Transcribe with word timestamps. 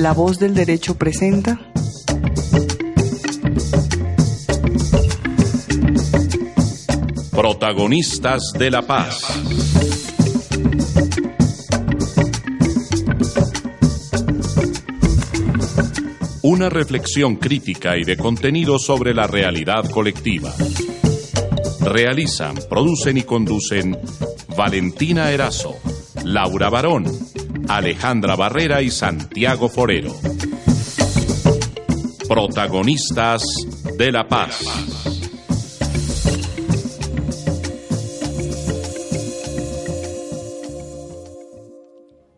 La 0.00 0.14
voz 0.14 0.38
del 0.38 0.54
derecho 0.54 0.96
presenta 0.96 1.60
Protagonistas 7.32 8.40
de 8.58 8.70
la 8.70 8.80
paz. 8.80 9.20
Una 16.40 16.70
reflexión 16.70 17.36
crítica 17.36 17.98
y 17.98 18.04
de 18.04 18.16
contenido 18.16 18.78
sobre 18.78 19.12
la 19.12 19.26
realidad 19.26 19.84
colectiva. 19.90 20.54
Realizan, 21.82 22.54
producen 22.70 23.18
y 23.18 23.22
conducen 23.24 23.98
Valentina 24.56 25.30
Erazo, 25.30 25.76
Laura 26.24 26.70
Barón, 26.70 27.04
Alejandra 27.76 28.34
Barrera 28.34 28.82
y 28.82 28.90
Santiago 28.90 29.68
Forero. 29.68 30.12
Protagonistas 32.28 33.44
de 33.96 34.10
la 34.10 34.26
paz. 34.26 34.60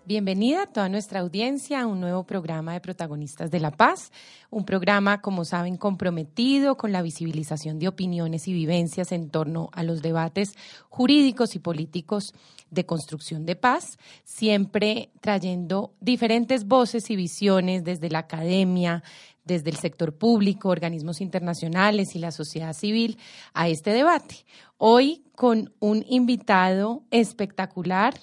Bienvenida 0.05 0.65
a 0.65 0.67
toda 0.67 0.91
nuestra 0.91 1.21
audiencia 1.21 1.81
a 1.81 1.87
un 1.87 1.99
nuevo 1.99 2.25
programa 2.25 2.75
de 2.75 2.83
Protagonistas 2.83 3.51
de 3.51 3.61
la 3.61 3.71
Paz, 3.71 4.13
un 4.51 4.67
programa, 4.67 5.23
como 5.23 5.47
saben, 5.47 5.79
comprometido 5.79 6.77
con 6.77 6.93
la 6.93 7.01
visibilización 7.01 7.79
de 7.79 7.89
opiniones 7.89 8.47
y 8.47 8.53
vivencias 8.53 9.11
en 9.11 9.31
torno 9.31 9.71
a 9.73 9.83
los 9.83 10.03
debates 10.03 10.53
jurídicos 10.91 11.57
y 11.57 11.61
políticos 11.61 12.35
de 12.73 12.87
construcción 12.87 13.45
de 13.45 13.55
paz, 13.55 13.99
siempre 14.25 15.11
trayendo 15.21 15.93
diferentes 16.01 16.67
voces 16.67 17.11
y 17.11 17.17
visiones 17.17 17.85
desde 17.85 18.09
la 18.09 18.21
academia, 18.21 19.05
desde 19.45 19.71
el 19.71 19.77
sector 19.77 20.15
público, 20.17 20.71
organismos 20.71 21.21
internacionales 21.21 22.17
y 22.17 22.19
la 22.19 22.31
sociedad 22.31 22.73
civil 22.73 23.19
a 23.53 23.69
este 23.69 23.93
debate. 23.93 24.47
Hoy 24.79 25.23
con 25.37 25.73
un 25.81 26.05
invitado 26.09 27.03
espectacular 27.11 28.15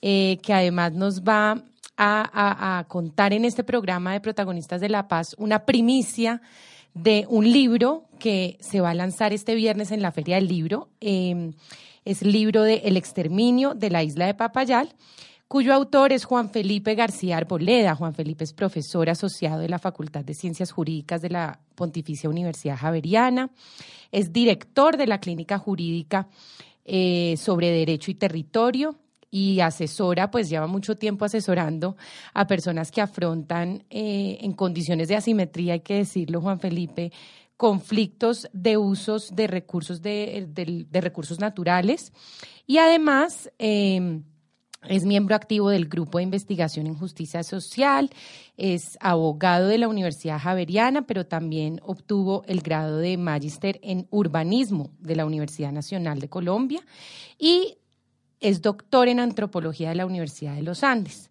eh, 0.00 0.38
que 0.42 0.54
además 0.54 0.92
nos 0.92 1.22
va 1.22 1.64
a, 1.96 2.84
contar 2.86 3.32
en 3.32 3.44
este 3.44 3.64
programa 3.64 4.12
de 4.12 4.20
Protagonistas 4.20 4.80
de 4.80 4.88
la 4.88 5.08
Paz 5.08 5.34
una 5.36 5.64
primicia 5.64 6.40
de 6.94 7.26
un 7.28 7.50
libro 7.50 8.04
que 8.20 8.56
se 8.60 8.80
va 8.80 8.90
a 8.90 8.94
lanzar 8.94 9.32
este 9.32 9.56
viernes 9.56 9.90
en 9.90 10.02
la 10.02 10.12
Feria 10.12 10.36
del 10.36 10.46
Libro. 10.46 10.88
Em, 11.00 11.54
es 12.08 12.22
libro 12.22 12.62
de 12.62 12.76
El 12.86 12.96
exterminio 12.96 13.74
de 13.74 13.90
la 13.90 14.02
isla 14.02 14.24
de 14.24 14.32
Papayal, 14.32 14.94
cuyo 15.46 15.74
autor 15.74 16.10
es 16.14 16.24
Juan 16.24 16.48
Felipe 16.48 16.94
García 16.94 17.36
Arboleda. 17.36 17.94
Juan 17.94 18.14
Felipe 18.14 18.44
es 18.44 18.54
profesor 18.54 19.10
asociado 19.10 19.60
de 19.60 19.68
la 19.68 19.78
Facultad 19.78 20.24
de 20.24 20.32
Ciencias 20.32 20.72
Jurídicas 20.72 21.20
de 21.20 21.28
la 21.28 21.60
Pontificia 21.74 22.30
Universidad 22.30 22.78
Javeriana, 22.78 23.50
es 24.10 24.32
director 24.32 24.96
de 24.96 25.06
la 25.06 25.20
Clínica 25.20 25.58
Jurídica 25.58 26.28
eh, 26.86 27.34
sobre 27.36 27.70
Derecho 27.72 28.10
y 28.10 28.14
Territorio 28.14 28.96
y 29.30 29.60
asesora, 29.60 30.30
pues 30.30 30.48
lleva 30.48 30.66
mucho 30.66 30.96
tiempo 30.96 31.26
asesorando 31.26 31.98
a 32.32 32.46
personas 32.46 32.90
que 32.90 33.02
afrontan 33.02 33.84
eh, 33.90 34.38
en 34.40 34.52
condiciones 34.54 35.08
de 35.08 35.16
asimetría, 35.16 35.74
hay 35.74 35.80
que 35.80 35.96
decirlo, 35.96 36.40
Juan 36.40 36.58
Felipe, 36.58 37.12
conflictos 37.58 38.48
de 38.52 38.78
usos 38.78 39.34
de 39.34 39.48
recursos, 39.48 40.00
de, 40.00 40.48
recursos 40.92 41.40
naturales 41.40 42.12
y 42.66 42.78
además 42.78 43.50
em, 43.58 44.22
es 44.88 45.04
miembro 45.04 45.34
activo 45.34 45.68
del 45.68 45.88
Grupo 45.88 46.18
de 46.18 46.24
Investigación 46.24 46.86
en 46.86 46.94
Justicia 46.94 47.42
Social, 47.42 48.10
es 48.56 48.96
abogado 49.00 49.66
de 49.66 49.76
la 49.76 49.88
Universidad 49.88 50.38
Javeriana, 50.38 51.02
pero 51.02 51.26
también 51.26 51.80
obtuvo 51.82 52.44
el 52.46 52.60
grado 52.60 52.98
de 52.98 53.16
Magíster 53.16 53.80
en 53.82 54.06
Urbanismo 54.10 54.92
de 55.00 55.16
la 55.16 55.26
Universidad 55.26 55.72
Nacional 55.72 56.20
de 56.20 56.28
Colombia 56.28 56.80
y 57.40 57.78
es 58.38 58.62
doctor 58.62 59.08
en 59.08 59.18
antropología 59.18 59.88
de 59.88 59.96
la 59.96 60.06
Universidad 60.06 60.54
de 60.54 60.62
los 60.62 60.84
Andes. 60.84 61.28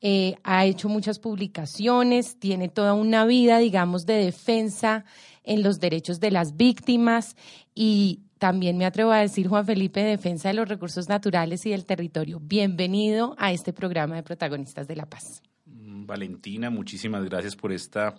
Eh, 0.00 0.36
ha 0.44 0.66
hecho 0.66 0.88
muchas 0.88 1.18
publicaciones, 1.18 2.38
tiene 2.38 2.68
toda 2.68 2.92
una 2.92 3.24
vida, 3.24 3.58
digamos, 3.58 4.06
de 4.06 4.24
defensa 4.24 5.04
en 5.44 5.62
los 5.62 5.78
derechos 5.78 6.20
de 6.20 6.30
las 6.30 6.56
víctimas 6.56 7.36
y 7.74 8.20
también 8.38 8.76
me 8.76 8.84
atrevo 8.84 9.12
a 9.12 9.20
decir, 9.20 9.48
Juan 9.48 9.64
Felipe, 9.64 10.02
defensa 10.02 10.48
de 10.48 10.54
los 10.54 10.68
recursos 10.68 11.08
naturales 11.08 11.64
y 11.66 11.70
del 11.70 11.84
territorio. 11.84 12.40
Bienvenido 12.40 13.34
a 13.38 13.52
este 13.52 13.72
programa 13.72 14.16
de 14.16 14.22
Protagonistas 14.22 14.88
de 14.88 14.96
la 14.96 15.06
Paz. 15.06 15.42
Mm, 15.66 16.06
Valentina, 16.06 16.70
muchísimas 16.70 17.24
gracias 17.24 17.56
por 17.56 17.72
esta 17.72 18.14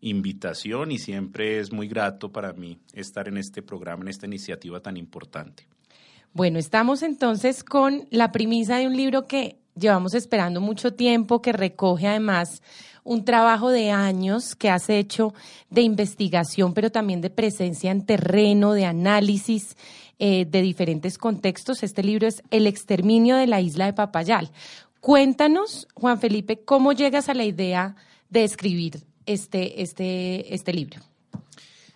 invitación 0.00 0.92
y 0.92 0.98
siempre 0.98 1.58
es 1.58 1.72
muy 1.72 1.88
grato 1.88 2.30
para 2.30 2.52
mí 2.52 2.78
estar 2.92 3.28
en 3.28 3.38
este 3.38 3.62
programa, 3.62 4.02
en 4.02 4.08
esta 4.08 4.26
iniciativa 4.26 4.80
tan 4.80 4.96
importante. 4.96 5.66
Bueno, 6.32 6.58
estamos 6.58 7.02
entonces 7.02 7.64
con 7.64 8.06
la 8.10 8.30
premisa 8.30 8.76
de 8.76 8.86
un 8.86 8.96
libro 8.96 9.26
que 9.26 9.58
llevamos 9.74 10.14
esperando 10.14 10.60
mucho 10.60 10.94
tiempo, 10.94 11.40
que 11.40 11.52
recoge 11.52 12.06
además 12.06 12.62
un 13.06 13.24
trabajo 13.24 13.70
de 13.70 13.92
años 13.92 14.56
que 14.56 14.68
has 14.68 14.90
hecho 14.90 15.32
de 15.70 15.82
investigación, 15.82 16.74
pero 16.74 16.90
también 16.90 17.20
de 17.20 17.30
presencia 17.30 17.92
en 17.92 18.04
terreno, 18.04 18.72
de 18.72 18.84
análisis 18.84 19.76
eh, 20.18 20.44
de 20.44 20.60
diferentes 20.60 21.16
contextos. 21.16 21.84
Este 21.84 22.02
libro 22.02 22.26
es 22.26 22.42
El 22.50 22.66
exterminio 22.66 23.36
de 23.36 23.46
la 23.46 23.60
isla 23.60 23.86
de 23.86 23.92
Papayal. 23.92 24.50
Cuéntanos, 25.00 25.86
Juan 25.94 26.18
Felipe, 26.18 26.58
cómo 26.64 26.92
llegas 26.92 27.28
a 27.28 27.34
la 27.34 27.44
idea 27.44 27.94
de 28.28 28.42
escribir 28.42 29.04
este, 29.24 29.82
este, 29.82 30.52
este 30.52 30.72
libro. 30.72 31.00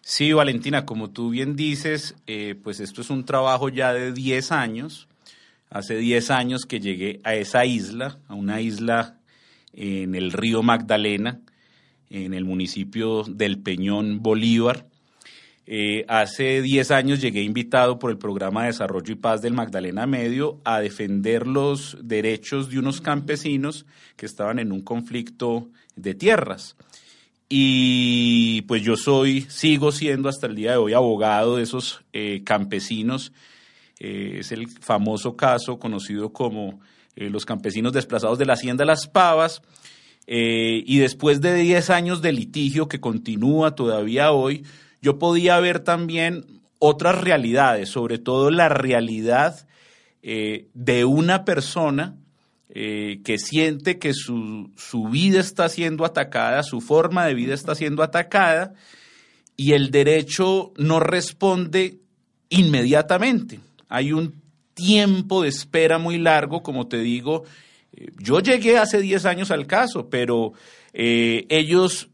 Sí, 0.03 0.33
Valentina, 0.33 0.87
como 0.87 1.11
tú 1.11 1.31
bien 1.31 1.57
dices, 1.57 2.15
eh, 2.29 2.55
pues 2.63 2.79
esto 2.79 3.01
es 3.01 3.11
un 3.11 3.25
trabajo 3.25 3.69
ya 3.69 3.93
de 3.93 4.13
10 4.13 4.53
años. 4.53 5.09
Hace 5.71 5.97
10 5.97 6.31
años 6.31 6.67
que 6.67 6.79
llegué 6.79 7.21
a 7.25 7.35
esa 7.35 7.65
isla, 7.65 8.19
a 8.29 8.35
una 8.35 8.61
isla 8.61 9.20
en 9.73 10.15
el 10.15 10.33
río 10.33 10.63
Magdalena, 10.63 11.41
en 12.11 12.35
el 12.35 12.45
municipio 12.45 13.25
del 13.25 13.59
Peñón 13.59 14.23
Bolívar. 14.23 14.87
Eh, 15.73 16.05
hace 16.09 16.63
10 16.63 16.91
años 16.91 17.21
llegué 17.21 17.43
invitado 17.43 18.01
por 18.01 18.11
el 18.11 18.19
Programa 18.19 18.63
de 18.63 18.69
Desarrollo 18.69 19.13
y 19.13 19.17
Paz 19.17 19.41
del 19.41 19.55
Magdalena 19.55 20.05
Medio 20.05 20.61
a 20.65 20.81
defender 20.81 21.47
los 21.47 21.97
derechos 22.03 22.71
de 22.71 22.81
unos 22.81 23.01
campesinos 23.01 23.87
que 24.17 24.27
estaban 24.27 24.59
en 24.59 24.73
un 24.73 24.81
conflicto 24.81 25.69
de 25.95 26.15
tierras. 26.15 26.77
Y 27.49 28.63
pues 28.63 28.83
yo 28.83 28.97
soy, 28.97 29.43
sigo 29.43 29.93
siendo 29.93 30.29
hasta 30.29 30.47
el 30.47 30.57
día 30.57 30.73
de 30.73 30.77
hoy 30.77 30.93
abogado 30.93 31.57
de 31.57 31.63
esos 31.63 32.05
eh, 32.13 32.43
campesinos. 32.45 33.33
Eh, 34.01 34.39
es 34.41 34.51
el 34.51 34.69
famoso 34.69 35.37
caso 35.37 35.79
conocido 35.79 36.33
como 36.33 36.81
eh, 37.17 37.31
los 37.31 37.45
campesinos 37.45 37.93
desplazados 37.93 38.39
de 38.39 38.47
la 38.47 38.55
hacienda 38.55 38.85
Las 38.85 39.09
Pavas. 39.09 39.63
y 40.27 40.99
después 40.99 41.41
de 41.41 41.55
10 41.55 41.91
años 41.91 42.23
de 42.23 42.33
litigio 42.33 42.87
que 42.87 43.01
continúa 43.01 43.75
todavía 43.75 44.31
hoy, 44.31 44.65
yo 45.03 45.19
podía 45.19 45.59
ver 45.59 45.81
también 45.81 46.45
otras 46.79 47.21
realidades, 47.21 47.89
sobre 47.89 48.19
todo 48.19 48.51
la 48.51 48.69
realidad 48.69 49.67
de 50.23 51.05
una 51.05 51.45
persona 51.45 52.15
eh, 52.73 53.21
que 53.25 53.37
siente 53.39 53.99
que 53.99 54.15
su, 54.15 54.71
su 54.77 55.09
vida 55.09 55.41
está 55.41 55.69
siendo 55.69 56.05
atacada, 56.05 56.63
su 56.63 56.81
forma 56.81 57.27
de 57.27 57.35
vida 57.35 57.53
está 57.53 57.75
siendo 57.75 58.05
atacada, 58.05 58.75
y 59.57 59.73
el 59.73 59.91
derecho 59.91 60.73
no 60.77 61.01
responde 61.01 61.99
inmediatamente. 62.49 63.59
Hay 63.89 64.13
un 64.13 64.40
tiempo 64.75 65.43
de 65.43 65.49
espera 65.49 65.99
muy 65.99 66.19
largo, 66.19 66.63
como 66.63 66.87
te 66.87 66.99
digo. 66.99 67.45
Eh, 67.93 68.11
yo 68.19 68.41
llegué 68.41 68.79
hace 68.79 69.01
10 69.01 69.25
años 69.27 69.51
al 69.51 69.67
caso, 69.67 70.09
pero 70.09 70.53
eh, 70.93 71.47
ellos 71.49 72.09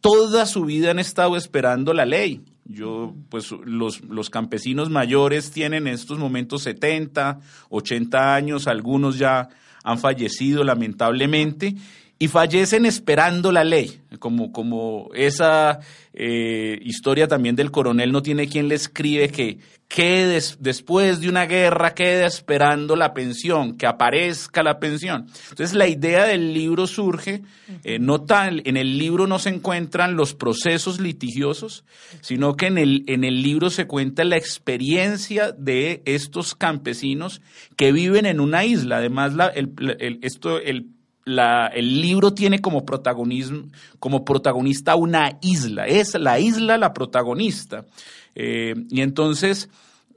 toda 0.00 0.46
su 0.46 0.64
vida 0.64 0.90
han 0.90 0.98
estado 0.98 1.36
esperando 1.36 1.92
la 1.92 2.06
ley. 2.06 2.42
Yo, 2.64 3.14
pues 3.28 3.50
los, 3.50 4.02
los, 4.02 4.30
campesinos 4.30 4.90
mayores 4.90 5.50
tienen 5.50 5.88
en 5.88 5.94
estos 5.94 6.18
momentos 6.18 6.62
70, 6.62 7.40
80 7.68 8.34
años, 8.34 8.68
algunos 8.68 9.18
ya 9.18 9.48
han 9.82 9.98
fallecido 9.98 10.62
lamentablemente 10.62 11.74
y 12.22 12.28
fallecen 12.28 12.84
esperando 12.84 13.50
la 13.50 13.64
ley, 13.64 14.02
como, 14.18 14.52
como 14.52 15.08
esa 15.14 15.80
eh, 16.12 16.78
historia 16.82 17.26
también 17.26 17.56
del 17.56 17.70
coronel 17.70 18.12
no 18.12 18.20
tiene 18.20 18.46
quien 18.46 18.68
le 18.68 18.74
escribe 18.74 19.30
que 19.30 19.58
quede 19.88 20.38
después 20.58 21.20
de 21.22 21.30
una 21.30 21.46
guerra 21.46 21.94
quede 21.94 22.26
esperando 22.26 22.94
la 22.94 23.14
pensión, 23.14 23.78
que 23.78 23.86
aparezca 23.86 24.62
la 24.62 24.78
pensión. 24.78 25.28
Entonces 25.48 25.74
la 25.74 25.88
idea 25.88 26.26
del 26.26 26.52
libro 26.52 26.86
surge, 26.86 27.40
eh, 27.84 27.98
no 27.98 28.20
tan, 28.20 28.60
en 28.66 28.76
el 28.76 28.98
libro 28.98 29.26
no 29.26 29.38
se 29.38 29.48
encuentran 29.48 30.14
los 30.14 30.34
procesos 30.34 31.00
litigiosos, 31.00 31.86
sino 32.20 32.54
que 32.54 32.66
en 32.66 32.76
el, 32.76 33.04
en 33.06 33.24
el 33.24 33.42
libro 33.42 33.70
se 33.70 33.86
cuenta 33.86 34.24
la 34.24 34.36
experiencia 34.36 35.52
de 35.52 36.02
estos 36.04 36.54
campesinos 36.54 37.40
que 37.76 37.92
viven 37.92 38.26
en 38.26 38.40
una 38.40 38.66
isla. 38.66 38.98
Además, 38.98 39.32
la, 39.32 39.46
el, 39.46 40.18
esto, 40.20 40.58
el 40.58 40.99
el 41.26 42.00
libro 42.00 42.32
tiene 42.34 42.60
como, 42.60 42.84
protagonismo, 42.84 43.64
como 43.98 44.24
protagonista 44.24 44.94
una 44.96 45.38
isla, 45.42 45.86
es 45.86 46.14
la 46.14 46.40
isla 46.40 46.78
la 46.78 46.92
protagonista. 46.92 47.84
Eh, 48.34 48.74
y 48.90 49.00
entonces 49.00 49.68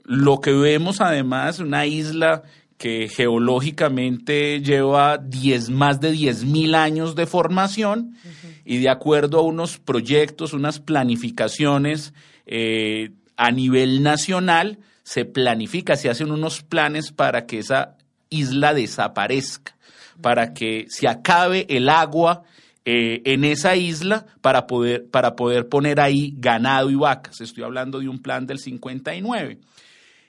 lo 0.04 0.40
que 0.40 0.52
vemos 0.52 1.00
además, 1.00 1.58
una 1.58 1.86
isla 1.86 2.42
que 2.76 3.08
geológicamente 3.08 4.60
lleva 4.60 5.22
más 5.70 6.00
de 6.00 6.12
10.000 6.12 6.74
años 6.74 7.14
de 7.14 7.26
formación 7.26 8.16
y 8.64 8.78
de 8.78 8.88
acuerdo 8.88 9.38
a 9.38 9.42
unos 9.42 9.78
proyectos, 9.78 10.52
unas 10.52 10.80
planificaciones 10.80 12.12
eh, 12.46 13.12
a 13.36 13.50
nivel 13.50 14.02
nacional, 14.02 14.78
se 15.02 15.24
planifica, 15.24 15.96
se 15.96 16.10
hacen 16.10 16.30
unos 16.30 16.62
planes 16.62 17.12
para 17.12 17.46
que 17.46 17.58
esa 17.58 17.96
isla 18.30 18.74
desaparezca, 18.74 19.76
para 20.20 20.54
que 20.54 20.86
se 20.88 21.08
acabe 21.08 21.66
el 21.68 21.88
agua 21.88 22.42
eh, 22.86 23.22
en 23.24 23.44
esa 23.44 23.76
isla 23.76 24.26
para 24.42 24.66
poder, 24.66 25.08
para 25.10 25.36
poder 25.36 25.68
poner 25.68 26.00
ahí 26.00 26.34
ganado 26.36 26.90
y 26.90 26.94
vacas. 26.94 27.40
Estoy 27.40 27.64
hablando 27.64 27.98
de 27.98 28.08
un 28.08 28.20
plan 28.20 28.46
del 28.46 28.58
59. 28.58 29.58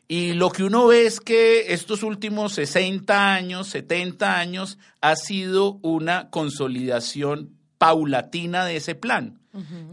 Y 0.07 0.33
lo 0.33 0.51
que 0.51 0.63
uno 0.63 0.87
ve 0.87 1.05
es 1.05 1.19
que 1.19 1.73
estos 1.73 2.03
últimos 2.03 2.53
60 2.53 3.33
años, 3.33 3.67
70 3.67 4.39
años, 4.39 4.77
ha 5.01 5.15
sido 5.15 5.79
una 5.81 6.29
consolidación 6.29 7.49
paulatina 7.77 8.65
de 8.65 8.77
ese 8.77 8.95
plan. 8.95 9.39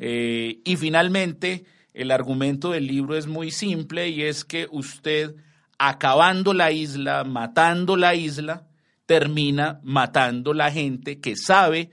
Eh, 0.00 0.60
y 0.64 0.76
finalmente, 0.76 1.64
el 1.94 2.10
argumento 2.10 2.72
del 2.72 2.86
libro 2.86 3.16
es 3.16 3.26
muy 3.26 3.50
simple 3.50 4.08
y 4.08 4.22
es 4.22 4.44
que 4.44 4.66
usted, 4.70 5.34
acabando 5.78 6.52
la 6.52 6.72
isla, 6.72 7.24
matando 7.24 7.96
la 7.96 8.14
isla, 8.14 8.66
termina 9.06 9.80
matando 9.82 10.54
la 10.54 10.70
gente 10.70 11.20
que 11.20 11.36
sabe 11.36 11.90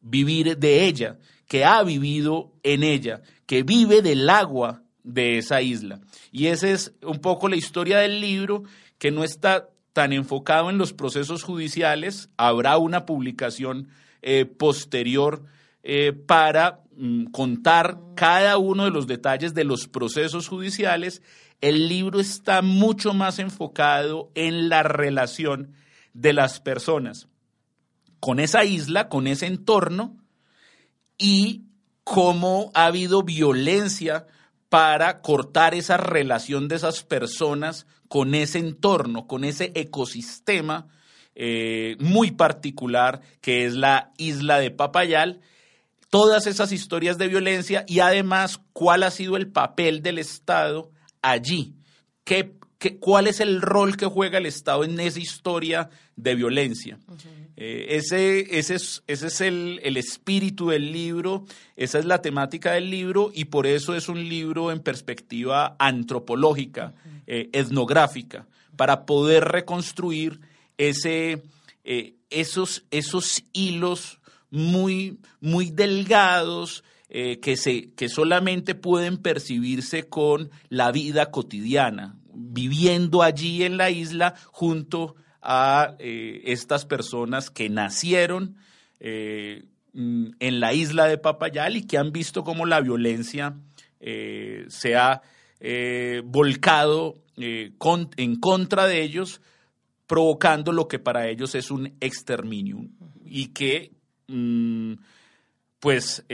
vivir 0.00 0.58
de 0.58 0.86
ella, 0.86 1.18
que 1.48 1.64
ha 1.64 1.82
vivido 1.82 2.52
en 2.62 2.82
ella, 2.82 3.22
que 3.46 3.62
vive 3.62 4.02
del 4.02 4.28
agua 4.30 4.82
de 5.02 5.38
esa 5.38 5.62
isla. 5.62 6.00
Y 6.30 6.46
esa 6.46 6.68
es 6.68 6.94
un 7.02 7.18
poco 7.18 7.48
la 7.48 7.56
historia 7.56 7.98
del 7.98 8.20
libro, 8.20 8.64
que 8.98 9.10
no 9.10 9.24
está 9.24 9.68
tan 9.92 10.12
enfocado 10.12 10.70
en 10.70 10.78
los 10.78 10.92
procesos 10.92 11.42
judiciales. 11.42 12.30
Habrá 12.36 12.78
una 12.78 13.04
publicación 13.04 13.88
eh, 14.22 14.44
posterior 14.44 15.44
eh, 15.82 16.12
para 16.12 16.80
mm, 16.96 17.26
contar 17.26 17.98
cada 18.14 18.56
uno 18.58 18.84
de 18.84 18.90
los 18.90 19.06
detalles 19.06 19.54
de 19.54 19.64
los 19.64 19.88
procesos 19.88 20.48
judiciales. 20.48 21.22
El 21.60 21.88
libro 21.88 22.20
está 22.20 22.62
mucho 22.62 23.14
más 23.14 23.38
enfocado 23.38 24.30
en 24.34 24.68
la 24.68 24.82
relación 24.82 25.74
de 26.12 26.32
las 26.32 26.60
personas 26.60 27.28
con 28.22 28.38
esa 28.38 28.64
isla, 28.64 29.08
con 29.08 29.26
ese 29.26 29.46
entorno 29.46 30.16
y 31.18 31.64
cómo 32.04 32.70
ha 32.72 32.86
habido 32.86 33.24
violencia 33.24 34.28
para 34.68 35.22
cortar 35.22 35.74
esa 35.74 35.96
relación 35.96 36.68
de 36.68 36.76
esas 36.76 37.02
personas 37.02 37.84
con 38.06 38.36
ese 38.36 38.60
entorno, 38.60 39.26
con 39.26 39.42
ese 39.42 39.72
ecosistema 39.74 40.86
eh, 41.34 41.96
muy 41.98 42.30
particular 42.30 43.22
que 43.40 43.66
es 43.66 43.74
la 43.74 44.12
isla 44.18 44.60
de 44.60 44.70
Papayal. 44.70 45.40
Todas 46.08 46.46
esas 46.46 46.70
historias 46.70 47.18
de 47.18 47.26
violencia 47.26 47.84
y 47.88 47.98
además 47.98 48.60
cuál 48.72 49.02
ha 49.02 49.10
sido 49.10 49.36
el 49.36 49.50
papel 49.50 50.00
del 50.00 50.18
Estado 50.18 50.92
allí. 51.22 51.74
¿Qué, 52.22 52.54
cuál 52.90 53.26
es 53.26 53.40
el 53.40 53.62
rol 53.62 53.96
que 53.96 54.06
juega 54.06 54.38
el 54.38 54.46
Estado 54.46 54.84
en 54.84 54.98
esa 55.00 55.20
historia 55.20 55.90
de 56.16 56.34
violencia? 56.34 56.98
Eh, 57.56 57.96
ese, 57.96 58.58
ese, 58.58 58.74
es, 58.74 59.02
ese 59.06 59.26
es 59.26 59.40
el, 59.40 59.96
espíritu 59.96 60.70
del 60.70 60.90
libro, 60.90 61.44
esa 61.76 61.98
es 61.98 62.04
la 62.04 62.22
temática 62.22 62.72
del 62.72 62.90
libro 62.90 63.30
y 63.34 63.46
por 63.46 63.66
eso 63.66 63.94
es 63.94 64.08
un 64.08 64.28
libro 64.28 64.72
en 64.72 64.80
perspectiva 64.80 65.76
antropológica, 65.78 66.94
eh, 67.26 67.50
etnográfica, 67.52 68.46
para 68.76 69.04
poder 69.06 69.44
reconstruir 69.44 70.40
ese, 70.78 71.42
eh, 71.84 72.14
esos, 72.30 72.84
esos 72.90 73.44
hilos 73.52 74.18
muy, 74.50 75.18
muy 75.40 75.70
delgados 75.70 76.84
que, 77.42 77.58
se, 77.58 77.90
que 77.90 78.08
solamente 78.08 78.74
pueden 78.74 79.18
percibirse 79.18 80.04
con 80.04 80.50
la 80.70 80.90
vida 80.92 81.30
cotidiana, 81.30 82.16
viviendo 82.34 83.22
allí 83.22 83.62
en 83.64 83.76
la 83.76 83.90
isla 83.90 84.34
junto 84.46 85.16
a 85.42 85.96
eh, 85.98 86.42
estas 86.46 86.86
personas 86.86 87.50
que 87.50 87.68
nacieron 87.68 88.56
eh, 89.00 89.64
mm, 89.92 90.26
en 90.38 90.60
la 90.60 90.72
isla 90.72 91.06
de 91.06 91.18
Papayal 91.18 91.76
y 91.76 91.86
que 91.86 91.98
han 91.98 92.12
visto 92.12 92.44
cómo 92.44 92.64
la 92.64 92.80
violencia 92.80 93.56
eh, 94.00 94.64
se 94.68 94.96
ha 94.96 95.22
volcado 96.24 97.22
en 97.36 98.36
contra 98.40 98.88
de 98.88 99.00
ellos, 99.00 99.40
provocando 100.08 100.72
lo 100.72 100.88
que 100.88 100.98
para 100.98 101.28
ellos 101.28 101.54
es 101.54 101.70
un 101.70 101.94
exterminio 102.00 102.84
y 103.24 103.52
que 103.52 103.92
mm, 104.26 104.94
pues 105.78 106.24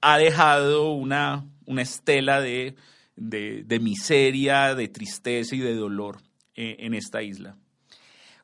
ha 0.00 0.18
dejado 0.18 0.92
una, 0.92 1.44
una 1.66 1.82
estela 1.82 2.40
de, 2.40 2.76
de, 3.28 3.78
miseria, 3.80 4.74
de 4.74 4.88
tristeza 4.88 5.54
y 5.54 5.60
de 5.60 5.74
dolor 5.74 6.18
en 6.54 6.94
esta 6.94 7.22
isla. 7.22 7.56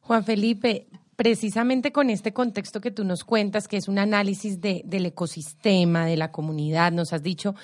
Juan 0.00 0.24
Felipe, 0.24 0.88
precisamente 1.16 1.92
con 1.92 2.08
este 2.08 2.32
contexto 2.32 2.80
que 2.80 2.90
tú 2.90 3.04
nos 3.04 3.24
cuentas, 3.24 3.68
que 3.68 3.76
es 3.76 3.88
un 3.88 3.98
análisis 3.98 4.60
del 4.60 5.04
ecosistema, 5.04 6.06
de 6.06 6.16
la 6.16 6.32
comunidad, 6.32 6.92
nos 6.92 7.12
has 7.12 7.22
dicho, 7.22 7.54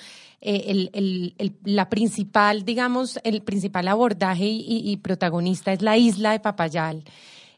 eh, 0.41 0.91
la 1.63 1.89
principal, 1.89 2.65
digamos, 2.65 3.19
el 3.23 3.41
principal 3.41 3.87
abordaje 3.87 4.45
y, 4.45 4.95
protagonista 4.97 5.73
es 5.73 5.81
la 5.81 5.97
isla 5.97 6.33
de 6.33 6.39
Papayal. 6.39 7.03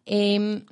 Em, 0.06 0.64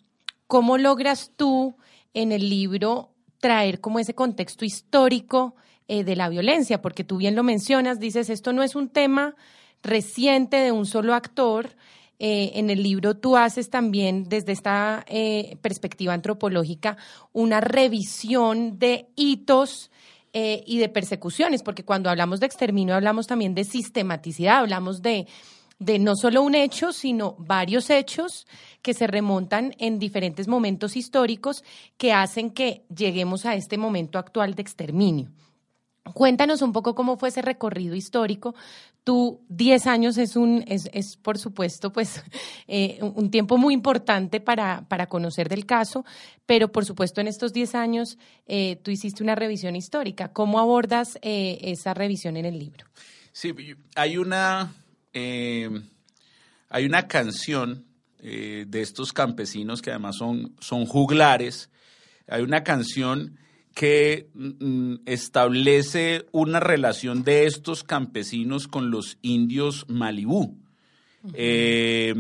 ¿Cómo 0.48 0.78
logras 0.78 1.32
tú 1.36 1.76
en 2.14 2.32
el 2.32 2.50
libro 2.50 3.10
traer 3.40 3.82
como 3.82 4.00
ese 4.00 4.14
contexto 4.14 4.64
histórico 4.64 5.56
eh, 5.88 6.04
de 6.04 6.16
la 6.16 6.30
violencia? 6.30 6.82
Porque 6.82 7.04
tú 7.04 7.18
bien 7.18 7.36
lo 7.36 7.44
mencionas, 7.44 8.00
dices, 8.00 8.30
esto 8.30 8.54
no 8.54 8.64
es 8.64 8.76
un 8.76 8.90
tema 8.90 9.36
reciente 9.84 10.58
de 10.58 10.72
un 10.72 10.86
solo 10.86 11.14
actor, 11.14 11.76
eh, 12.18 12.54
en 12.56 12.70
el 12.70 12.82
libro 12.82 13.18
tú 13.18 13.36
haces 13.36 13.70
también 13.70 14.24
desde 14.30 14.54
esta 14.54 15.04
eh, 15.08 15.58
perspectiva 15.62 16.14
antropológica 16.14 16.98
una 17.34 17.60
revisión 17.60 18.80
de 18.80 19.10
hitos 19.16 19.92
y 20.38 20.80
de 20.80 20.90
persecuciones, 20.90 21.64
porque 21.64 21.86
cuando 21.86 22.10
hablamos 22.10 22.42
de 22.42 22.46
exterminio 22.46 22.94
hablamos 22.94 23.26
también 23.26 23.56
de 23.56 23.64
sistematicidad, 23.64 24.58
hablamos 24.58 25.02
de 25.02 25.28
no 25.80 26.16
solo 26.18 26.42
un 26.42 26.56
hecho, 26.56 26.92
sino 26.92 27.36
varios 27.40 27.90
hechos 27.90 28.46
que 28.82 28.94
se 28.94 29.08
remontan 29.08 29.74
en 29.80 29.98
diferentes 29.98 30.48
momentos 30.48 30.96
históricos 30.96 31.64
que 31.98 32.12
hacen 32.12 32.52
que 32.52 32.84
lleguemos 32.94 33.46
a 33.46 33.56
este 33.56 33.78
momento 33.78 34.20
actual 34.20 34.56
de 34.56 34.62
exterminio. 34.62 35.32
Cuéntanos 36.14 36.62
un 36.62 36.72
poco 36.72 36.94
cómo 36.94 37.18
fue 37.18 37.30
ese 37.30 37.42
recorrido 37.42 37.96
histórico. 37.96 38.54
Tú, 39.04 39.42
10 39.50 39.88
años 39.88 40.18
es, 40.18 40.36
un, 40.36 40.64
es, 40.68 40.88
es 40.94 41.18
por 41.18 41.40
supuesto, 41.40 41.92
pues, 41.92 42.24
eh, 42.68 43.00
un 43.02 43.32
tiempo 43.32 43.58
muy 43.58 43.74
importante 43.74 44.40
para, 44.40 44.88
para, 44.88 45.08
conocer 45.08 45.50
del 45.50 45.66
caso, 45.66 46.06
pero 46.46 46.72
por 46.72 46.86
supuesto 46.86 47.22
en 47.22 47.28
estos 47.28 47.54
10 47.54 47.76
años 47.76 48.18
eh, 48.46 48.80
tú 48.84 48.92
hiciste 48.92 49.24
una 49.24 49.34
revisión 49.34 49.76
histórica. 49.76 50.32
¿Cómo 50.32 50.60
abordas 50.60 51.18
eh, 51.24 51.58
esa 51.62 51.96
revisión 51.96 52.38
en 52.38 52.46
el 52.46 52.60
libro? 52.60 52.86
Sí, 53.32 53.54
hay 53.96 54.18
una, 54.18 54.74
hay 55.14 56.86
una 56.86 57.08
canción 57.08 57.84
de 58.22 58.82
estos 58.82 59.12
campesinos 59.12 59.82
que 59.82 59.92
además 59.92 60.16
son, 60.18 60.56
son 60.60 60.86
juglares. 60.86 61.70
Hay 62.28 62.42
una 62.42 62.64
canción 62.64 63.38
que 63.76 64.30
mm, 64.34 64.96
establece 65.06 66.26
una 66.32 66.60
relación 66.60 67.24
de 67.24 67.46
estos 67.46 67.84
campesinos 67.84 68.68
con 68.68 68.90
los 68.90 69.20
indios 69.22 69.86
Malibú. 69.88 70.58
Eh, 71.34 72.16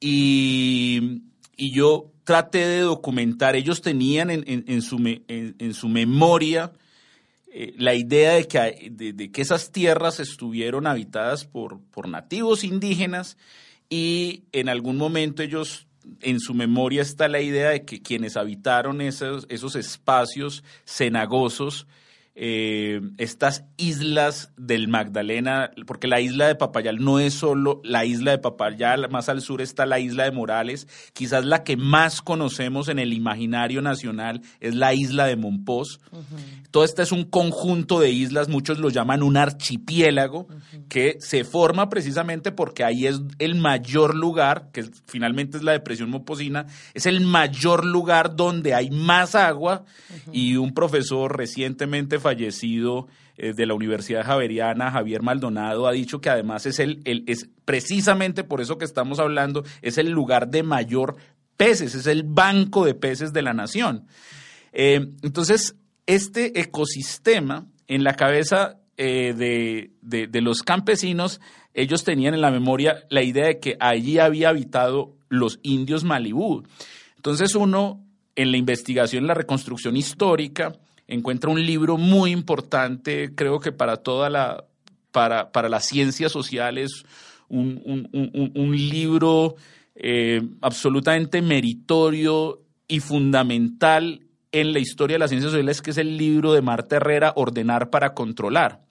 y, 0.00 1.22
yo 1.56 2.12
traté 2.24 2.66
de 2.66 2.80
documentar, 2.80 3.56
ellos 3.56 3.80
tenían 3.80 4.30
en, 4.30 4.82
su, 4.82 4.98
en, 5.28 5.74
su, 5.74 5.88
memoria 5.88 6.72
eh, 7.52 7.74
la 7.78 7.94
idea 7.94 8.34
de 8.34 8.46
que, 8.46 8.90
de, 8.90 9.32
que, 9.32 9.42
esas 9.42 9.72
tierras 9.72 10.20
estuvieron 10.20 10.86
habitadas 10.86 11.46
por, 11.46 11.80
por 11.90 12.06
nativos 12.06 12.64
indígenas 12.64 13.38
y 13.88 14.44
en 14.52 14.68
algún 14.68 14.98
momento 14.98 15.42
ellos 15.42 15.87
en 16.20 16.40
su 16.40 16.54
memoria 16.54 17.02
está 17.02 17.28
la 17.28 17.40
idea 17.40 17.70
de 17.70 17.84
que 17.84 18.02
quienes 18.02 18.36
habitaron 18.36 19.00
esos, 19.00 19.46
esos 19.48 19.76
espacios 19.76 20.64
cenagosos 20.84 21.86
eh, 22.40 23.00
estas 23.18 23.64
islas 23.78 24.52
del 24.56 24.86
Magdalena, 24.86 25.72
porque 25.88 26.06
la 26.06 26.20
isla 26.20 26.46
de 26.46 26.54
Papayal 26.54 26.98
no 27.02 27.18
es 27.18 27.34
solo 27.34 27.80
la 27.82 28.04
isla 28.04 28.30
de 28.30 28.38
Papayal, 28.38 29.10
más 29.10 29.28
al 29.28 29.40
sur 29.40 29.60
está 29.60 29.86
la 29.86 29.98
isla 29.98 30.22
de 30.22 30.30
Morales, 30.30 30.86
quizás 31.14 31.44
la 31.44 31.64
que 31.64 31.76
más 31.76 32.22
conocemos 32.22 32.88
en 32.88 33.00
el 33.00 33.12
imaginario 33.12 33.82
nacional 33.82 34.42
es 34.60 34.76
la 34.76 34.94
isla 34.94 35.26
de 35.26 35.34
Monpós. 35.34 35.98
Todo 36.70 36.84
este 36.84 37.02
es 37.02 37.10
un 37.10 37.24
conjunto 37.24 37.98
de 37.98 38.10
islas, 38.10 38.48
muchos 38.48 38.78
lo 38.78 38.88
llaman 38.88 39.24
un 39.24 39.36
archipiélago, 39.36 40.46
que 40.88 41.16
se 41.18 41.42
forma 41.42 41.88
precisamente 41.88 42.52
porque 42.52 42.84
ahí 42.84 43.08
es 43.08 43.20
el 43.40 43.56
mayor 43.56 44.14
lugar, 44.14 44.70
que 44.72 44.88
finalmente 45.08 45.56
es 45.56 45.64
la 45.64 45.72
depresión 45.72 46.08
Momposina, 46.08 46.66
es 46.94 47.06
el 47.06 47.20
mayor 47.20 47.84
lugar 47.84 48.36
donde 48.36 48.74
hay 48.74 48.90
más 48.90 49.34
agua 49.34 49.84
y 50.32 50.54
un 50.54 50.72
profesor 50.72 51.36
recientemente 51.36 52.20
fallecido 52.28 53.08
eh, 53.36 53.54
de 53.54 53.64
la 53.64 53.74
Universidad 53.74 54.24
Javeriana, 54.24 54.90
Javier 54.90 55.22
Maldonado, 55.22 55.86
ha 55.86 55.92
dicho 55.92 56.20
que 56.20 56.28
además 56.28 56.66
es, 56.66 56.78
el, 56.78 57.02
es 57.04 57.48
precisamente 57.64 58.44
por 58.44 58.60
eso 58.60 58.76
que 58.76 58.84
estamos 58.84 59.18
hablando, 59.18 59.64
es 59.80 59.96
el 59.96 60.10
lugar 60.10 60.48
de 60.48 60.62
mayor 60.62 61.16
peces, 61.56 61.94
es 61.94 62.06
el 62.06 62.22
banco 62.22 62.84
de 62.84 62.94
peces 62.94 63.32
de 63.32 63.42
la 63.42 63.54
nación. 63.54 64.06
Eh, 64.72 65.12
entonces, 65.22 65.76
este 66.06 66.60
ecosistema 66.60 67.66
en 67.86 68.04
la 68.04 68.14
cabeza 68.14 68.78
eh, 68.98 69.32
de, 69.34 70.26
de, 70.26 70.40
los 70.40 70.62
campesinos, 70.62 71.40
ellos 71.72 72.04
tenían 72.04 72.34
en 72.34 72.40
la 72.40 72.50
memoria 72.50 73.04
la 73.08 73.22
idea 73.22 73.46
de 73.46 73.60
que 73.60 73.76
allí 73.80 74.18
había 74.18 74.50
habitado 74.50 75.16
los 75.28 75.60
indios 75.62 76.04
Malibú. 76.04 76.64
Entonces 77.16 77.54
uno, 77.54 78.04
en 78.36 78.50
la 78.50 78.56
investigación, 78.56 79.26
la 79.26 79.34
reconstrucción 79.34 79.96
histórica, 79.96 80.72
encuentra 81.08 81.50
un 81.50 81.64
libro 81.64 81.96
muy 81.96 82.30
importante, 82.30 83.34
creo 83.34 83.58
que 83.58 83.72
para 83.72 83.96
toda 83.96 84.30
la, 84.30 84.64
para, 85.10 85.50
para 85.50 85.68
las 85.68 85.86
ciencias 85.86 86.30
sociales, 86.30 87.04
un, 87.48 88.52
un, 88.54 88.76
libro 88.76 89.56
eh, 89.94 90.42
absolutamente 90.60 91.40
meritorio 91.40 92.60
y 92.86 93.00
fundamental 93.00 94.20
en 94.52 94.72
la 94.74 94.78
historia 94.78 95.14
de 95.14 95.18
las 95.18 95.30
ciencias 95.30 95.50
sociales, 95.50 95.80
que 95.80 95.90
es 95.90 95.98
el 95.98 96.18
libro 96.18 96.52
de 96.52 96.60
Marta 96.60 96.96
Herrera, 96.96 97.32
Ordenar 97.36 97.88
para 97.88 98.12
Controlar. 98.12 98.82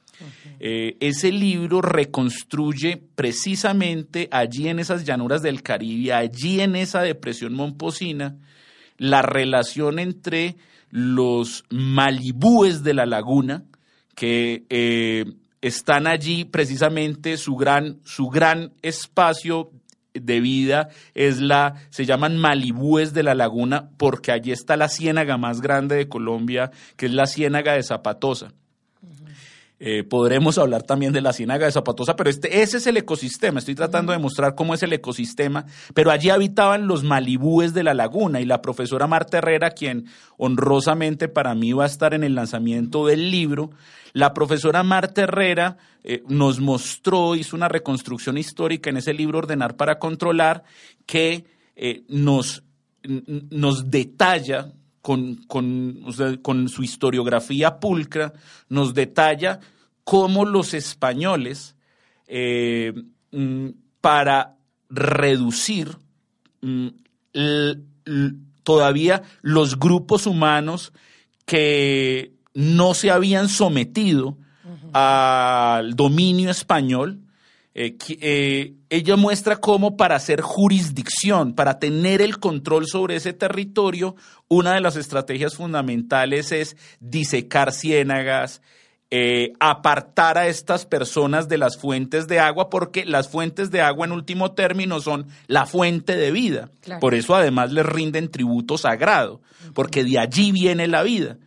Eh, 0.59 0.97
ese 1.00 1.31
libro 1.31 1.81
reconstruye 1.81 3.00
precisamente 3.13 4.27
allí 4.31 4.67
en 4.67 4.79
esas 4.79 5.05
llanuras 5.05 5.43
del 5.43 5.62
Caribe, 5.62 6.13
allí 6.13 6.62
en 6.62 6.75
esa 6.75 7.01
depresión 7.01 7.53
momposina, 7.53 8.36
la 8.97 9.21
relación 9.21 10.00
entre 10.00 10.55
los 10.89 11.63
malibúes 11.70 12.84
de 12.84 12.94
la 12.94 13.06
laguna, 13.06 13.65
que 14.15 14.65
eh, 14.70 15.25
están 15.62 16.08
allí 16.08 16.46
precisamente 16.46 17.38
su 17.38 17.56
gran, 17.56 18.00
su 18.03 18.27
gran 18.27 18.74
espacio 18.82 19.72
de 20.13 20.39
vida 20.39 20.89
es 21.13 21.39
la, 21.39 21.75
se 21.89 22.06
llaman 22.06 22.38
malibúes 22.38 23.13
de 23.13 23.24
la 23.24 23.36
laguna 23.36 23.89
porque 23.98 24.32
allí 24.32 24.51
está 24.51 24.77
la 24.77 24.89
ciénaga 24.89 25.38
más 25.38 25.62
grande 25.62 25.96
de 25.96 26.10
Colombia, 26.10 26.72
que 26.96 27.08
es 27.08 27.13
la 27.13 27.27
ciénaga 27.27 27.74
de 27.74 27.84
Zapatosa. 27.84 28.53
Eh, 29.79 30.03
podremos 30.03 30.57
hablar 30.57 30.81
también 30.84 31.13
de 31.13 31.22
la 31.22 31.34
ciénaga 31.34 31.67
de 31.67 31.72
Zapatosa, 31.72 32.15
pero 32.15 32.29
este, 32.29 32.62
ese 32.62 32.77
es 32.77 32.88
el 32.88 32.98
ecosistema. 32.98 33.60
Estoy 33.60 33.75
tratando 33.75 34.12
de 34.12 34.17
mostrar 34.17 34.55
cómo 34.55 34.74
es 34.74 34.81
el 34.81 34.91
ecosistema, 34.93 35.65
pero 35.93 36.10
allí 36.10 36.31
habitaban 36.31 36.88
los 36.88 37.03
malibúes 37.03 37.74
de 37.75 37.84
la 37.84 37.93
laguna 37.93 38.41
y 38.41 38.46
la 38.46 38.62
profesora 38.62 39.05
Marta 39.05 39.38
Herrera, 39.38 39.72
quien 39.72 40.05
honrosamente 40.38 41.27
para 41.27 41.53
mí 41.53 41.74
va 41.74 41.84
a 41.84 41.88
estar 41.88 42.15
en 42.15 42.24
el 42.24 42.34
lanzamiento 42.34 43.05
del 43.05 43.29
libro, 43.29 43.69
la 44.13 44.34
profesora 44.34 44.81
Marta 44.81 45.22
Herrera 45.22 45.77
eh, 46.03 46.24
nos 46.27 46.60
mostró, 46.60 47.36
hizo 47.36 47.55
una 47.55 47.67
reconstrucción 47.67 48.39
histórica 48.39 48.89
en 48.89 48.98
ese 48.98 49.13
libro 49.13 49.38
Ordenar 49.38 49.75
para 49.75 50.00
Controlar, 50.00 50.63
que 51.05 51.46
eh, 51.75 52.01
nos, 52.07 52.63
nos 53.03 53.91
detalla 53.91 54.72
con, 55.47 56.67
su 56.67 56.83
historiografía 56.83 57.79
pulcra, 57.79 58.33
nos 58.67 58.93
detalla 58.93 59.59
cómo 60.03 60.43
los 60.43 60.73
españoles, 60.73 61.75
eh, 62.27 62.93
mm, 63.31 63.69
para 64.01 64.57
reducir 64.89 65.97
mm, 66.61 66.87
todavía 68.63 69.23
los 69.41 69.79
grupos 69.79 70.27
humanos 70.27 70.91
que 71.45 72.33
no 72.53 72.93
se 72.93 73.11
habían 73.11 73.47
sometido 73.47 74.37
al 74.91 75.95
dominio 75.95 76.49
español, 76.49 77.21
eh, 77.73 77.95
eh, 78.09 78.73
ella 78.89 79.15
muestra 79.15 79.58
cómo 79.58 79.98
para 79.98 80.15
hacer 80.15 80.41
jurisdicción, 80.41 81.53
para 81.53 81.79
tener 81.79 82.22
el 82.22 82.39
control 82.39 82.88
sobre 82.88 83.15
ese 83.15 83.34
territorio, 83.34 84.15
una 84.48 84.74
de 84.74 84.82
las 84.82 84.96
estrategias 84.96 85.56
fundamentales 85.56 86.51
es 86.51 86.77
disecar 87.00 87.74
ciénagas, 87.74 88.62
eh, 89.10 89.53
apartar 89.60 90.38
a 90.38 90.48
estas 90.48 90.86
personas 90.86 91.48
de 91.48 91.58
las 91.58 91.77
fuentes 91.77 92.27
de 92.27 92.39
agua, 92.39 92.70
porque 92.70 93.06
las 93.06 93.29
fuentes 93.29 93.72
de 93.72 93.82
agua 93.82 94.06
en 94.06 94.12
último 94.12 94.51
término 94.51 95.00
son 95.00 95.27
la 95.48 95.65
fuente 95.65 96.15
de 96.15 96.32
vida. 96.32 96.72
Por 97.00 97.13
eso 97.13 97.36
además 97.36 97.72
les 97.72 97.86
rinden 97.86 98.29
tributo 98.29 98.77
sagrado, 98.77 99.41
porque 99.74 100.03
de 100.03 100.20
allí 100.20 100.51
viene 100.51 100.88
la 100.88 101.03
vida. 101.03 101.38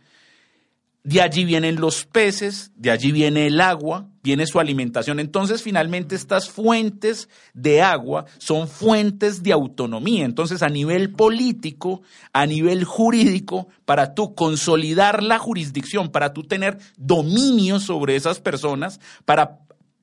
De 1.03 1.19
allí 1.19 1.45
vienen 1.45 1.81
los 1.81 2.05
peces, 2.05 2.71
de 2.75 2.91
allí 2.91 3.11
viene 3.11 3.47
el 3.47 3.59
agua, 3.59 4.07
viene 4.21 4.45
su 4.45 4.59
alimentación. 4.59 5.19
Entonces, 5.19 5.63
finalmente, 5.63 6.13
estas 6.13 6.49
fuentes 6.49 7.27
de 7.55 7.81
agua 7.81 8.25
son 8.37 8.67
fuentes 8.67 9.41
de 9.41 9.51
autonomía. 9.51 10.25
Entonces, 10.25 10.61
a 10.61 10.69
nivel 10.69 11.11
político, 11.11 12.03
a 12.33 12.45
nivel 12.45 12.83
jurídico, 12.83 13.67
para 13.85 14.13
tú 14.13 14.35
consolidar 14.35 15.23
la 15.23 15.39
jurisdicción, 15.39 16.09
para 16.09 16.33
tú 16.33 16.43
tener 16.43 16.77
dominio 16.97 17.79
sobre 17.79 18.15
esas 18.15 18.39
personas, 18.39 18.99
para 19.25 19.61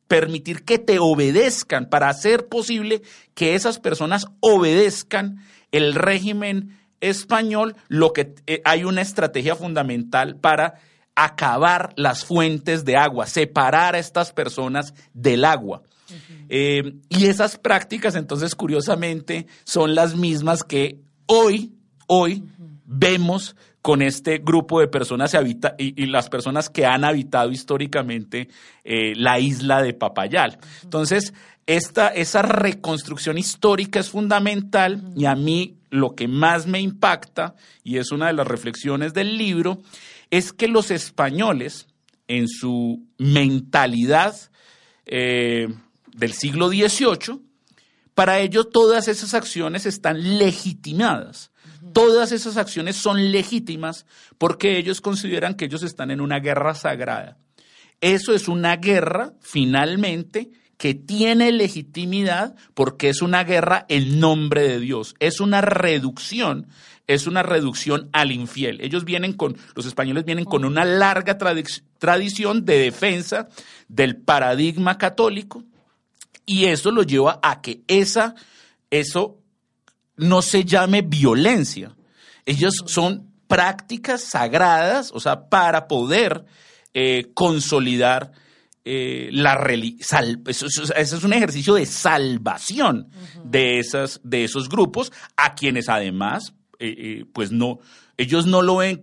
permitir 0.09 0.65
que 0.65 0.79
te 0.79 0.99
obedezcan, 0.99 1.89
para 1.89 2.09
hacer 2.09 2.49
posible 2.49 3.03
que 3.35 3.55
esas 3.55 3.79
personas 3.79 4.27
obedezcan 4.41 5.45
el 5.71 5.95
régimen 5.95 6.78
español, 7.01 7.77
lo 7.89 8.13
que 8.13 8.35
eh, 8.47 8.61
hay 8.65 8.85
una 8.85 9.03
estrategia 9.03 9.55
fundamental 9.55 10.37
para 10.37 10.75
acabar 11.15 11.93
las 11.97 12.25
fuentes 12.25 12.85
de 12.85 12.97
agua, 12.97 13.27
separar 13.27 13.95
a 13.95 13.99
estas 13.99 14.33
personas 14.33 14.95
del 15.13 15.45
agua. 15.45 15.83
Eh, 16.49 16.95
y 17.09 17.27
esas 17.27 17.59
prácticas, 17.59 18.15
entonces, 18.15 18.55
curiosamente, 18.55 19.47
son 19.65 19.95
las 19.95 20.17
mismas 20.17 20.65
que 20.65 21.01
hoy, 21.27 21.73
hoy 22.07 22.45
vemos 22.87 23.57
con 23.83 24.03
este 24.03 24.39
grupo 24.39 24.81
de 24.81 24.89
personas 24.89 25.35
y, 25.79 26.07
las 26.07 26.29
personas 26.29 26.71
que 26.71 26.87
han 26.87 27.05
habitado 27.05 27.51
históricamente 27.51 28.49
eh, 28.85 29.15
la 29.17 29.41
isla 29.41 29.83
de 29.83 29.95
Papayal. 29.95 30.59
Entonces, 30.83 31.35
esta, 31.67 32.09
esa 32.09 32.43
reconstrucción 32.43 33.39
histórica 33.39 34.01
es 34.01 34.11
fundamental 34.11 35.13
y 35.17 35.27
a 35.27 35.35
mí 35.35 35.78
lo 35.91 36.15
que 36.15 36.29
más 36.29 36.67
me 36.67 36.81
impacta, 36.81 37.55
y 37.83 37.99
es 37.99 38.11
una 38.11 38.27
de 38.29 38.33
las 38.35 38.47
reflexiones 38.47 39.15
del 39.15 39.37
libro, 39.37 39.83
es 40.31 40.53
que 40.53 40.69
los 40.69 40.91
españoles, 40.91 41.87
en 42.27 42.47
su 42.49 43.07
mentalidad 43.17 44.37
eh, 45.07 45.69
del 46.15 46.33
siglo 46.33 46.69
XVIII, 46.69 47.41
para 48.15 48.41
ellos 48.41 48.71
todas 48.71 49.09
esas 49.09 49.33
acciones 49.33 49.87
están 49.87 50.39
legitimadas. 50.39 51.53
Todas 51.93 52.33
esas 52.33 52.57
acciones 52.57 52.97
son 52.97 53.31
legítimas 53.31 54.05
porque 54.37 54.77
ellos 54.77 55.01
consideran 55.01 55.55
que 55.55 55.67
ellos 55.67 55.83
están 55.83 56.11
en 56.11 56.21
una 56.21 56.41
guerra 56.41 56.75
sagrada. 56.75 57.39
Eso 58.01 58.35
es 58.35 58.49
una 58.49 58.77
guerra, 58.77 59.35
finalmente, 59.41 60.51
que 60.79 60.95
tiene 60.95 61.53
legitimidad 61.53 62.57
porque 62.73 63.11
es 63.11 63.21
una 63.21 63.45
guerra 63.45 63.85
en 63.89 64.21
nombre 64.21 64.67
de 64.67 64.81
Dios. 64.81 65.15
Es 65.19 65.41
una 65.41 65.61
reducción 65.61 66.69
es 67.09 67.27
una 67.27 67.43
reducción 67.43 68.11
al 68.13 68.31
infiel. 68.31 68.81
Ellos 68.83 69.05
vienen 69.05 69.33
con, 69.33 69.57
los 69.75 69.87
españoles 69.87 70.27
vienen 70.27 70.45
con 70.45 70.65
una 70.65 70.85
larga 70.85 71.39
tradición 71.39 72.67
de 72.67 72.79
defensa 72.79 73.49
del 73.89 74.17
paradigma 74.17 74.99
católico 74.99 75.65
y 76.45 76.67
eso 76.67 76.91
lo 76.91 77.03
lleva 77.03 77.41
a 77.43 77.63
que 77.63 77.81
esa, 77.89 78.35
eso 78.91 79.39
no 80.17 80.43
se 80.43 80.65
llame 80.65 81.01
violencia. 81.01 81.97
Ellos 82.45 82.75
son 82.87 83.33
prácticas 83.47 84.23
sagradas, 84.23 85.11
o 85.15 85.21
sea, 85.21 85.49
para 85.49 85.89
poder 85.89 86.45
eh, 86.93 87.31
consolidar 87.33 88.33
eh, 88.91 89.29
la 89.33 89.55
religión. 89.55 90.43
Eso, 90.47 90.67
es 90.67 91.25
un 91.25 91.33
ejercicio 91.35 91.75
de 91.75 91.85
salvación 91.85 93.11
de, 93.45 93.79
esas, 93.79 94.21
de 94.25 94.45
esos 94.45 94.71
grupos, 94.71 95.13
a 95.37 95.55
quienes 95.55 95.89
además 95.89 96.55
pues 97.33 97.51
no, 97.51 97.81
ellos 98.17 98.47
no 98.47 98.63
lo 98.63 98.77
ven, 98.77 99.03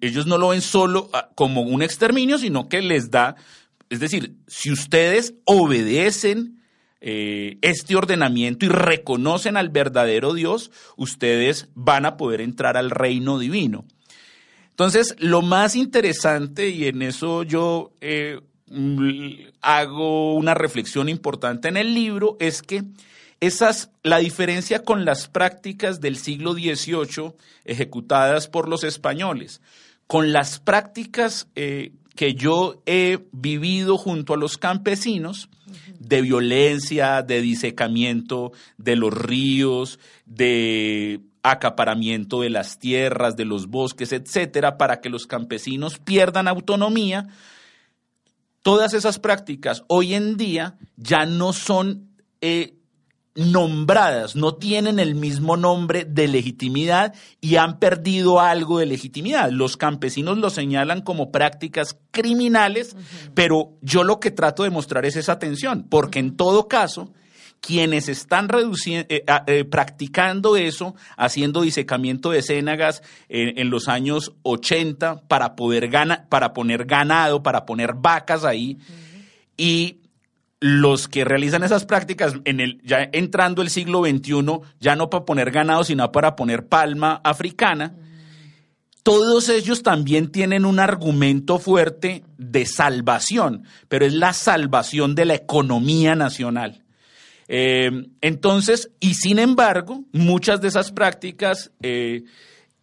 ellos 0.00 0.26
no 0.26 0.36
lo 0.36 0.48
ven 0.48 0.60
solo 0.60 1.10
ah, 1.12 1.30
como 1.36 1.62
un 1.62 1.80
exterminio, 1.80 2.38
sino 2.38 2.68
que 2.68 2.82
les 2.82 3.08
da, 3.12 3.36
es 3.88 4.00
decir, 4.00 4.34
si 4.48 4.72
ustedes 4.72 5.34
obedecen 5.44 6.60
este 7.00 7.94
ordenamiento 7.94 8.66
y 8.66 8.68
reconocen 8.68 9.56
al 9.56 9.68
verdadero 9.68 10.34
Dios, 10.34 10.72
ustedes 10.96 11.68
van 11.74 12.04
a 12.04 12.16
poder 12.16 12.40
entrar 12.40 12.76
al 12.76 12.90
reino 12.90 13.38
divino. 13.38 13.86
Entonces, 14.74 15.14
lo 15.20 15.40
más 15.40 15.76
interesante, 15.76 16.70
y 16.70 16.86
en 16.88 17.02
eso 17.02 17.44
yo 17.44 17.92
eh, 18.00 18.40
hago 19.60 20.34
una 20.34 20.54
reflexión 20.54 21.08
importante 21.08 21.68
en 21.68 21.76
el 21.76 21.94
libro, 21.94 22.36
es 22.40 22.62
que 22.62 22.84
esas, 23.40 23.90
la 24.02 24.18
diferencia 24.18 24.84
con 24.84 25.04
las 25.04 25.28
prácticas 25.28 26.00
del 26.00 26.16
siglo 26.16 26.54
XVIII 26.54 27.32
ejecutadas 27.64 28.48
por 28.48 28.68
los 28.68 28.84
españoles, 28.84 29.60
con 30.06 30.32
las 30.32 30.60
prácticas 30.60 31.48
eh, 31.54 31.92
que 32.14 32.34
yo 32.34 32.82
he 32.86 33.18
vivido 33.32 33.98
junto 33.98 34.34
a 34.34 34.36
los 34.38 34.58
campesinos, 34.58 35.48
de 35.98 36.20
violencia, 36.20 37.22
de 37.22 37.40
disecamiento 37.40 38.52
de 38.76 38.96
los 38.96 39.12
ríos, 39.12 39.98
de 40.26 41.20
acaparamiento 41.42 42.40
de 42.40 42.50
las 42.50 42.78
tierras, 42.78 43.36
de 43.36 43.44
los 43.44 43.66
bosques, 43.68 44.12
etcétera, 44.12 44.78
para 44.78 45.00
que 45.00 45.10
los 45.10 45.26
campesinos 45.26 45.98
pierdan 45.98 46.48
autonomía. 46.48 47.28
Todas 48.64 48.94
esas 48.94 49.18
prácticas 49.18 49.84
hoy 49.88 50.14
en 50.14 50.38
día 50.38 50.78
ya 50.96 51.26
no 51.26 51.52
son 51.52 52.08
eh, 52.40 52.78
nombradas, 53.34 54.36
no 54.36 54.54
tienen 54.54 54.98
el 54.98 55.14
mismo 55.14 55.58
nombre 55.58 56.06
de 56.06 56.28
legitimidad 56.28 57.14
y 57.42 57.56
han 57.56 57.78
perdido 57.78 58.40
algo 58.40 58.78
de 58.78 58.86
legitimidad. 58.86 59.50
Los 59.50 59.76
campesinos 59.76 60.38
lo 60.38 60.48
señalan 60.48 61.02
como 61.02 61.30
prácticas 61.30 61.98
criminales, 62.10 62.96
pero 63.34 63.76
yo 63.82 64.02
lo 64.02 64.18
que 64.18 64.30
trato 64.30 64.62
de 64.62 64.70
mostrar 64.70 65.04
es 65.04 65.16
esa 65.16 65.38
tensión, 65.38 65.86
porque 65.90 66.18
en 66.18 66.34
todo 66.34 66.66
caso, 66.66 67.12
quienes 67.64 68.08
están 68.08 68.48
eh, 68.52 69.24
eh, 69.46 69.64
practicando 69.64 70.56
eso, 70.56 70.94
haciendo 71.16 71.62
disecamiento 71.62 72.30
de 72.30 72.42
ciénagas 72.42 73.02
en 73.28 73.70
los 73.70 73.88
años 73.88 74.32
80 74.42 75.22
para 75.28 75.56
poder 75.56 75.88
ganar, 75.88 76.28
para 76.28 76.52
poner 76.52 76.84
ganado, 76.84 77.42
para 77.42 77.64
poner 77.64 77.94
vacas 77.94 78.44
ahí, 78.44 78.78
y 79.56 80.00
los 80.60 81.08
que 81.08 81.24
realizan 81.24 81.62
esas 81.62 81.84
prácticas 81.84 82.34
en 82.44 82.60
el, 82.60 82.80
ya 82.82 83.08
entrando 83.12 83.62
el 83.62 83.70
siglo 83.70 84.02
XXI, 84.04 84.60
ya 84.80 84.96
no 84.96 85.10
para 85.10 85.24
poner 85.24 85.50
ganado, 85.50 85.84
sino 85.84 86.10
para 86.12 86.36
poner 86.36 86.68
palma 86.68 87.20
africana, 87.24 87.94
todos 89.02 89.50
ellos 89.50 89.82
también 89.82 90.32
tienen 90.32 90.64
un 90.64 90.80
argumento 90.80 91.58
fuerte 91.58 92.24
de 92.38 92.64
salvación, 92.64 93.64
pero 93.88 94.06
es 94.06 94.14
la 94.14 94.32
salvación 94.32 95.14
de 95.14 95.26
la 95.26 95.34
economía 95.34 96.14
nacional. 96.14 96.83
Eh, 97.48 97.90
entonces, 98.20 98.90
y 99.00 99.14
sin 99.14 99.38
embargo, 99.38 100.04
muchas 100.12 100.60
de 100.60 100.68
esas 100.68 100.92
prácticas 100.92 101.72
eh, 101.82 102.24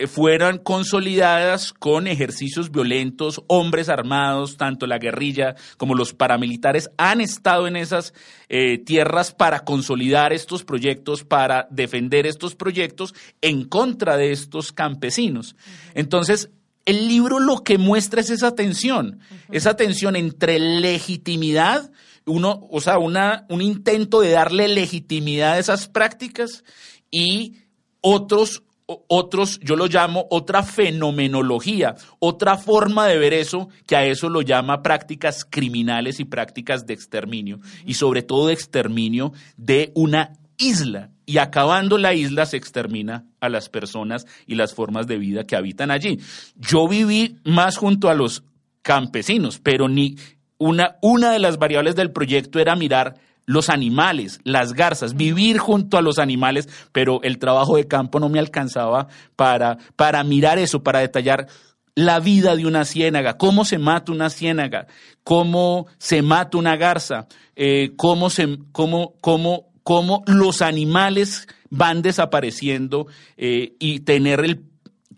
fueran 0.08 0.58
consolidadas 0.58 1.74
con 1.74 2.08
ejercicios 2.08 2.72
violentos, 2.72 3.44
hombres 3.48 3.90
armados, 3.90 4.58
tanto 4.58 4.88
la 4.88 4.98
guerrilla 4.98 5.56
como 5.78 5.96
los 5.96 6.14
paramilitares 6.14 6.90
han 6.98 7.22
estado 7.22 7.68
en 7.68 7.76
esas 7.76 8.14
eh, 8.50 8.78
tierras 8.78 9.34
para 9.34 9.62
consolidar 9.62 10.34
estos 10.34 10.64
proyectos, 10.64 11.24
para 11.24 11.68
defender 11.70 12.26
estos 12.26 12.56
proyectos 12.56 13.14
en 13.42 13.66
contra 13.66 14.18
de 14.18 14.32
estos 14.32 14.72
campesinos. 14.72 15.56
Entonces, 15.94 16.50
el 16.86 17.08
libro 17.08 17.40
lo 17.40 17.64
que 17.64 17.78
muestra 17.78 18.22
es 18.22 18.30
esa 18.30 18.56
tensión, 18.56 19.20
esa 19.52 19.76
tensión 19.76 20.16
entre 20.16 20.60
legitimidad, 20.60 21.92
uno, 22.32 22.68
o 22.72 22.82
sea, 22.82 22.98
una, 22.98 23.46
un 23.50 23.62
intento 23.62 24.22
de 24.22 24.32
darle 24.32 24.68
legitimidad 24.68 25.54
a 25.54 25.60
esas 25.60 25.88
prácticas 25.88 26.64
y 27.12 27.58
otros, 28.00 28.64
otros, 28.86 29.60
yo 29.60 29.76
lo 29.76 29.88
llamo 29.88 30.26
otra 30.30 30.64
fenomenología, 30.64 31.96
otra 32.20 32.58
forma 32.58 33.08
de 33.08 33.18
ver 33.20 33.34
eso, 33.34 33.70
que 33.86 33.96
a 33.96 34.06
eso 34.06 34.30
lo 34.30 34.42
llama 34.42 34.82
prácticas 34.82 35.46
criminales 35.46 36.20
y 36.20 36.26
prácticas 36.26 36.86
de 36.86 36.94
exterminio, 36.94 37.60
y 37.86 37.96
sobre 37.96 38.24
todo 38.24 38.48
de 38.48 38.54
exterminio 38.54 39.34
de 39.58 39.92
una 39.94 40.34
isla. 40.58 41.12
Y 41.26 41.38
acabando 41.38 41.98
la 41.98 42.14
isla 42.14 42.46
se 42.46 42.58
extermina 42.58 43.26
a 43.40 43.50
las 43.50 43.70
personas 43.70 44.26
y 44.48 44.56
las 44.56 44.74
formas 44.74 45.08
de 45.08 45.18
vida 45.18 45.46
que 45.46 45.56
habitan 45.56 45.92
allí. 45.92 46.20
Yo 46.56 46.88
viví 46.88 47.38
más 47.46 47.78
junto 47.78 48.10
a 48.10 48.16
los 48.16 48.44
campesinos, 48.82 49.60
pero 49.60 49.88
ni 49.88 50.18
una, 50.62 50.98
una 51.02 51.32
de 51.32 51.40
las 51.40 51.58
variables 51.58 51.96
del 51.96 52.12
proyecto 52.12 52.60
era 52.60 52.76
mirar 52.76 53.16
los 53.48 53.70
animales, 53.70 54.40
las 54.44 54.74
garzas, 54.74 55.16
vivir 55.16 55.58
junto 55.58 55.98
a 55.98 56.04
los 56.04 56.20
animales, 56.20 56.70
pero 56.92 57.20
el 57.24 57.40
trabajo 57.40 57.78
de 57.78 57.88
campo 57.88 58.20
no 58.20 58.30
me 58.30 58.38
alcanzaba 58.38 59.08
para, 59.36 59.80
para 59.96 60.24
mirar 60.24 60.60
eso, 60.60 60.84
para 60.84 61.00
detallar 61.00 61.48
la 61.96 62.20
vida 62.20 62.56
de 62.56 62.68
una 62.68 62.86
ciénaga, 62.86 63.38
cómo 63.38 63.66
se 63.66 63.80
mata 63.80 64.12
una 64.12 64.30
ciénaga, 64.30 64.86
cómo 65.24 65.88
se 65.98 66.22
mata 66.22 66.60
una 66.60 66.78
garza, 66.78 67.28
eh, 67.56 67.94
cómo, 67.98 68.30
se, 68.30 68.60
cómo, 68.72 69.16
cómo, 69.20 69.72
cómo 69.82 70.24
los 70.28 70.62
animales 70.62 71.48
van 71.72 72.04
desapareciendo 72.04 73.08
eh, 73.36 73.74
y 73.80 74.02
tener 74.02 74.42
el 74.42 74.71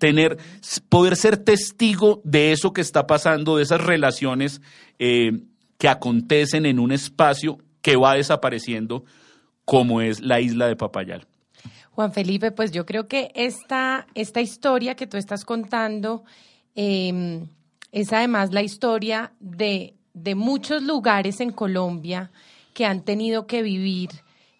tener, 0.03 0.37
poder 0.89 1.15
ser 1.15 1.37
testigo 1.37 2.19
de 2.25 2.51
eso 2.51 2.73
que 2.73 2.81
está 2.81 3.07
pasando, 3.07 3.55
de 3.55 3.63
esas 3.63 3.79
relaciones 3.79 4.61
eh, 4.99 5.43
que 5.77 5.87
acontecen 5.87 6.65
en 6.65 6.77
un 6.77 6.91
espacio 6.91 7.57
que 7.81 7.95
va 7.95 8.15
desapareciendo, 8.15 9.05
como 9.63 10.01
es 10.01 10.19
la 10.19 10.41
isla 10.41 10.67
de 10.67 10.75
Papayal. 10.75 11.25
Juan 11.91 12.11
Felipe, 12.11 12.51
pues 12.51 12.73
yo 12.73 12.85
creo 12.85 13.07
que 13.07 13.31
esta, 13.33 14.05
esta 14.13 14.41
historia 14.41 14.95
que 14.95 15.07
tú 15.07 15.15
estás 15.15 15.45
contando 15.45 16.25
em, 16.75 17.47
es 17.93 18.11
además 18.11 18.51
la 18.51 18.61
historia 18.61 19.31
de, 19.39 19.93
de 20.13 20.35
muchos 20.35 20.83
lugares 20.83 21.39
en 21.39 21.51
Colombia 21.51 22.29
que 22.73 22.85
han 22.85 23.05
tenido 23.05 23.47
que 23.47 23.61
vivir 23.61 24.09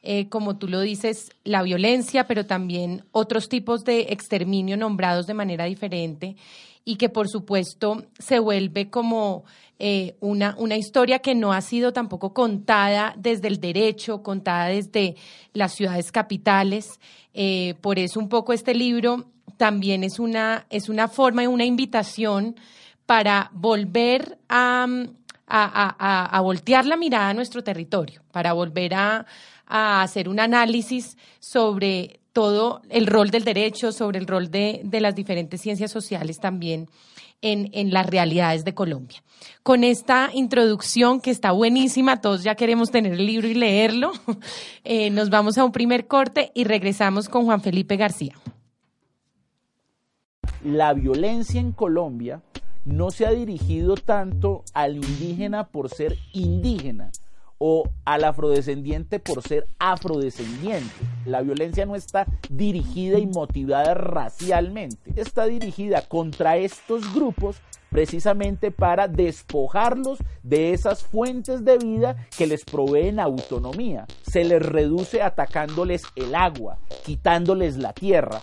eh, 0.06 0.28
como 0.28 0.58
tú 0.58 0.68
lo 0.68 0.82
dices, 0.82 1.32
la 1.46 1.64
violencia, 1.64 2.28
pero 2.28 2.46
también 2.46 3.06
otros 3.14 3.48
tipos 3.48 3.86
de 3.86 4.08
exterminio 4.10 4.76
nombrados 4.76 5.28
de 5.28 5.34
manera 5.34 5.64
diferente 5.64 6.36
y 6.84 6.98
que 6.98 7.08
por 7.08 7.30
supuesto 7.30 8.04
se 8.20 8.40
vuelve 8.40 8.90
como 8.90 9.46
eh, 9.80 10.18
una, 10.20 10.56
una 10.58 10.76
historia 10.76 11.20
que 11.20 11.36
no 11.36 11.54
ha 11.54 11.62
sido 11.62 11.94
tampoco 11.94 12.34
contada 12.34 13.16
desde 13.18 13.48
el 13.48 13.62
derecho, 13.62 14.22
contada 14.22 14.66
desde 14.66 15.16
las 15.54 15.74
ciudades 15.74 16.12
capitales. 16.12 17.00
Eh, 17.34 17.76
por 17.80 17.98
eso 17.98 18.20
un 18.20 18.28
poco 18.28 18.52
este 18.52 18.76
libro 18.76 19.32
también 19.56 20.04
es 20.04 20.20
una, 20.20 20.68
es 20.70 20.90
una 20.90 21.08
forma 21.08 21.44
y 21.44 21.48
una 21.48 21.64
invitación 21.64 22.58
para 23.06 23.52
volver 23.54 24.38
a, 24.50 24.86
a, 25.48 26.38
a 26.38 26.42
voltear 26.42 26.86
la 26.86 26.98
mirada 26.98 27.30
a 27.30 27.34
nuestro 27.34 27.64
territorio, 27.64 28.22
para 28.34 28.52
volver 28.52 28.94
a, 28.96 29.26
a 29.74 30.04
hacer 30.04 30.30
un 30.30 30.40
análisis 30.40 31.18
sobre 31.40 32.20
todo 32.32 32.84
el 32.90 33.08
rol 33.08 33.32
del 33.32 33.44
derecho, 33.44 33.92
sobre 33.92 34.20
el 34.20 34.28
rol 34.28 34.52
de, 34.52 34.88
las 35.02 35.16
diferentes 35.16 35.62
ciencias 35.62 35.90
sociales 35.90 36.40
también 36.40 36.88
en, 37.42 37.72
en, 37.74 37.92
las 37.92 38.06
realidades 38.06 38.64
de 38.66 38.76
Colombia. 38.76 39.24
Con 39.64 39.84
esta 39.84 40.30
introducción 40.32 41.20
que 41.20 41.32
está 41.32 41.52
buenísima, 41.52 42.22
todos 42.22 42.44
ya 42.44 42.54
queremos 42.54 42.92
tener 42.92 43.14
el 43.14 43.26
libro 43.26 43.48
y 43.48 43.56
leerlo, 43.56 44.12
eh, 44.84 45.10
nos 45.10 45.32
vamos 45.32 45.58
a 45.58 45.66
un 45.66 45.72
primer 45.72 46.06
corte 46.06 46.52
y 46.54 46.66
regresamos 46.66 47.28
con 47.28 47.46
Juan 47.46 47.62
Felipe 47.62 47.98
García. 47.98 48.36
La 50.64 50.94
violencia 50.94 51.60
en 51.60 51.72
Colombia 51.72 52.44
no 52.86 53.10
se 53.10 53.26
ha 53.26 53.32
dirigido 53.32 53.96
tanto 53.96 54.64
al 54.76 54.98
indígena 54.98 55.66
por 55.66 55.90
ser 55.90 56.16
indígena, 56.32 57.12
o 57.66 57.90
al 58.04 58.26
afrodescendiente 58.26 59.22
por 59.22 59.42
ser 59.42 59.68
afrodescendiente. 59.80 60.92
La 61.26 61.42
violencia 61.42 61.86
no 61.86 61.96
está 61.96 62.28
dirigida 62.50 63.20
y 63.20 63.26
motivada 63.26 63.94
racialmente, 63.94 65.14
está 65.16 65.46
dirigida 65.46 66.02
contra 66.02 66.58
estos 66.58 67.14
grupos 67.14 67.62
precisamente 67.90 68.72
para 68.72 69.08
despojarlos 69.08 70.20
de 70.42 70.74
esas 70.74 71.04
fuentes 71.04 71.64
de 71.64 71.78
vida 71.78 72.28
que 72.38 72.48
les 72.48 72.66
proveen 72.66 73.18
autonomía. 73.18 74.08
Se 74.30 74.44
les 74.44 74.62
reduce 74.62 75.22
atacándoles 75.22 76.04
el 76.18 76.36
agua, 76.36 76.80
quitándoles 77.06 77.78
la 77.78 77.94
tierra. 77.94 78.42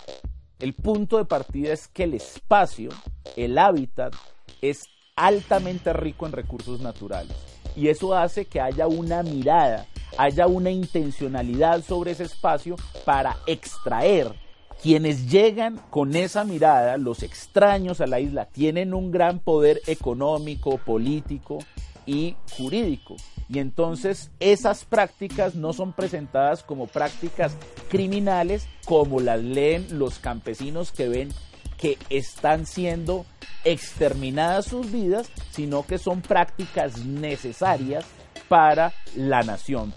El 0.59 0.73
punto 0.73 1.19
de 1.19 1.27
partida 1.27 1.75
es 1.75 1.89
que 1.89 2.05
el 2.05 2.15
espacio, 2.15 2.89
el 3.37 3.59
hábitat, 3.59 4.15
es 4.63 4.85
altamente 5.15 5.93
rico 5.93 6.25
en 6.25 6.33
recursos 6.33 6.81
naturales 6.81 7.60
y 7.77 7.89
eso 7.89 8.15
hace 8.15 8.45
que 8.45 8.61
haya 8.61 8.87
una 8.87 9.23
mirada, 9.23 9.87
haya 10.19 10.47
una 10.47 10.71
intencionalidad 10.71 11.83
sobre 11.83 12.13
ese 12.13 12.25
espacio 12.25 12.77
para 13.05 13.37
extraer 13.47 14.35
quienes 14.83 15.31
llegan 15.31 15.79
con 15.91 16.17
esa 16.17 16.45
mirada, 16.45 16.97
los 16.97 17.23
extraños 17.23 18.01
a 18.01 18.07
la 18.07 18.21
isla, 18.21 18.47
tienen 18.47 18.95
un 18.95 19.11
gran 19.11 19.39
poder 19.39 19.81
económico, 19.87 20.79
político 20.79 21.59
y 22.07 22.37
jurídico. 22.57 23.17
Y 23.49 23.59
entonces 23.59 24.31
esas 24.41 24.85
prácticas 24.85 25.55
no 25.55 25.73
son 25.73 25.93
presentadas 25.93 26.63
como 26.63 26.87
prácticas 26.87 27.57
criminales 27.89 28.69
como 28.87 29.21
las 29.21 29.43
leen 29.43 29.99
los 29.99 30.19
campesinos 30.19 30.93
que 30.93 31.09
ven 31.09 31.31
que 31.77 31.99
están 32.09 32.67
siendo 32.67 33.27
exterminadas 33.65 34.67
sus 34.67 34.91
vidas, 34.91 35.31
sino 35.51 35.87
que 35.87 35.99
son 35.99 36.23
prácticas 36.23 37.05
necesarias 37.05 38.05
para 38.49 38.93
la 39.15 39.43
nación 39.43 39.95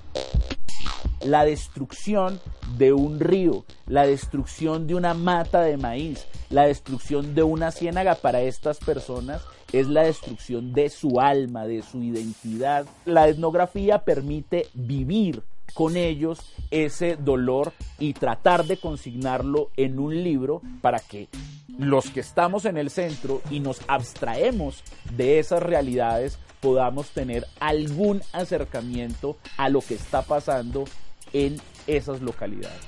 la 1.25 1.45
destrucción 1.45 2.39
de 2.77 2.93
un 2.93 3.19
río, 3.19 3.65
la 3.87 4.05
destrucción 4.05 4.87
de 4.87 4.95
una 4.95 5.13
mata 5.13 5.61
de 5.61 5.77
maíz, 5.77 6.27
la 6.49 6.67
destrucción 6.67 7.33
de 7.33 7.43
una 7.43 7.71
ciénaga 7.71 8.15
para 8.15 8.41
estas 8.41 8.77
personas 8.79 9.41
es 9.71 9.87
la 9.87 10.03
destrucción 10.03 10.73
de 10.73 10.89
su 10.89 11.19
alma, 11.19 11.65
de 11.65 11.81
su 11.81 12.03
identidad. 12.03 12.85
La 13.05 13.27
etnografía 13.27 13.99
permite 13.99 14.67
vivir 14.73 15.43
con 15.73 15.97
ellos 15.97 16.39
ese 16.71 17.15
dolor 17.15 17.73
y 17.99 18.13
tratar 18.13 18.65
de 18.65 18.77
consignarlo 18.77 19.69
en 19.77 19.99
un 19.99 20.23
libro 20.23 20.61
para 20.81 20.99
que 20.99 21.29
los 21.77 22.09
que 22.09 22.19
estamos 22.19 22.65
en 22.65 22.77
el 22.77 22.89
centro 22.89 23.41
y 23.49 23.59
nos 23.59 23.81
abstraemos 23.87 24.83
de 25.15 25.39
esas 25.39 25.63
realidades 25.63 26.37
podamos 26.59 27.09
tener 27.09 27.47
algún 27.59 28.21
acercamiento 28.31 29.37
a 29.57 29.69
lo 29.69 29.81
que 29.81 29.95
está 29.95 30.21
pasando 30.21 30.85
en 31.33 31.59
esas 31.87 32.21
localidades. 32.21 32.79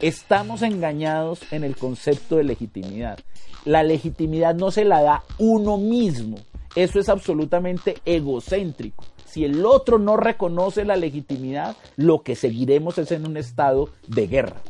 Estamos 0.00 0.62
engañados 0.62 1.40
en 1.52 1.62
el 1.62 1.76
concepto 1.76 2.36
de 2.36 2.44
legitimidad. 2.44 3.18
La 3.64 3.82
legitimidad 3.82 4.54
no 4.54 4.70
se 4.70 4.84
la 4.84 5.02
da 5.02 5.24
uno 5.38 5.76
mismo. 5.76 6.38
Eso 6.74 6.98
es 6.98 7.08
absolutamente 7.08 7.98
egocéntrico. 8.06 9.04
Si 9.30 9.44
el 9.44 9.64
otro 9.64 10.00
no 10.00 10.16
reconoce 10.16 10.84
la 10.84 10.96
legitimidad, 10.96 11.76
lo 11.94 12.24
que 12.24 12.34
seguiremos 12.34 12.98
es 12.98 13.12
en 13.12 13.28
un 13.28 13.36
estado 13.36 13.88
de 14.08 14.26
guerra. 14.26 14.60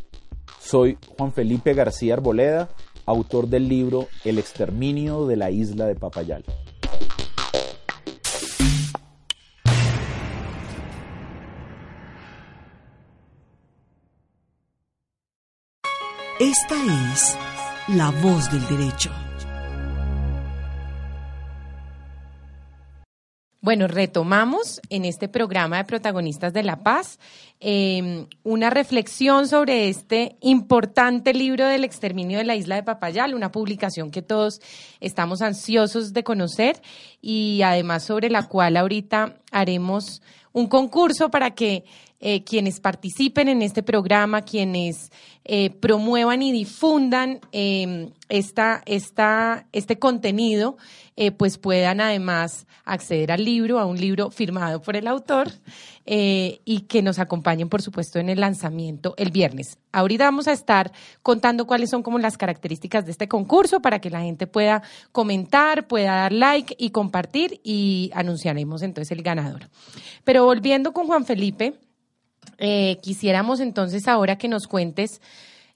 Soy 0.60 0.98
Juan 1.16 1.32
Felipe 1.32 1.72
García 1.72 2.12
Arboleda, 2.12 2.68
autor 3.06 3.46
del 3.46 3.70
libro 3.70 4.08
El 4.22 4.38
exterminio 4.38 5.26
de 5.26 5.36
la 5.38 5.50
isla 5.50 5.86
de 5.86 5.94
Papayal. 5.94 6.44
Esta 16.38 17.12
es 17.14 17.38
la 17.88 18.10
voz 18.22 18.52
del 18.52 18.78
derecho. 18.78 19.10
Bueno, 23.62 23.88
retomamos 23.88 24.80
en 24.88 25.04
este 25.04 25.28
programa 25.28 25.76
de 25.76 25.84
protagonistas 25.84 26.54
de 26.54 26.62
la 26.62 26.82
paz 26.82 27.18
em, 27.60 28.26
una 28.42 28.70
reflexión 28.70 29.48
sobre 29.48 29.90
este 29.90 30.38
importante 30.40 31.34
libro 31.34 31.66
del 31.66 31.84
exterminio 31.84 32.38
de 32.38 32.44
la 32.44 32.56
isla 32.56 32.76
de 32.76 32.82
Papayal, 32.84 33.34
una 33.34 33.52
publicación 33.52 34.10
que 34.10 34.22
todos 34.22 34.62
estamos 35.00 35.42
ansiosos 35.42 36.14
de 36.14 36.24
conocer 36.24 36.80
y 37.20 37.60
además 37.62 38.02
sobre 38.02 38.30
la 38.30 38.48
cual 38.48 38.78
ahorita 38.78 39.39
haremos 39.50 40.22
un 40.52 40.66
concurso 40.66 41.30
para 41.30 41.52
que 41.52 41.84
eh, 42.22 42.44
quienes 42.44 42.80
participen 42.80 43.48
en 43.48 43.62
este 43.62 43.82
programa, 43.82 44.42
quienes 44.42 45.10
eh, 45.44 45.70
promuevan 45.70 46.42
y 46.42 46.52
difundan 46.52 47.40
em, 47.52 48.10
esta, 48.28 48.82
esta, 48.84 49.66
este 49.72 49.98
contenido, 49.98 50.76
eh, 51.16 51.30
pues 51.30 51.56
puedan 51.56 52.00
además 52.00 52.66
acceder 52.84 53.32
al 53.32 53.44
libro, 53.44 53.78
a 53.78 53.86
un 53.86 53.98
libro 53.98 54.30
firmado 54.30 54.82
por 54.82 54.96
el 54.96 55.06
autor 55.06 55.50
y 56.12 56.86
que 56.88 57.02
nos 57.02 57.20
acompañen, 57.20 57.68
por 57.68 57.82
supuesto, 57.82 58.18
en 58.18 58.28
el 58.28 58.40
lanzamiento 58.40 59.14
el 59.16 59.30
viernes. 59.30 59.78
Ahorita 59.92 60.24
vamos 60.24 60.48
a 60.48 60.52
estar 60.52 60.90
contando 61.22 61.68
cuáles 61.68 61.90
son 61.90 62.02
como 62.02 62.18
las 62.18 62.36
características 62.36 63.04
de 63.04 63.12
este 63.12 63.28
concurso 63.28 63.80
para 63.80 64.00
que 64.00 64.10
la 64.10 64.22
gente 64.22 64.48
pueda 64.48 64.82
comentar, 65.12 65.86
pueda 65.86 66.16
dar 66.16 66.32
like 66.32 66.74
y 66.78 66.90
compartir 66.90 67.60
y 67.62 68.10
anunciaremos 68.12 68.82
entonces 68.82 69.16
el 69.16 69.22
ganador. 69.22 69.70
Pero 70.24 70.44
volviendo 70.44 70.92
con 70.92 71.06
Juan 71.06 71.24
Felipe, 71.24 71.74
eh, 72.58 72.98
quisiéramos 73.02 73.60
entonces 73.60 74.08
ahora 74.08 74.36
que 74.36 74.48
nos 74.48 74.66
cuentes 74.66 75.20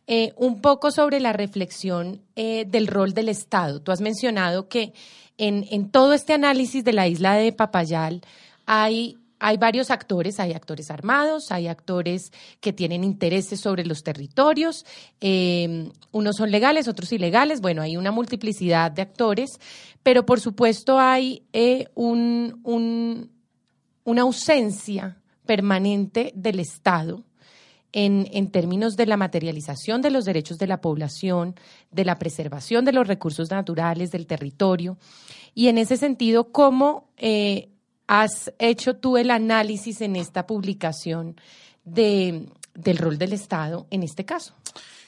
eh, 0.07 0.33
un 0.37 0.61
poco 0.61 0.91
sobre 0.91 1.19
la 1.19 1.33
reflexión 1.33 2.21
eh, 2.37 2.67
del 2.67 2.89
rol 2.89 3.15
del 3.15 3.29
Estado. 3.29 3.81
Tú 3.81 3.91
has 3.91 4.01
mencionado 4.01 4.69
que 4.69 4.93
en, 5.39 5.65
en, 5.71 5.91
todo 5.91 6.13
este 6.13 6.35
análisis 6.35 6.85
de 6.85 6.93
la 6.93 7.09
isla 7.09 7.35
de 7.35 7.53
Papayal 7.53 8.21
hay, 8.67 9.17
hay 9.39 9.57
varios 9.57 9.91
actores, 9.91 10.41
hay 10.41 10.53
actores 10.53 10.91
armados, 10.91 11.51
hay 11.51 11.69
actores 11.69 12.33
que 12.61 12.73
tienen 12.73 13.05
intereses 13.05 13.61
sobre 13.61 13.85
los 13.85 14.03
territorios, 14.03 14.87
unos 16.13 16.37
son 16.37 16.51
legales, 16.51 16.89
otros 16.89 17.13
ilegales, 17.13 17.61
bueno, 17.61 17.83
hay 17.83 17.97
una 17.97 18.11
multiplicidad 18.11 18.91
de 18.91 19.03
actores, 19.03 19.59
pero 20.03 20.25
por 20.25 20.41
supuesto 20.41 20.99
hay 20.99 21.43
un, 21.95 23.31
una 24.05 24.23
ausencia 24.23 25.19
permanente 25.47 26.33
del 26.35 26.61
Estado 26.61 27.25
en, 27.93 28.27
en, 28.33 28.51
términos 28.51 28.97
de 28.97 29.07
la 29.07 29.17
materialización 29.17 30.03
de 30.03 30.11
los 30.11 30.25
derechos 30.25 30.59
de 30.59 30.67
la 30.67 30.81
población, 30.81 31.55
de 31.93 32.05
la 32.05 32.19
preservación 32.19 32.85
de 32.85 32.93
los 32.93 33.07
recursos 33.07 33.51
naturales, 33.51 34.11
del 34.11 34.27
territorio. 34.27 34.99
Y 35.55 35.69
en 35.69 35.79
ese 35.79 35.97
sentido, 35.97 36.51
¿cómo 36.51 37.09
eh, 37.17 37.69
has 38.07 38.53
hecho 38.59 38.97
tú 38.97 39.17
el 39.17 39.31
análisis 39.31 40.01
en 40.01 40.17
esta 40.17 40.47
publicación 40.47 41.37
de, 41.85 42.47
del 42.75 42.99
rol 42.99 43.19
del 43.19 43.33
Estado 43.33 43.87
en 43.91 44.03
este 44.03 44.25
caso? 44.25 44.55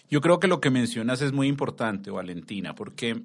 Yo 0.08 0.20
creo 0.20 0.38
que 0.38 0.46
lo 0.46 0.60
que 0.60 0.70
mencionas 0.70 1.20
es 1.20 1.32
muy 1.32 1.48
importante, 1.48 2.10
Valentina, 2.10 2.74
porque 2.74 3.22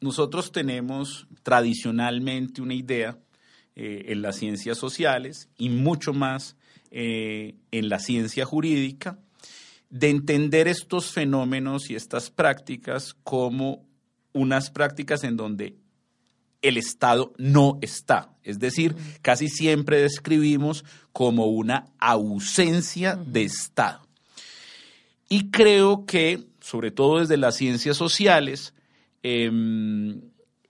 nosotros 0.00 0.52
tenemos 0.52 1.26
tradicionalmente 1.42 2.62
una 2.62 2.74
idea 2.74 3.18
eh, 3.74 4.06
en 4.08 4.22
las 4.22 4.36
ciencias 4.36 4.78
sociales 4.78 5.48
y 5.58 5.70
mucho 5.70 6.12
más 6.12 6.56
eh, 6.90 7.56
en 7.70 7.88
la 7.88 7.98
ciencia 7.98 8.44
jurídica, 8.44 9.18
de 9.90 10.10
entender 10.10 10.68
estos 10.68 11.12
fenómenos 11.12 11.90
y 11.90 11.96
estas 11.96 12.30
prácticas 12.30 13.14
como 13.24 13.84
unas 14.32 14.70
prácticas 14.70 15.24
en 15.24 15.36
donde 15.36 15.76
el 16.62 16.76
Estado 16.76 17.32
no 17.38 17.78
está. 17.80 18.30
Es 18.42 18.58
decir, 18.58 18.96
casi 19.22 19.48
siempre 19.48 20.00
describimos 20.00 20.84
como 21.12 21.46
una 21.46 21.86
ausencia 21.98 23.16
de 23.16 23.42
Estado. 23.42 24.06
Y 25.28 25.50
creo 25.50 26.06
que, 26.06 26.46
sobre 26.60 26.90
todo 26.90 27.20
desde 27.20 27.36
las 27.36 27.56
ciencias 27.56 27.96
sociales, 27.96 28.74
em, 29.22 30.20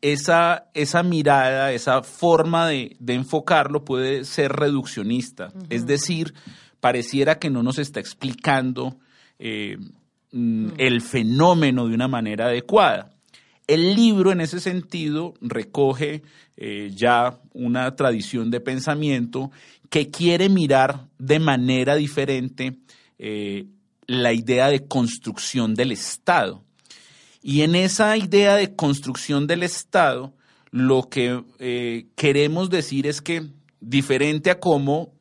esa, 0.03 0.71
esa 0.75 1.03
mirada, 1.03 1.73
esa 1.73 2.03
forma 2.03 2.69
de, 2.69 2.97
enfocarlo 3.09 3.85
puede 3.85 4.25
ser 4.25 4.53
reduccionista. 4.53 5.53
Es 5.69 5.87
decir, 5.87 6.35
pareciera 6.81 7.39
que 7.39 7.51
no 7.51 7.63
nos 7.63 7.79
está 7.79 8.01
explicando 8.01 8.99
eh, 9.39 9.77
mm, 10.33 10.69
el 10.79 11.01
fenómeno 11.03 11.89
de 11.89 11.95
una 11.95 12.09
manera 12.09 12.47
adecuada. 12.47 13.11
El 13.71 13.95
libro 13.95 14.33
en 14.33 14.41
ese 14.41 14.59
sentido 14.59 15.35
recoge 15.41 16.25
eh, 16.57 16.91
ya 16.93 17.39
una 17.55 17.95
tradición 17.95 18.51
de 18.51 18.59
pensamiento 18.59 19.53
que 19.89 20.11
quiere 20.11 20.49
mirar 20.49 21.07
de 21.21 21.39
manera 21.39 21.95
diferente 21.95 22.81
eh, 23.21 23.67
la 24.09 24.33
idea 24.33 24.71
de 24.71 24.89
construcción 24.89 25.77
del 25.77 25.93
Estado. 25.93 26.65
Y 27.43 27.61
en 27.61 27.77
esa 27.77 28.17
idea 28.17 28.57
de 28.57 28.75
construcción 28.75 29.47
del 29.47 29.63
Estado, 29.63 30.35
lo 30.73 31.09
que 31.09 31.41
eh, 31.61 32.09
queremos 32.17 32.71
decir 32.71 33.07
es 33.07 33.23
que, 33.23 33.53
diferente 33.81 34.51
a 34.51 34.59
cómo 34.59 35.13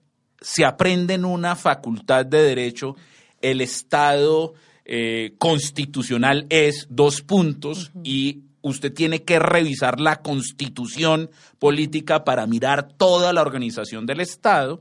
se 0.41 0.65
aprende 0.65 1.13
en 1.13 1.25
una 1.25 1.55
facultad 1.55 2.25
de 2.25 2.41
derecho, 2.41 2.95
el 3.41 3.61
Estado 3.61 4.55
eh, 4.91 5.35
constitucional 5.37 6.47
es 6.49 6.87
dos 6.89 7.21
puntos 7.21 7.91
y 8.03 8.45
usted 8.63 8.91
tiene 8.91 9.21
que 9.21 9.37
revisar 9.37 9.99
la 9.99 10.23
constitución 10.23 11.29
política 11.59 12.23
para 12.23 12.47
mirar 12.47 12.91
toda 12.93 13.31
la 13.31 13.43
organización 13.43 14.07
del 14.07 14.19
Estado. 14.19 14.79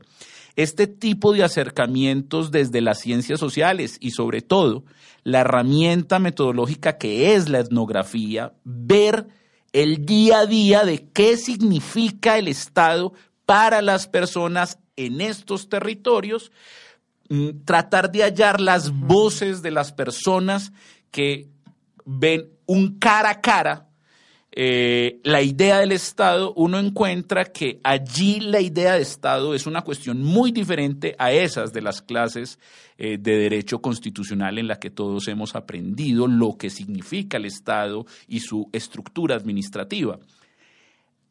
Este 0.55 0.87
tipo 0.87 1.31
de 1.31 1.43
acercamientos 1.43 2.49
desde 2.49 2.81
las 2.81 2.99
ciencias 3.01 3.39
sociales 3.39 3.97
y 3.99 4.09
sobre 4.09 4.41
todo 4.41 4.83
la 5.23 5.41
herramienta 5.41 6.17
metodológica 6.17 6.97
que 6.97 7.35
es 7.35 7.47
la 7.47 7.59
etnografía, 7.59 8.53
ver 8.63 9.27
el 9.73 10.07
día 10.07 10.39
a 10.39 10.45
día 10.47 10.85
de 10.85 11.07
qué 11.13 11.37
significa 11.37 12.39
el 12.39 12.47
Estado 12.47 13.13
para 13.45 13.83
las 13.83 14.07
personas 14.07 14.79
en 14.95 15.21
estos 15.21 15.69
territorios, 15.69 16.51
tratar 17.65 18.11
de 18.11 18.23
hallar 18.23 18.59
las 18.59 18.91
voces 18.91 19.61
de 19.61 19.71
las 19.71 19.93
personas 19.93 20.71
que 21.11 21.47
ven 22.05 22.49
un 22.65 22.97
cara 22.97 23.29
a 23.29 23.41
cara 23.41 23.89
eh, 24.51 25.19
la 25.23 25.43
idea 25.43 25.79
del 25.79 25.91
Estado, 25.91 26.53
uno 26.55 26.79
encuentra 26.79 27.45
que 27.45 27.79
allí 27.83 28.39
la 28.39 28.59
idea 28.59 28.95
de 28.95 29.03
Estado 29.03 29.53
es 29.53 29.67
una 29.67 29.83
cuestión 29.83 30.23
muy 30.23 30.51
diferente 30.51 31.15
a 31.19 31.31
esas 31.31 31.71
de 31.71 31.81
las 31.81 32.01
clases 32.01 32.59
eh, 32.97 33.17
de 33.19 33.37
derecho 33.37 33.79
constitucional 33.79 34.57
en 34.57 34.67
la 34.67 34.79
que 34.79 34.89
todos 34.89 35.27
hemos 35.27 35.55
aprendido 35.55 36.27
lo 36.27 36.57
que 36.57 36.71
significa 36.71 37.37
el 37.37 37.45
Estado 37.45 38.05
y 38.27 38.39
su 38.39 38.69
estructura 38.73 39.35
administrativa. 39.35 40.19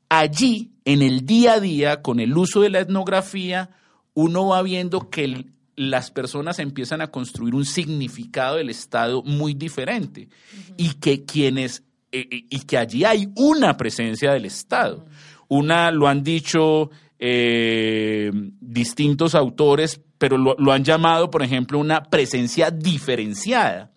Allí, 0.08 0.70
en 0.84 1.02
el 1.02 1.26
día 1.26 1.54
a 1.54 1.61
día, 1.61 2.02
con 2.02 2.20
el 2.20 2.37
uso 2.37 2.61
de 2.61 2.70
la 2.70 2.80
etnografía, 2.80 3.70
uno 4.14 4.46
va 4.46 4.62
viendo 4.62 5.11
que 5.11 5.44
las 5.79 6.11
personas 6.11 6.59
empiezan 6.59 7.01
a 7.01 7.07
construir 7.07 7.55
un 7.55 7.64
significado 7.64 8.57
del 8.57 8.69
Estado 8.69 9.23
muy 9.23 9.55
diferente 9.55 10.29
y 10.77 10.95
que 10.95 11.25
quienes 11.25 11.85
eh, 12.11 12.27
eh, 12.31 12.45
y 12.51 12.61
que 12.61 12.79
allí 12.79 13.05
hay 13.05 13.29
una 13.37 13.77
presencia 13.77 14.33
del 14.33 14.47
Estado. 14.47 15.07
Una, 15.47 15.91
lo 15.91 16.09
han 16.09 16.23
dicho 16.23 16.91
eh, 17.19 18.31
distintos 18.61 19.35
autores, 19.35 20.01
pero 20.19 20.37
lo, 20.37 20.57
lo 20.59 20.73
han 20.73 20.85
llamado, 20.85 21.31
por 21.31 21.43
ejemplo, 21.43 21.79
una 21.79 22.03
presencia 22.03 22.71
diferenciada. 22.71 23.93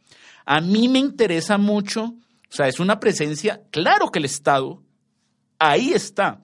A 0.46 0.62
mí 0.62 0.88
me 0.88 1.00
interesa 1.00 1.58
mucho, 1.58 2.04
o 2.04 2.54
sea, 2.54 2.68
es 2.68 2.80
una 2.80 3.00
presencia, 3.00 3.62
claro 3.72 4.12
que 4.12 4.20
el 4.20 4.26
Estado 4.26 4.84
ahí 5.58 5.94
está, 5.94 6.44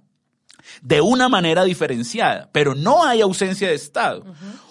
de 0.81 1.01
una 1.01 1.29
manera 1.29 1.63
diferenciada, 1.63 2.49
pero 2.51 2.75
no 2.75 3.03
hay 3.03 3.21
ausencia 3.21 3.67
de 3.67 3.75
Estado. 3.75 4.23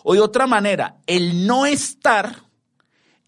O 0.03 0.15
de 0.15 0.21
otra 0.21 0.47
manera, 0.47 0.97
el 1.07 1.47
no 1.47 1.67
estar 1.67 2.43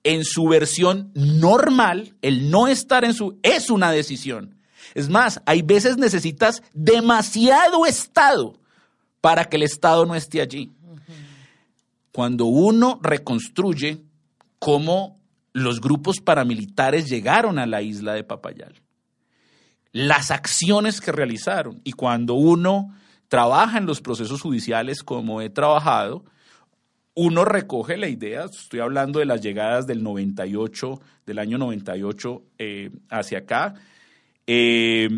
en 0.04 0.24
su 0.24 0.48
versión 0.48 1.10
normal, 1.14 2.14
el 2.22 2.50
no 2.50 2.68
estar 2.68 3.04
en 3.04 3.14
su, 3.14 3.38
es 3.42 3.70
una 3.70 3.90
decisión. 3.90 4.56
Es 4.94 5.08
más, 5.08 5.40
hay 5.44 5.62
veces 5.62 5.98
necesitas 5.98 6.62
demasiado 6.72 7.84
Estado 7.86 8.58
para 9.20 9.44
que 9.44 9.56
el 9.56 9.64
Estado 9.64 10.06
no 10.06 10.14
esté 10.14 10.40
allí. 10.40 10.72
Cuando 12.12 12.46
uno 12.46 12.98
reconstruye 13.02 14.00
cómo 14.58 15.20
los 15.52 15.80
grupos 15.80 16.20
paramilitares 16.20 17.08
llegaron 17.08 17.58
a 17.58 17.66
la 17.66 17.82
isla 17.82 18.14
de 18.14 18.24
Papayal, 18.24 18.80
las 19.98 20.30
acciones 20.30 21.00
que 21.00 21.10
realizaron 21.10 21.80
y 21.82 21.92
cuando 21.92 22.34
uno 22.34 22.94
trabaja 23.26 23.78
en 23.78 23.86
los 23.86 24.00
procesos 24.00 24.40
judiciales 24.40 25.02
como 25.02 25.40
he 25.40 25.50
trabajado, 25.50 26.24
uno 27.14 27.44
recoge 27.44 27.96
la 27.96 28.06
idea, 28.06 28.44
estoy 28.44 28.78
hablando 28.78 29.18
de 29.18 29.26
las 29.26 29.40
llegadas 29.40 29.88
del 29.88 30.04
98, 30.04 31.00
del 31.26 31.38
año 31.40 31.58
98 31.58 32.42
eh, 32.58 32.90
hacia 33.10 33.38
acá, 33.38 33.74
eh, 34.46 35.08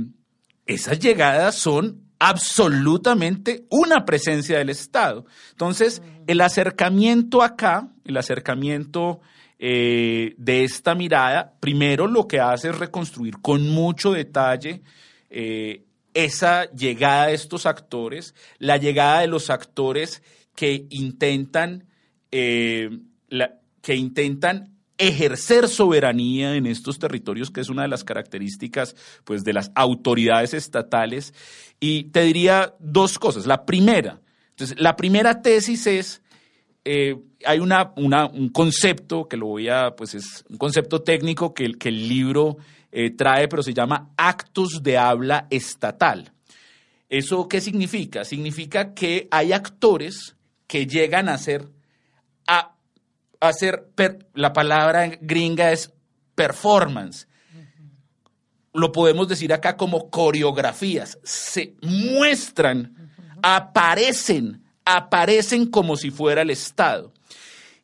esas 0.65 0.99
llegadas 0.99 1.57
son 1.57 2.01
absolutamente 2.19 3.67
una 3.69 4.07
presencia 4.07 4.57
del 4.57 4.71
Estado. 4.71 5.27
Entonces, 5.51 6.01
el 6.27 6.41
acercamiento 6.41 7.43
acá, 7.43 7.91
el 8.07 8.17
acercamiento 8.17 9.21
eh, 9.61 10.35
de 10.39 10.65
esta 10.65 10.95
mirada, 10.95 11.55
primero 11.61 12.07
lo 12.07 12.27
que 12.27 12.41
hace 12.41 12.71
es 12.71 12.79
reconstruir 12.79 13.39
con 13.41 13.69
mucho 13.69 14.13
detalle 14.13 14.83
esa 16.13 16.69
llegada 16.73 17.27
de 17.27 17.35
estos 17.35 17.67
actores, 17.67 18.35
la 18.59 18.79
llegada 18.79 19.21
de 19.21 19.29
los 19.29 19.49
actores 19.49 20.25
que 20.57 20.87
intentan 20.91 21.85
eh, 22.33 22.99
que 23.83 23.97
intentan 23.97 24.77
ejercer 24.99 25.69
soberanía 25.69 26.55
en 26.57 26.67
estos 26.67 26.99
territorios, 26.99 27.51
que 27.51 27.63
es 27.63 27.71
una 27.71 27.83
de 27.83 27.89
las 27.89 28.05
características 28.05 28.95
pues, 29.25 29.45
de 29.45 29.55
las 29.55 29.73
autoridades 29.75 30.53
estatales. 30.53 31.33
Y 31.81 32.05
te 32.05 32.23
diría 32.23 32.75
dos 32.79 33.19
cosas. 33.19 33.47
La 33.47 33.65
primera, 33.65 34.21
entonces, 34.51 34.79
la 34.79 34.97
primera 34.97 35.41
tesis 35.41 35.87
es, 35.87 36.23
eh, 36.85 37.17
hay 37.45 37.59
una, 37.59 37.93
un 37.97 38.49
concepto 38.51 39.29
que 39.29 39.37
lo 39.37 39.47
voy 39.47 39.69
a, 39.69 39.95
pues 39.97 40.15
es 40.15 40.45
un 40.49 40.57
concepto 40.57 41.03
técnico 41.03 41.53
que, 41.55 41.73
que 41.73 41.89
el 41.89 42.09
libro 42.09 42.57
eh, 42.93 43.11
trae, 43.11 43.49
pero 43.49 43.63
se 43.63 43.75
llama 43.75 44.11
actos 44.17 44.83
de 44.83 44.99
habla 44.99 45.47
estatal. 45.51 46.33
¿Eso 47.09 47.49
qué 47.49 47.61
significa? 47.61 48.25
Significa 48.25 48.95
que 48.95 49.29
hay 49.31 49.53
actores 49.53 50.37
que 50.67 50.87
llegan 50.87 51.29
a 51.29 51.39
ser 51.39 51.69
a 52.47 52.77
hacer, 53.41 53.89
la 54.35 54.53
palabra 54.53 55.07
gringa 55.21 55.73
es 55.73 55.93
performance. 56.35 57.27
Lo 58.73 58.93
podemos 58.93 59.29
decir 59.29 59.53
acá 59.53 59.77
como 59.77 60.11
coreografías. 60.11 61.19
Se 61.25 61.75
muestran, 61.83 63.13
aparecen, 63.43 64.65
aparecen 64.85 65.67
como 65.67 65.97
si 65.97 66.11
fuera 66.11 66.43
el 66.43 66.51
Estado. 66.51 67.13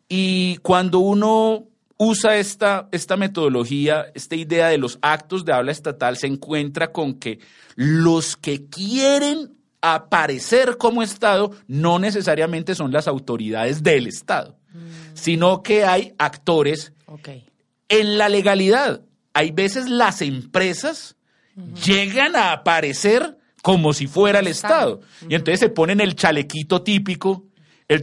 Y 0.08 0.58
cuando 0.58 0.98
uno 1.00 1.64
usa 1.98 2.36
esta, 2.36 2.88
esta 2.92 3.16
metodología, 3.16 4.06
esta 4.14 4.36
idea 4.36 4.68
de 4.68 4.78
los 4.78 4.98
actos 5.02 5.44
de 5.44 5.52
habla 5.52 5.72
estatal, 5.72 6.16
se 6.16 6.26
encuentra 6.26 6.92
con 6.92 7.14
que 7.14 7.38
los 7.74 8.36
que 8.36 8.66
quieren 8.66 9.56
aparecer 9.80 10.78
como 10.78 11.02
Estado 11.02 11.52
no 11.68 11.98
necesariamente 11.98 12.74
son 12.74 12.92
las 12.92 13.08
autoridades 13.08 13.82
del 13.82 14.06
Estado, 14.06 14.58
mm. 14.72 15.14
sino 15.14 15.62
que 15.62 15.84
hay 15.84 16.14
actores 16.18 16.92
en 17.88 18.18
la 18.18 18.28
legalidad. 18.28 19.02
Hay 19.32 19.50
veces 19.52 19.88
las 19.88 20.22
empresas 20.22 21.16
llegan 21.84 22.36
a 22.36 22.52
aparecer 22.52 23.35
como 23.66 23.92
si 23.92 24.06
fuera 24.06 24.38
el 24.38 24.46
Estado. 24.46 25.00
Y 25.28 25.34
entonces 25.34 25.58
se 25.58 25.68
ponen 25.70 26.00
el 26.00 26.14
chalequito 26.14 26.82
típico, 26.82 27.46
el, 27.88 28.00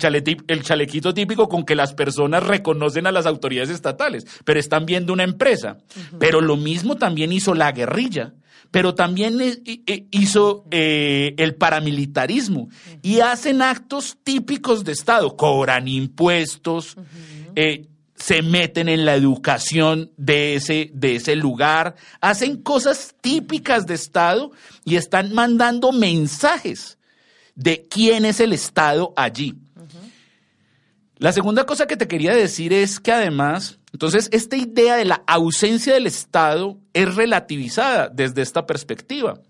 el 0.49 0.61
chalequito 0.61 1.13
típico 1.13 1.47
con 1.47 1.63
que 1.63 1.73
las 1.73 1.93
personas 1.93 2.43
reconocen 2.45 3.07
a 3.07 3.13
las 3.13 3.25
autoridades 3.25 3.69
estatales, 3.69 4.25
pero 4.43 4.59
están 4.59 4.85
viendo 4.85 5.13
una 5.13 5.23
empresa. 5.23 5.77
Pero 6.19 6.41
lo 6.41 6.57
mismo 6.57 6.97
también 6.97 7.31
hizo 7.31 7.55
la 7.55 7.71
guerrilla 7.71 8.33
pero 8.71 8.95
también 8.95 9.37
hizo 10.09 10.65
eh, 10.71 11.35
el 11.37 11.53
paramilitarismo. 11.53 12.69
Y 13.03 13.19
hacen 13.19 13.61
actos 13.61 14.17
típicos 14.23 14.83
de 14.83 14.93
Estado, 14.93 15.37
cobran 15.37 15.87
impuestos, 15.87 16.97
eh, 17.55 17.85
se 18.23 18.41
meten 18.41 18.87
en 18.87 19.03
la 19.03 19.15
educación 19.15 20.09
de 20.15 20.55
ese, 20.55 20.91
de 20.93 21.17
ese 21.17 21.35
lugar, 21.35 21.95
hacen 22.21 22.63
cosas 22.63 23.15
típicas 23.19 23.85
de 23.85 23.95
Estado 23.95 24.53
y 24.85 24.95
están 24.95 25.33
mandando 25.33 25.91
mensajes 25.91 26.97
de 27.53 27.85
quién 27.89 28.23
es 28.23 28.39
el 28.39 28.53
Estado 28.53 29.11
allí. 29.17 29.55
La 31.17 31.33
segunda 31.33 31.65
cosa 31.65 31.85
que 31.85 31.97
te 31.97 32.07
quería 32.07 32.33
decir 32.33 32.71
es 32.71 33.01
que 33.01 33.11
además, 33.11 33.77
entonces, 33.91 34.29
esta 34.31 34.55
idea 34.55 34.95
de 34.95 35.03
la 35.03 35.21
ausencia 35.27 35.93
del 35.93 36.07
Estado 36.07 36.77
es 36.93 37.13
relativizada 37.15 38.07
desde 38.07 38.41
esta 38.41 38.65
perspectiva. 38.65 39.41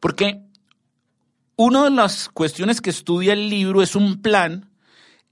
Porque 0.00 0.42
una 1.54 1.84
de 1.84 1.90
las 1.90 2.28
cuestiones 2.30 2.80
que 2.80 2.90
estudia 2.90 3.32
el 3.34 3.48
libro 3.48 3.80
es 3.80 3.94
un 3.94 4.20
plan 4.22 4.72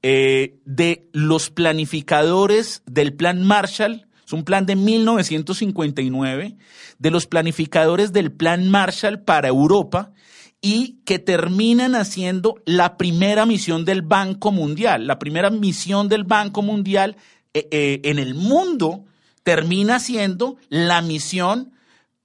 eh, 0.06 0.60
de 0.66 1.08
los 1.14 1.48
planificadores 1.48 2.82
del 2.84 3.14
plan 3.14 3.42
Marshall, 3.42 4.06
es 4.26 4.34
un 4.34 4.44
plan 4.44 4.66
de 4.66 4.76
1959, 4.76 6.58
de 6.98 7.10
los 7.10 7.26
planificadores 7.26 8.12
del 8.12 8.30
plan 8.30 8.68
Marshall 8.68 9.22
para 9.22 9.48
Europa, 9.48 10.12
y 10.60 10.98
que 11.06 11.18
terminan 11.18 11.94
haciendo 11.94 12.60
la 12.66 12.98
primera 12.98 13.46
misión 13.46 13.86
del 13.86 14.02
Banco 14.02 14.52
Mundial. 14.52 15.06
La 15.06 15.18
primera 15.18 15.48
misión 15.48 16.10
del 16.10 16.24
Banco 16.24 16.60
Mundial 16.60 17.16
eh, 17.54 17.66
eh, 17.70 18.02
en 18.04 18.18
el 18.18 18.34
mundo 18.34 19.06
termina 19.42 20.00
siendo 20.00 20.58
la 20.68 21.00
misión 21.00 21.72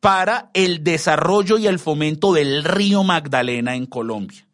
para 0.02 0.52
el 0.54 0.84
desarrollo 0.84 1.58
y 1.58 1.68
el 1.68 1.80
fomento 1.80 2.34
del 2.34 2.66
río 2.66 3.06
Magdalena 3.06 3.78
en 3.78 3.86
Colombia. 3.86 4.46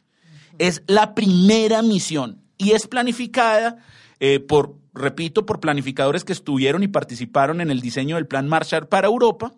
Es 0.59 0.83
la 0.85 1.15
primera 1.15 1.81
misión 1.81 2.44
y 2.57 2.71
es 2.71 2.87
planificada 2.87 3.77
eh, 4.19 4.39
por 4.39 4.75
repito, 4.95 5.45
por 5.45 5.59
planificadores 5.59 6.23
que 6.23 6.33
estuvieron 6.33 6.81
y 6.81 6.87
participaron 6.87 7.59
en 7.59 7.69
el 7.69 7.81
diseño 7.81 8.15
del 8.15 8.27
Plan 8.27 8.47
Marshall 8.47 8.87
para 8.87 9.07
Europa. 9.07 9.51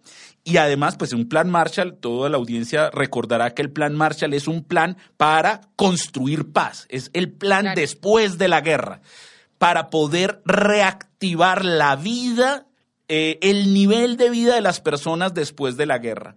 Y 0.43 0.57
además, 0.57 0.95
pues 0.97 1.13
un 1.13 1.29
Plan 1.29 1.49
Marshall, 1.49 1.97
toda 1.99 2.29
la 2.29 2.37
audiencia 2.37 2.89
recordará 2.89 3.53
que 3.53 3.61
el 3.61 3.71
Plan 3.71 3.95
Marshall 3.95 4.33
es 4.33 4.47
un 4.47 4.63
plan 4.63 4.97
para 5.15 5.61
construir 5.75 6.51
paz, 6.51 6.87
es 6.89 7.11
el 7.13 7.31
plan 7.31 7.75
después 7.75 8.37
de 8.37 8.47
la 8.47 8.61
guerra, 8.61 9.01
para 9.57 9.89
poder 9.89 10.41
reactivar 10.45 11.63
la 11.63 11.95
vida, 11.95 12.65
eh, 13.07 13.37
el 13.41 13.73
nivel 13.73 14.17
de 14.17 14.29
vida 14.29 14.55
de 14.55 14.61
las 14.61 14.81
personas 14.81 15.33
después 15.33 15.77
de 15.77 15.85
la 15.85 15.99
guerra. 15.99 16.35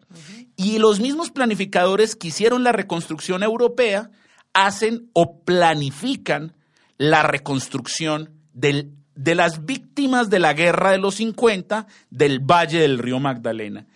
Y 0.56 0.78
los 0.78 1.00
mismos 1.00 1.30
planificadores 1.30 2.16
que 2.16 2.28
hicieron 2.28 2.64
la 2.64 2.72
reconstrucción 2.72 3.42
europea 3.42 4.10
hacen 4.52 5.10
o 5.12 5.40
planifican 5.40 6.54
la 6.98 7.22
reconstrucción 7.22 8.30
del, 8.52 8.92
de 9.14 9.34
las 9.34 9.64
víctimas 9.64 10.30
de 10.30 10.38
la 10.38 10.52
guerra 10.52 10.92
de 10.92 10.98
los 10.98 11.16
50 11.16 11.86
del 12.10 12.40
Valle 12.40 12.80
del 12.80 12.98
Río 12.98 13.20
Magdalena. 13.20 13.86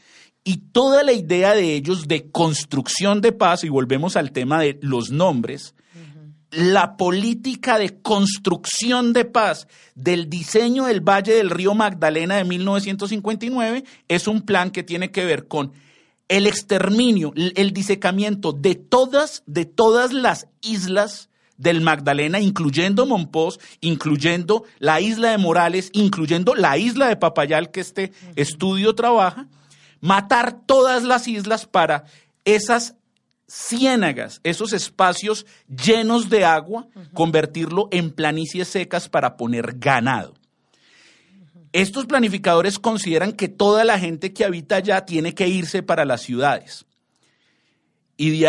Y 0.42 0.58
toda 0.72 1.02
la 1.02 1.12
idea 1.12 1.54
de 1.54 1.74
ellos 1.74 2.06
de 2.06 2.30
construcción 2.30 3.20
de 3.20 3.32
paz, 3.32 3.64
y 3.64 3.70
volvemos 3.70 4.16
al 4.16 4.32
tema 4.32 4.60
de 4.60 4.78
los 4.82 5.10
nombres, 5.10 5.74
la 6.50 6.96
política 6.96 7.78
de 7.78 8.00
construcción 8.00 9.12
de 9.12 9.24
paz 9.24 9.66
del 9.94 10.30
diseño 10.30 10.84
del 10.84 11.00
Valle 11.00 11.34
del 11.34 11.50
Río 11.50 11.74
Magdalena 11.74 12.36
de 12.36 12.44
1959 12.44 13.84
es 14.08 14.28
un 14.28 14.42
plan 14.42 14.70
que 14.70 14.82
tiene 14.82 15.10
que 15.10 15.24
ver 15.24 15.48
con 15.48 15.72
el 16.28 16.46
exterminio, 16.46 17.32
el 17.36 17.72
disecamiento 17.72 18.52
de 18.52 18.74
todas, 18.74 19.42
de 19.46 19.64
todas 19.64 20.12
las 20.12 20.48
islas 20.62 21.28
del 21.56 21.80
Magdalena, 21.80 22.40
incluyendo 22.40 23.06
Monpós, 23.06 23.60
incluyendo 23.80 24.64
la 24.78 25.00
isla 25.00 25.30
de 25.30 25.38
Morales, 25.38 25.90
incluyendo 25.92 26.54
la 26.54 26.78
isla 26.78 27.08
de 27.08 27.16
Papayal 27.16 27.70
que 27.70 27.80
este 27.80 28.12
estudio 28.36 28.94
trabaja, 28.94 29.46
matar 30.00 30.60
todas 30.66 31.04
las 31.04 31.28
islas 31.28 31.66
para 31.66 32.04
esas 32.44 32.96
ciénagas, 33.48 34.40
esos 34.42 34.72
espacios 34.72 35.46
llenos 35.68 36.28
de 36.28 36.44
agua, 36.44 36.88
convertirlo 37.12 37.88
en 37.90 38.10
planicies 38.10 38.68
secas 38.68 39.08
para 39.08 39.36
poner 39.36 39.78
ganado. 39.78 40.34
Estos 41.74 42.06
planificadores 42.06 42.78
consideran 42.78 43.32
que 43.32 43.48
toda 43.48 43.82
la 43.82 43.98
gente 43.98 44.32
que 44.32 44.44
habita 44.44 44.76
allá 44.76 45.04
tiene 45.04 45.34
que 45.34 45.48
irse 45.48 45.82
para 45.82 46.04
las 46.04 46.22
ciudades. 46.22 46.86
Y, 48.16 48.44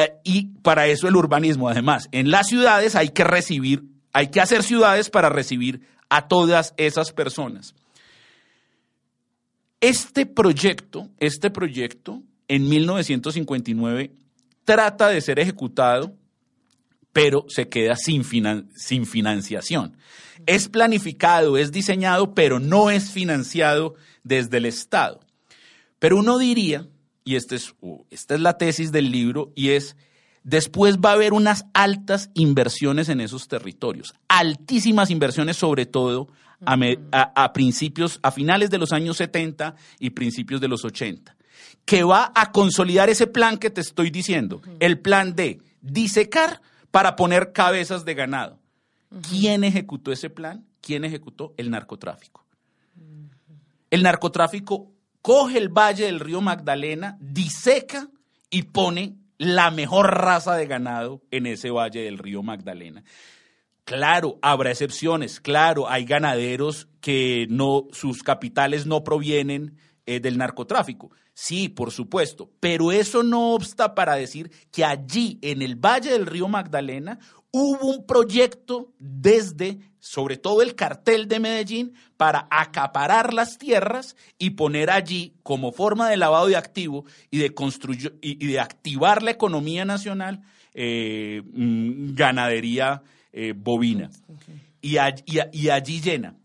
para 0.62 0.86
eso 0.86 1.08
el 1.08 1.16
urbanismo, 1.16 1.68
además, 1.68 2.08
en 2.12 2.30
las 2.30 2.46
ciudades 2.46 2.96
hay 2.96 3.10
que 3.10 3.24
recibir, 3.24 3.82
hay 4.14 4.28
que 4.28 4.42
hacer 4.42 4.62
ciudades 4.62 5.10
para 5.10 5.30
recibir 5.30 5.82
a 6.08 6.28
todas 6.28 6.76
esas 6.78 7.12
personas. 7.14 7.74
Este 9.82 10.28
proyecto, 10.28 11.10
este 11.18 11.50
proyecto, 11.50 12.22
en 12.48 12.70
1959 12.70 14.12
trata 14.66 15.08
de 15.08 15.20
ser 15.20 15.40
ejecutado, 15.40 16.14
pero 17.16 17.46
se 17.48 17.70
queda 17.70 17.96
sin, 17.96 18.26
sin 18.76 19.06
financiación. 19.06 19.96
Es 20.46 20.68
planificado, 20.68 21.58
es 21.58 21.72
diseñado, 21.72 22.36
pero 22.36 22.60
no 22.60 22.92
es 22.92 23.10
financiado 23.10 23.96
desde 24.26 24.58
el 24.58 24.66
Estado. 24.66 25.22
Pero 25.98 26.18
uno 26.18 26.38
diría, 26.38 26.90
y 27.24 27.38
este 27.38 27.56
es, 27.56 27.74
esta 28.10 28.36
es 28.36 28.42
la 28.42 28.58
tesis 28.58 28.92
del 28.92 29.12
libro, 29.12 29.54
y 29.56 29.70
es, 29.70 29.96
después 30.44 30.98
va 30.98 31.12
a 31.12 31.14
haber 31.14 31.32
unas 31.32 31.68
altas 31.74 32.32
inversiones 32.34 33.08
en 33.08 33.22
esos 33.22 33.48
territorios, 33.48 34.14
altísimas 34.28 35.10
inversiones 35.10 35.56
sobre 35.56 35.86
todo 35.86 36.28
a, 36.66 36.76
a, 37.14 37.54
principios, 37.54 38.20
a 38.24 38.32
finales 38.32 38.70
de 38.70 38.78
los 38.78 38.92
años 38.92 39.16
70 39.16 39.74
y 40.00 40.10
principios 40.10 40.60
de 40.60 40.68
los 40.68 40.84
80 40.84 41.34
que 41.86 42.04
va 42.04 42.34
a 42.36 42.52
consolidar 42.52 43.10
ese 43.10 43.28
plan 43.28 43.58
que 43.58 43.70
te 43.70 43.80
estoy 43.80 44.10
diciendo, 44.10 44.62
el 44.82 45.00
plan 45.00 45.34
de 45.34 45.62
disecar 45.82 46.60
para 46.96 47.18
poner 47.18 47.52
cabezas 47.52 48.06
de 48.06 48.14
ganado. 48.14 48.58
¿Quién 49.30 49.66
ejecutó 49.66 50.14
ese 50.14 50.30
plan? 50.30 50.66
¿Quién 50.80 51.04
ejecutó? 51.04 51.54
El 51.58 51.70
narcotráfico. 51.70 52.46
El 53.90 54.02
narcotráfico 54.02 54.94
coge 55.22 55.58
el 55.58 55.68
valle 55.68 56.06
del 56.06 56.22
río 56.22 56.40
Magdalena, 56.40 57.18
diseca 57.20 58.08
y 58.50 58.64
pone 58.64 59.18
la 59.38 59.72
mejor 59.72 60.10
raza 60.10 60.56
de 60.56 60.68
ganado 60.68 61.22
en 61.32 61.48
ese 61.48 61.70
valle 61.70 62.02
del 62.02 62.18
río 62.18 62.44
Magdalena. 62.44 63.04
Claro, 63.84 64.40
habrá 64.42 64.72
excepciones, 64.72 65.42
claro, 65.42 65.90
hay 65.90 66.06
ganaderos 66.06 66.88
que 67.02 67.46
no, 67.50 67.88
sus 67.92 68.24
capitales 68.24 68.86
no 68.86 69.04
provienen 69.04 69.76
eh, 70.06 70.22
del 70.22 70.38
narcotráfico. 70.38 71.12
Sí, 71.38 71.68
por 71.68 71.92
supuesto, 71.92 72.50
pero 72.62 72.94
eso 72.94 73.22
no 73.22 73.54
obsta 73.56 73.94
para 73.94 74.16
decir 74.16 74.50
que 74.72 74.86
allí, 74.86 75.38
en 75.42 75.62
el 75.62 75.76
Valle 75.76 76.12
del 76.12 76.28
Río 76.28 76.48
Magdalena, 76.48 77.20
hubo 77.52 77.88
un 77.88 78.06
proyecto 78.06 78.94
desde, 79.00 79.80
sobre 80.00 80.38
todo 80.38 80.62
el 80.62 80.76
cartel 80.76 81.28
de 81.28 81.42
Medellín, 81.42 81.94
para 82.16 82.48
acaparar 82.50 83.34
las 83.34 83.58
tierras 83.58 84.16
y 84.38 84.52
poner 84.52 84.90
allí, 84.90 85.34
como 85.44 85.74
forma 85.74 86.10
de 86.10 86.16
lavado 86.16 86.48
de 86.48 86.56
activo 86.56 87.04
y 87.30 87.40
de, 87.40 87.54
y, 88.22 88.48
de 88.48 88.60
activar 88.62 89.22
la 89.22 89.32
economía 89.32 89.84
nacional, 89.84 90.42
eh, 90.74 91.44
mm, 91.52 92.16
ganadería 92.16 93.04
eh, 93.34 93.54
bovina. 93.54 94.10
Y, 94.82 94.96
y 95.52 95.70
allí 95.70 96.00
llena. 96.00 96.38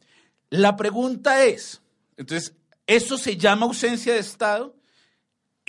La 0.48 0.74
pregunta 0.74 1.44
es, 1.44 1.80
entonces, 2.16 2.56
¿eso 2.88 3.16
se 3.18 3.36
llama 3.36 3.66
ausencia 3.66 4.14
de 4.14 4.18
Estado? 4.18 4.79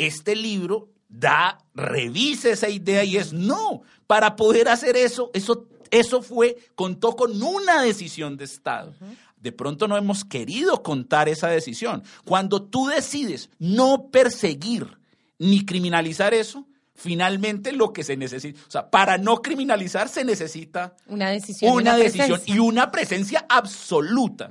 Este 0.07 0.35
libro 0.35 0.89
da, 1.07 1.57
revisa 1.73 2.49
esa 2.49 2.69
idea 2.69 3.03
y 3.03 3.17
es 3.17 3.33
no, 3.33 3.81
para 4.07 4.35
poder 4.35 4.69
hacer 4.69 4.95
eso, 4.95 5.29
eso, 5.33 5.67
eso 5.91 6.21
fue, 6.21 6.57
contó 6.75 7.15
con 7.15 7.41
una 7.41 7.81
decisión 7.81 8.37
de 8.37 8.45
Estado. 8.45 8.93
De 9.37 9.51
pronto 9.51 9.87
no 9.87 9.97
hemos 9.97 10.23
querido 10.23 10.83
contar 10.83 11.27
esa 11.27 11.47
decisión. 11.47 12.03
Cuando 12.25 12.61
tú 12.61 12.87
decides 12.87 13.49
no 13.59 14.09
perseguir 14.11 14.97
ni 15.39 15.65
criminalizar 15.65 16.33
eso, 16.33 16.67
finalmente 16.93 17.71
lo 17.71 17.91
que 17.91 18.03
se 18.03 18.15
necesita, 18.15 18.59
o 18.67 18.71
sea, 18.71 18.89
para 18.89 19.17
no 19.17 19.41
criminalizar 19.41 20.07
se 20.07 20.23
necesita 20.23 20.95
una 21.07 21.31
decisión, 21.31 21.73
una, 21.73 21.97
decisión 21.97 22.39
y 22.45 22.59
una 22.59 22.91
presencia 22.91 23.45
absoluta 23.49 24.49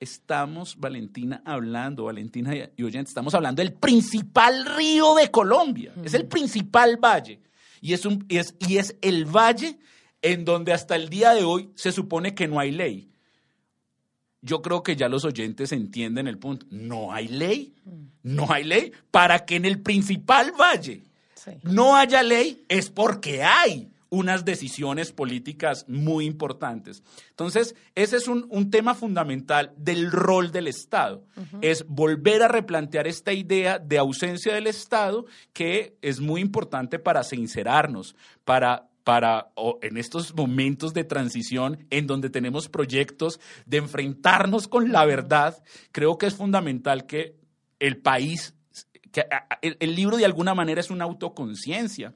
estamos, 0.00 0.76
Valentina, 0.78 1.42
hablando, 1.44 2.04
Valentina 2.04 2.54
y 2.76 2.82
oyentes, 2.82 3.10
estamos 3.10 3.34
hablando 3.34 3.62
del 3.62 3.72
principal 3.72 4.64
río 4.76 5.14
de 5.14 5.30
Colombia. 5.30 5.92
Es 6.04 6.14
el 6.14 6.26
principal 6.26 6.96
valle. 6.96 7.40
Y 7.80 7.92
es, 7.92 8.04
un, 8.06 8.24
y, 8.28 8.38
es, 8.38 8.54
y 8.58 8.78
es 8.78 8.96
el 9.00 9.24
valle 9.24 9.78
en 10.22 10.44
donde 10.44 10.72
hasta 10.72 10.96
el 10.96 11.08
día 11.08 11.34
de 11.34 11.44
hoy 11.44 11.70
se 11.74 11.92
supone 11.92 12.34
que 12.34 12.48
no 12.48 12.58
hay 12.58 12.72
ley. 12.72 13.10
Yo 14.42 14.62
creo 14.62 14.82
que 14.82 14.96
ya 14.96 15.08
los 15.08 15.24
oyentes 15.24 15.72
entienden 15.72 16.28
el 16.28 16.38
punto. 16.38 16.66
No 16.70 17.12
hay 17.12 17.28
ley. 17.28 17.74
No 18.22 18.46
hay 18.50 18.64
ley. 18.64 18.92
Para 19.10 19.44
que 19.44 19.56
en 19.56 19.64
el 19.64 19.82
principal 19.82 20.52
valle 20.52 21.02
no 21.62 21.96
haya 21.96 22.22
ley 22.22 22.64
es 22.68 22.90
porque 22.90 23.42
hay 23.42 23.90
unas 24.08 24.44
decisiones 24.44 25.12
políticas 25.12 25.84
muy 25.88 26.26
importantes. 26.26 27.02
Entonces, 27.30 27.74
ese 27.94 28.16
es 28.16 28.28
un, 28.28 28.70
tema 28.70 28.94
fundamental 28.94 29.72
del 29.76 30.10
rol 30.10 30.50
del 30.50 30.66
Estado, 30.66 31.24
es 31.62 31.86
volver 31.86 32.42
a 32.42 32.48
replantear 32.48 33.06
esta 33.06 33.32
idea 33.32 33.78
de 33.78 33.98
ausencia 33.98 34.54
del 34.54 34.66
Estado 34.66 35.26
que 35.52 35.96
es 36.02 36.20
muy 36.20 36.40
importante 36.40 36.98
para 36.98 37.22
sincerarnos, 37.22 38.16
para 38.44 38.88
para 39.06 39.52
en 39.82 39.98
estos 39.98 40.34
momentos 40.34 40.92
de 40.92 41.04
transición 41.04 41.86
en 41.90 42.08
donde 42.08 42.28
tenemos 42.28 42.68
proyectos 42.68 43.38
de 43.64 43.76
enfrentarnos 43.76 44.66
con 44.66 44.90
la 44.90 45.04
verdad, 45.04 45.62
creo 45.92 46.18
que 46.18 46.26
es 46.26 46.34
fundamental 46.34 47.06
que 47.06 47.36
el 47.78 47.98
país 47.98 48.55
el, 49.62 49.94
libro 49.94 50.16
de 50.16 50.24
alguna 50.24 50.54
manera 50.54 50.80
es 50.80 50.90
una 50.90 51.04
autoconciencia. 51.04 52.12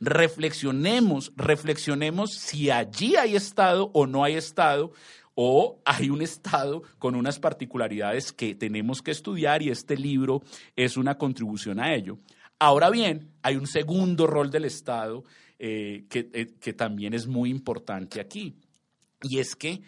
Reflexionemos, 0.00 1.32
reflexionemos 1.36 2.34
si 2.34 2.70
allí 2.70 3.16
hay 3.16 3.36
Estado 3.36 3.90
o 3.94 4.06
no 4.06 4.24
hay 4.24 4.34
Estado, 4.34 4.92
o 5.34 5.80
hay 5.84 6.10
un 6.10 6.22
Estado 6.22 6.82
con 6.98 7.14
unas 7.14 7.38
particularidades 7.38 8.32
que 8.32 8.54
tenemos 8.54 9.02
que 9.02 9.10
estudiar 9.10 9.62
y 9.62 9.70
este 9.70 9.96
libro 9.96 10.42
es 10.76 10.96
una 10.96 11.16
contribución 11.16 11.80
a 11.80 11.94
ello. 11.94 12.18
Ahora 12.58 12.90
bien, 12.90 13.30
hay 13.42 13.56
un 13.56 13.66
segundo 13.66 14.26
rol 14.26 14.50
del 14.50 14.66
Estado 14.66 15.24
eh, 15.58 16.04
que, 16.08 16.28
eh, 16.32 16.54
que 16.60 16.72
también 16.72 17.14
es 17.14 17.26
muy 17.26 17.50
importante 17.50 18.20
aquí, 18.20 18.56
y 19.22 19.38
es 19.38 19.56
que 19.56 19.82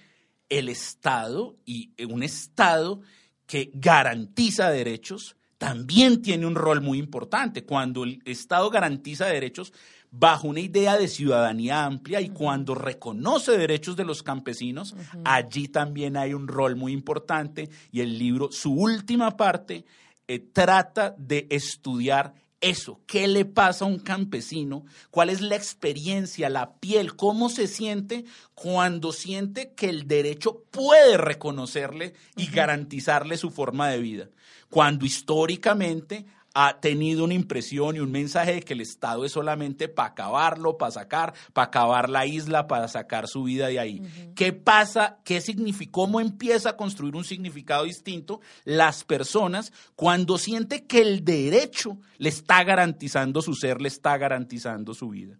el 0.48 0.68
Estado 0.68 1.56
y 1.64 1.92
un 2.04 2.22
Estado 2.22 3.00
que 3.46 3.70
garantiza 3.74 4.70
derechos, 4.70 5.36
también 5.64 6.20
tiene 6.20 6.46
un 6.46 6.54
rol 6.54 6.80
muy 6.82 6.98
importante. 6.98 7.64
Cuando 7.64 8.04
el 8.04 8.20
Estado 8.24 8.68
garantiza 8.68 9.26
derechos 9.26 9.72
bajo 10.10 10.46
una 10.46 10.60
idea 10.60 10.96
de 10.98 11.08
ciudadanía 11.08 11.84
amplia 11.84 12.20
y 12.20 12.28
cuando 12.28 12.74
reconoce 12.74 13.56
derechos 13.56 13.96
de 13.96 14.04
los 14.04 14.22
campesinos, 14.22 14.94
allí 15.24 15.68
también 15.68 16.16
hay 16.16 16.34
un 16.34 16.48
rol 16.48 16.76
muy 16.76 16.92
importante 16.92 17.70
y 17.90 18.00
el 18.00 18.18
libro, 18.18 18.52
su 18.52 18.72
última 18.72 19.36
parte, 19.36 19.84
eh, 20.28 20.38
trata 20.38 21.14
de 21.18 21.46
estudiar 21.50 22.34
eso, 22.70 23.00
qué 23.06 23.28
le 23.28 23.44
pasa 23.44 23.84
a 23.84 23.88
un 23.88 23.98
campesino, 23.98 24.84
cuál 25.10 25.30
es 25.30 25.40
la 25.40 25.56
experiencia, 25.56 26.48
la 26.48 26.74
piel, 26.74 27.16
cómo 27.16 27.48
se 27.48 27.66
siente 27.66 28.24
cuando 28.54 29.12
siente 29.12 29.72
que 29.74 29.88
el 29.88 30.06
derecho 30.08 30.64
puede 30.70 31.16
reconocerle 31.16 32.14
y 32.36 32.46
garantizarle 32.46 33.36
su 33.36 33.50
forma 33.50 33.88
de 33.88 33.98
vida 33.98 34.28
cuando 34.74 35.06
históricamente 35.06 36.26
ha 36.54 36.78
tenido 36.80 37.24
una 37.24 37.34
impresión 37.34 37.96
y 37.96 37.98
un 37.98 38.12
mensaje 38.12 38.54
de 38.54 38.62
que 38.62 38.74
el 38.74 38.80
Estado 38.80 39.24
es 39.24 39.32
solamente 39.32 39.88
para 39.88 40.10
acabarlo, 40.10 40.78
para 40.78 40.92
sacar, 40.92 41.34
para 41.52 41.66
acabar 41.66 42.08
la 42.08 42.26
isla, 42.26 42.68
para 42.68 42.86
sacar 42.86 43.26
su 43.26 43.42
vida 43.42 43.66
de 43.66 43.80
ahí. 43.80 44.00
¿Qué 44.36 44.52
pasa? 44.52 45.18
¿Qué 45.24 45.40
significa? 45.40 45.90
¿Cómo 45.90 46.20
empieza 46.20 46.70
a 46.70 46.76
construir 46.76 47.16
un 47.16 47.24
significado 47.24 47.84
distinto 47.84 48.40
las 48.64 49.02
personas 49.02 49.72
cuando 49.96 50.38
siente 50.38 50.84
que 50.84 51.02
el 51.02 51.24
derecho 51.24 51.98
le 52.18 52.28
está 52.28 52.62
garantizando 52.62 53.42
su 53.42 53.54
ser, 53.54 53.82
le 53.82 53.88
está 53.88 54.16
garantizando 54.16 54.94
su 54.94 55.08
vida? 55.08 55.36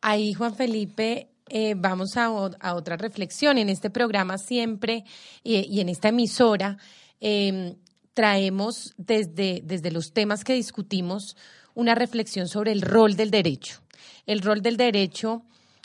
Ahí, 0.00 0.32
Juan 0.32 0.54
Felipe, 0.56 1.28
eh, 1.50 1.74
vamos 1.76 2.16
a, 2.16 2.30
otra 2.30 2.96
reflexión. 2.96 3.58
En 3.58 3.68
este 3.68 3.90
programa 3.90 4.38
siempre 4.38 5.04
y 5.44 5.78
en 5.78 5.90
esta 5.90 6.08
emisora 6.08 6.78
em, 7.20 7.74
traemos 8.14 8.94
desde, 8.96 9.62
desde 9.64 9.90
los 9.90 10.12
temas 10.12 10.44
que 10.44 10.54
discutimos 10.54 11.36
una 11.74 11.94
reflexión 11.94 12.48
sobre 12.48 12.72
el 12.72 12.82
rol 12.82 13.16
del 13.16 13.30
derecho. 13.30 13.80
El 14.26 14.40
rol 14.40 14.62
del 14.62 14.76
derecho 14.76 15.42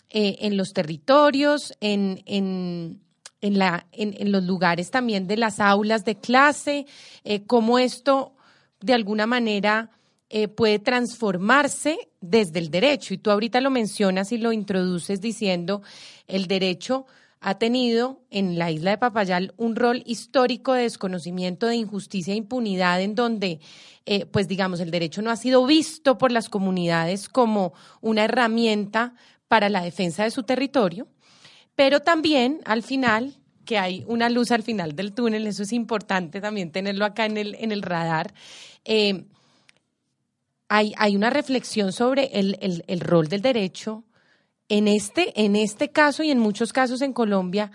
eh, 0.09 0.37
en 0.39 0.57
los 0.57 0.73
territorios, 0.73 1.73
en, 1.79 2.21
en, 2.25 3.01
en, 3.41 3.57
la, 3.59 3.87
en, 3.91 4.31
los 4.31 4.43
lugares 4.43 4.91
también 4.91 5.27
de 5.27 5.37
las 5.37 5.59
aulas 5.59 6.05
de 6.05 6.15
clase, 6.15 6.85
eh, 7.23 7.45
cómo 7.45 7.79
esto 7.79 8.33
de 8.79 8.93
alguna 8.93 9.25
manera 9.25 9.91
eh, 10.29 10.47
puede 10.47 10.79
transformarse 10.79 12.09
desde 12.19 12.59
el 12.59 12.69
derecho. 12.69 13.13
Y 13.13 13.17
tú 13.17 13.31
ahorita 13.31 13.61
lo 13.61 13.69
mencionas 13.69 14.31
y 14.31 14.37
lo 14.37 14.51
introduces 14.51 15.21
diciendo 15.21 15.81
el 16.27 16.47
derecho 16.47 17.05
ha 17.47 17.57
tenido 17.57 18.19
en 18.29 18.59
la 18.59 18.71
isla 18.71 18.91
de 18.91 18.97
Papayal 18.97 19.53
un 19.55 19.77
rol 19.77 20.03
histórico 20.05 20.73
de 20.73 20.81
desconocimiento, 20.81 21.67
de 21.67 21.77
injusticia 21.77 22.33
e 22.33 22.37
impunidad, 22.37 22.99
en 22.99 23.15
donde, 23.15 23.61
eh, 24.05 24.25
pues 24.25 24.49
digamos, 24.49 24.81
el 24.81 24.91
derecho 24.91 25.21
no 25.21 25.31
ha 25.31 25.37
sido 25.37 25.65
visto 25.65 26.17
por 26.17 26.33
las 26.33 26.49
comunidades 26.49 27.29
como 27.29 27.71
una 28.01 28.25
herramienta 28.25 29.13
para 29.47 29.69
la 29.69 29.81
defensa 29.81 30.25
de 30.25 30.31
su 30.31 30.43
territorio, 30.43 31.07
pero 31.73 32.01
también 32.01 32.59
al 32.65 32.83
final 32.83 33.37
que 33.63 33.77
hay 33.77 34.03
una 34.07 34.29
luz 34.29 34.51
al 34.51 34.63
final 34.63 34.93
del 34.93 35.13
túnel, 35.13 35.47
eso 35.47 35.63
es 35.63 35.71
importante 35.71 36.41
también 36.41 36.73
tenerlo 36.73 37.05
acá 37.05 37.27
en 37.27 37.37
el, 37.37 37.55
en 37.55 37.71
el 37.71 37.81
radar. 37.81 38.33
Eh, 38.83 39.23
hay, 40.67 40.93
hay, 40.97 41.15
una 41.15 41.29
reflexión 41.29 41.93
sobre 41.93 42.25
el, 42.37 42.83
el 42.87 42.99
rol 42.99 43.29
del 43.29 43.41
derecho 43.41 44.03
en 44.69 44.87
este, 44.87 45.33
en 45.41 45.55
este 45.55 45.89
caso 45.89 46.23
y 46.23 46.31
en 46.31 46.39
muchos 46.39 46.73
casos 46.73 47.01
en 47.01 47.13
Colombia 47.13 47.71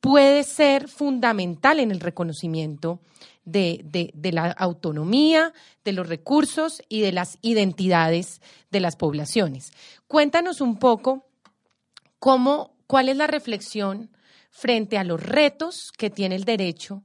puede 0.00 0.44
ser 0.44 0.88
fundamental 0.88 1.80
en 1.80 1.90
el 1.90 2.00
reconocimiento 2.00 3.00
de, 3.44 4.12
de, 4.14 4.32
la 4.32 4.50
autonomía, 4.52 5.52
de 5.84 5.92
los 5.92 6.08
recursos 6.08 6.82
y 6.88 7.00
de 7.00 7.12
las 7.12 7.38
identidades 7.42 8.40
de 8.70 8.80
las 8.80 8.96
poblaciones. 8.96 9.72
Cuéntanos 10.06 10.60
un 10.60 10.78
poco 10.78 11.26
cómo, 12.18 12.74
cuál 12.86 13.08
es 13.08 13.16
la 13.16 13.26
reflexión 13.26 14.10
frente 14.50 14.98
a 14.98 15.04
los 15.04 15.22
retos 15.22 15.92
que 15.96 16.10
tiene 16.10 16.36
el 16.36 16.44
derecho 16.44 17.02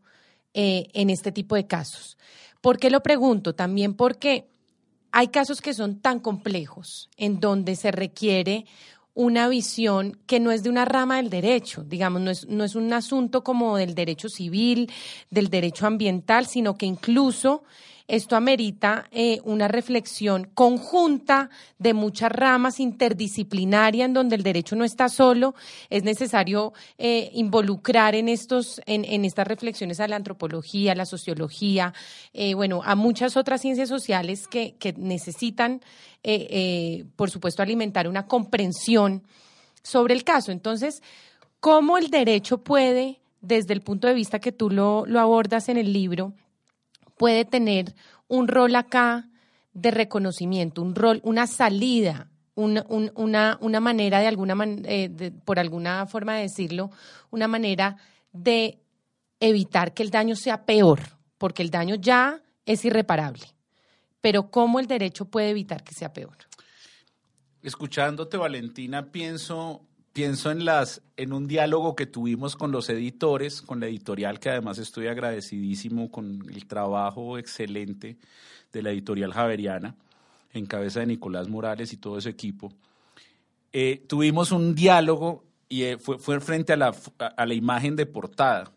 eh, 0.53 0.87
en 0.93 1.09
este 1.09 1.31
tipo 1.31 1.55
de 1.55 1.67
casos. 1.67 2.17
¿Por 2.61 2.77
qué 2.77 2.89
lo 2.89 3.01
pregunto? 3.01 3.55
También 3.55 3.95
porque 3.95 4.49
hay 5.11 5.29
casos 5.29 5.61
que 5.61 5.73
son 5.73 6.01
tan 6.01 6.19
complejos, 6.19 7.09
en 7.15 7.39
donde 7.39 7.75
se 7.77 7.91
requiere 7.91 8.65
una 9.15 9.47
visión 9.47 10.19
que 10.27 10.39
no 10.39 10.51
es 10.51 10.61
de 10.61 10.69
una 10.69 10.85
rama 10.85 11.17
del 11.17 11.29
derecho, 11.29 11.83
digamos, 11.83 12.21
no 12.21 12.31
es, 12.31 12.47
no 12.47 12.63
es 12.65 12.75
un 12.75 12.91
asunto 12.93 13.43
como 13.43 13.77
del 13.77 13.95
derecho 13.95 14.29
civil, 14.29 14.91
del 15.31 15.49
derecho 15.49 15.87
ambiental, 15.87 16.45
sino 16.45 16.77
que 16.77 16.85
incluso 16.85 17.63
esto 18.07 18.35
amerita 18.35 19.07
eh, 19.11 19.39
una 19.45 19.67
reflexión 19.67 20.49
conjunta 20.53 21.49
de 21.79 21.95
muchas 21.95 22.31
ramas 22.31 22.79
interdisciplinarias 22.79 24.05
en 24.05 24.13
donde 24.13 24.35
el 24.35 24.43
derecho 24.43 24.75
no 24.75 24.83
está 24.83 25.09
solo. 25.09 25.55
Es 25.89 26.03
necesario 26.03 26.73
eh, 26.99 27.31
involucrar 27.33 28.13
en, 28.13 28.29
estos, 28.29 28.79
en, 28.85 29.25
estas 29.25 29.47
reflexiones 29.47 29.99
a 29.99 30.07
la 30.07 30.17
antropología, 30.17 30.91
a 30.91 30.95
la 30.95 31.07
sociología, 31.07 31.93
eh, 32.33 32.53
bueno, 32.53 32.81
a 32.83 32.95
muchas 32.95 33.37
otras 33.37 33.61
ciencias 33.61 33.89
sociales 33.89 34.47
que, 34.47 34.75
necesitan, 34.97 35.81
por 37.15 37.29
supuesto, 37.31 37.63
alimentar 37.63 38.07
una 38.07 38.27
comprensión 38.27 39.23
sobre 39.81 40.13
el 40.13 40.23
caso. 40.23 40.51
Entonces, 40.51 41.01
¿cómo 41.59 41.97
el 41.97 42.09
derecho 42.09 42.59
puede, 42.59 43.19
desde 43.41 43.73
el 43.73 43.81
punto 43.81 44.07
de 44.07 44.13
vista 44.13 44.39
que 44.39 44.51
tú 44.51 44.69
lo 44.69 45.19
abordas 45.19 45.69
en 45.69 45.77
el 45.77 45.91
libro, 45.91 46.33
puede 47.17 47.45
tener 47.45 47.95
un 48.27 48.47
rol 48.47 48.75
acá 48.75 49.29
de 49.73 49.91
reconocimiento, 49.91 50.81
un 50.81 50.95
rol, 50.95 51.19
una 51.23 51.47
salida, 51.47 52.29
una, 52.55 52.85
una, 52.87 53.79
manera 53.81 54.19
de 54.19 54.27
alguna 54.27 54.55
eh, 54.85 55.31
por 55.43 55.59
alguna 55.59 56.05
forma 56.05 56.35
de 56.35 56.43
decirlo, 56.43 56.89
una 57.29 57.47
manera 57.47 57.97
de 58.31 58.79
evitar 59.39 59.93
que 59.93 60.03
el 60.03 60.09
daño 60.09 60.35
sea 60.35 60.65
peor, 60.65 61.01
porque 61.37 61.61
el 61.61 61.69
daño 61.69 61.95
ya 61.95 62.41
es 62.65 62.85
irreparable. 62.85 63.45
Pero 64.21 64.49
¿cómo 64.49 64.79
el 64.79 64.87
derecho 64.87 65.25
puede 65.25 65.49
evitar 65.49 65.83
que 65.83 65.93
sea 65.93 66.13
peor? 66.13 66.37
Escuchándote, 67.61 68.37
Valentina, 68.37 69.11
pienso 69.11 69.85
pienso 70.15 70.49
en 70.49 70.63
las 70.63 71.01
en 71.17 71.33
un 71.33 71.45
diálogo 71.45 71.93
que 71.93 72.05
tuvimos 72.05 72.55
con 72.55 72.71
los 72.71 72.89
editores, 72.89 73.61
con 73.61 73.81
la 73.81 73.87
editorial 73.87 74.39
que 74.39 74.49
además 74.49 74.77
estoy 74.77 75.07
agradecidísimo 75.07 76.09
con 76.09 76.41
el 76.49 76.65
trabajo 76.67 77.37
excelente 77.37 78.15
de 78.71 78.81
la 78.81 78.91
editorial 78.91 79.33
Javeriana 79.33 79.93
en 80.53 80.67
cabeza 80.67 81.01
de 81.01 81.07
Nicolás 81.07 81.49
Morales 81.49 81.91
y 81.91 81.97
todo 81.97 82.17
ese 82.17 82.29
equipo. 82.29 82.71
Eh, 83.73 84.05
tuvimos 84.07 84.53
un 84.53 84.73
diálogo 84.73 85.43
y 85.67 85.83
eh, 85.83 85.97
fue, 85.97 86.17
fue, 86.17 86.39
frente 86.39 86.71
a 86.71 86.77
la, 86.77 86.95
a, 87.19 87.45
la 87.45 87.53
imagen 87.53 87.97
de 87.97 88.05
portada. 88.05 88.71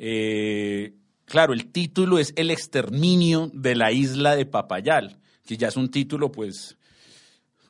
Eh, 0.00 0.94
claro, 1.26 1.52
el 1.52 1.66
título 1.66 2.18
es 2.18 2.32
El 2.34 2.50
exterminio 2.50 3.52
de 3.54 3.76
la 3.76 3.92
isla 3.92 4.34
de 4.34 4.46
Papayal, 4.46 5.20
que 5.46 5.56
ya 5.56 5.68
es 5.68 5.76
un 5.76 5.92
título 5.92 6.32
pues 6.32 6.76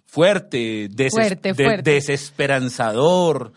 fuerte, 0.09 0.89
desesperanzador, 0.91 3.53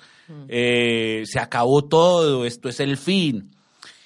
eh, 0.47 1.23
se 1.25 1.39
acabó 1.39 1.83
todo, 1.85 2.45
esto 2.45 2.69
es 2.69 2.79
el 2.79 2.97
fin. 2.97 3.49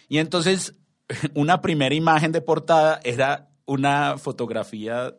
Y 0.07 0.19
entonces 0.19 0.73
una 1.33 1.59
primera 1.61 1.93
imagen 1.93 2.31
de 2.31 2.39
portada 2.41 3.01
era 3.03 3.49
una 3.65 4.17
fotografía 4.17 5.13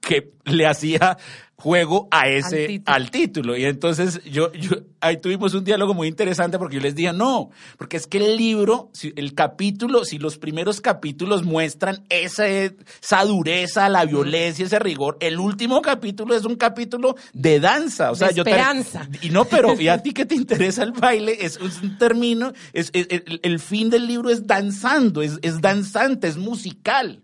que 0.00 0.32
le 0.44 0.66
hacía 0.66 1.16
juego 1.60 2.06
a 2.12 2.28
ese, 2.28 2.82
al 2.86 3.10
título. 3.10 3.56
Y 3.56 3.64
entonces 3.64 4.22
yo, 4.24 4.52
yo, 4.52 4.76
ahí 5.00 5.16
tuvimos 5.16 5.54
un 5.54 5.64
diálogo 5.64 5.92
muy 5.92 6.06
interesante 6.06 6.56
porque 6.56 6.76
yo 6.76 6.80
les 6.80 6.94
dije, 6.94 7.12
no, 7.12 7.50
porque 7.76 7.96
es 7.96 8.06
que 8.06 8.18
el 8.18 8.36
libro, 8.36 8.92
el 9.16 9.34
capítulo, 9.34 10.04
si 10.04 10.18
los 10.18 10.38
primeros 10.38 10.80
capítulos 10.80 11.42
muestran 11.42 12.04
esa, 12.10 12.46
esa 12.46 13.24
dureza, 13.24 13.88
la 13.88 14.04
violencia, 14.04 14.66
ese 14.66 14.78
rigor, 14.78 15.16
el 15.18 15.40
último 15.40 15.82
capítulo 15.82 16.36
es 16.36 16.44
un 16.44 16.54
capítulo 16.54 17.16
de 17.32 17.58
danza. 17.58 18.12
O 18.12 18.14
sea, 18.14 18.30
yo 18.30 18.44
esperanza. 18.44 19.08
y 19.20 19.30
no, 19.30 19.44
pero 19.44 19.74
y 19.80 19.88
a 19.88 19.98
ti 20.02 20.12
que 20.12 20.26
te 20.26 20.36
interesa 20.36 20.84
el 20.84 20.92
baile, 20.92 21.38
es, 21.40 21.58
un 21.58 21.98
término, 21.98 22.52
es, 22.72 22.92
el, 22.92 23.58
fin 23.58 23.90
del 23.90 24.06
libro 24.06 24.30
es 24.30 24.46
danzando, 24.46 25.22
es, 25.22 25.40
es 25.42 25.60
danzante, 25.60 26.28
es 26.28 26.36
musical. 26.36 27.20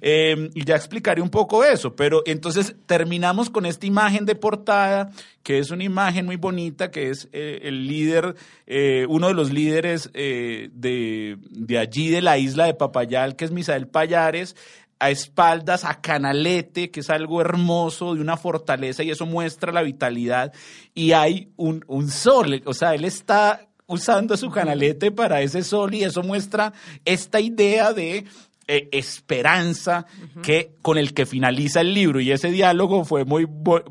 Em, 0.00 0.50
y 0.54 0.64
ya 0.64 0.74
explicaré 0.74 1.22
un 1.22 1.30
poco 1.30 1.64
eso, 1.64 1.94
pero 1.94 2.22
entonces 2.26 2.74
terminamos 2.86 3.50
con 3.50 3.63
esta 3.66 3.86
imagen 3.86 4.26
de 4.26 4.34
portada, 4.34 5.10
que 5.42 5.58
es 5.58 5.70
una 5.70 5.84
imagen 5.84 6.26
muy 6.26 6.36
bonita, 6.36 6.90
que 6.90 7.10
es 7.10 7.28
eh, 7.32 7.60
el 7.62 7.86
líder, 7.86 8.34
eh, 8.66 9.06
uno 9.08 9.28
de 9.28 9.34
los 9.34 9.52
líderes 9.52 10.10
eh, 10.14 10.70
de, 10.72 11.38
de, 11.50 11.78
allí 11.78 12.08
de 12.08 12.22
la 12.22 12.38
isla 12.38 12.66
de 12.66 12.74
Papayal, 12.74 13.36
que 13.36 13.44
es 13.44 13.50
Misael 13.50 13.88
Payares, 13.88 14.56
a 14.98 15.10
espaldas 15.10 15.84
a 15.84 16.00
Canalete, 16.00 16.90
que 16.90 17.00
es 17.00 17.10
algo 17.10 17.40
hermoso, 17.40 18.14
de 18.14 18.20
una 18.20 18.36
fortaleza, 18.36 19.02
y 19.02 19.10
eso 19.10 19.26
muestra 19.26 19.72
la 19.72 19.82
vitalidad, 19.82 20.52
y 20.94 21.12
hay 21.12 21.52
un, 21.56 21.84
un 21.88 22.10
sol, 22.10 22.62
o 22.64 22.74
sea, 22.74 22.94
él 22.94 23.04
está 23.04 23.68
usando 23.86 24.36
su 24.36 24.50
canalete 24.50 25.10
para 25.10 25.42
ese 25.42 25.62
sol 25.62 25.94
y 25.94 26.04
eso 26.04 26.22
muestra 26.22 26.72
esta 27.04 27.40
idea 27.40 27.92
de 27.92 28.24
eh, 28.66 28.88
esperanza 28.92 30.06
que 30.42 30.72
con 30.80 30.96
el 30.96 31.12
que 31.12 31.26
finaliza 31.26 31.82
el 31.82 31.92
libro. 31.92 32.20
Y 32.20 32.32
ese 32.32 32.50
diálogo 32.50 33.04
fue 33.04 33.24
muy 33.24 33.46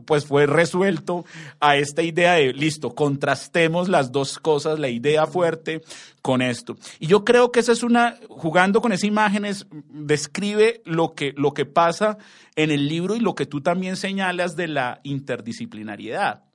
pues 0.05 0.25
fue 0.25 0.47
resuelto 0.47 1.25
a 1.59 1.77
esta 1.77 2.01
idea 2.01 2.33
de 2.33 2.53
listo 2.53 2.95
contrastemos 2.95 3.87
las 3.87 4.11
dos 4.11 4.39
cosas 4.39 4.79
la 4.79 4.89
idea 4.89 5.27
fuerte 5.27 5.81
con 6.21 6.41
esto. 6.41 6.75
Y 6.99 7.07
yo 7.07 7.23
creo 7.23 7.51
que 7.51 7.59
esa 7.59 7.71
es 7.71 7.83
una 7.83 8.17
jugando 8.29 8.81
con 8.81 8.93
esas 8.93 9.03
imágenes 9.03 9.67
describe 9.89 10.81
lo 10.85 11.13
que 11.13 11.33
lo 11.37 11.53
que 11.53 11.65
pasa 11.65 12.17
en 12.55 12.71
el 12.71 12.87
libro 12.87 13.15
y 13.15 13.19
lo 13.19 13.35
que 13.35 13.45
tú 13.45 13.61
también 13.61 13.95
señalas 13.95 14.55
de 14.55 14.67
la 14.69 15.01
interdisciplinariedad. 15.03 16.45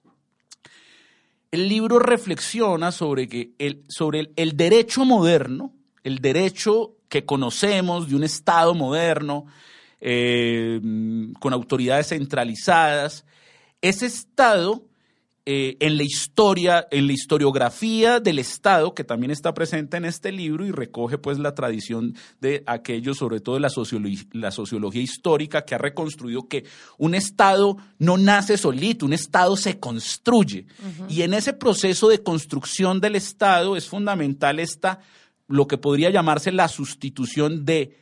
El 1.51 1.69
libro 1.69 1.99
reflexiona 1.99 2.91
sobre 2.91 3.29
que 3.29 3.53
el 3.59 3.85
sobre 3.89 4.33
el 4.35 4.57
derecho 4.57 5.05
moderno 5.05 5.73
el 6.09 6.21
derecho 6.21 6.95
que 7.09 7.25
conocemos 7.25 8.09
de 8.09 8.17
un 8.17 8.25
Estado 8.25 8.75
moderno, 8.75 9.47
eh, 10.01 10.81
con 11.41 11.53
autoridades 11.53 12.09
centralizadas, 12.09 13.25
ese 13.81 14.07
Estado 14.07 14.85
eh, 15.51 15.79
en 15.81 15.97
la 15.97 16.03
historia, 16.03 16.87
en 16.91 17.07
la 17.07 17.15
historiografía 17.15 18.21
del 18.21 18.39
Estado, 18.39 18.93
que 18.93 19.03
también 19.03 19.31
está 19.31 19.55
presente 19.55 19.97
en 19.97 20.05
este 20.05 20.31
libro 20.31 20.67
y 20.67 20.73
recoge 20.73 21.17
pues 21.17 21.39
la 21.39 21.55
tradición 21.55 22.15
de 22.39 22.63
aquello, 22.67 23.15
sobre 23.15 23.41
todo 23.41 23.55
de 23.55 23.63
la 24.33 24.51
sociología 24.51 25.01
histórica, 25.01 25.65
que 25.65 25.75
ha 25.75 25.79
reconstruido 25.79 26.49
que 26.49 26.65
un 26.99 27.15
Estado 27.15 27.79
no 27.99 28.19
nace 28.19 28.59
solito, 28.59 29.07
un 29.07 29.15
Estado 29.15 29.57
se 29.57 29.81
construye. 29.81 30.67
Y 31.09 31.23
en 31.23 31.33
ese 31.33 31.55
proceso 31.55 32.11
de 32.11 32.23
construcción 32.23 33.01
del 33.01 33.17
Estado 33.17 33.75
es 33.75 33.89
fundamental 33.89 34.61
esta, 34.61 35.01
lo 35.49 35.67
que 35.67 35.79
podría 35.79 36.11
llamarse 36.11 36.53
la 36.53 36.69
sustitución 36.69 37.65
de 37.65 37.97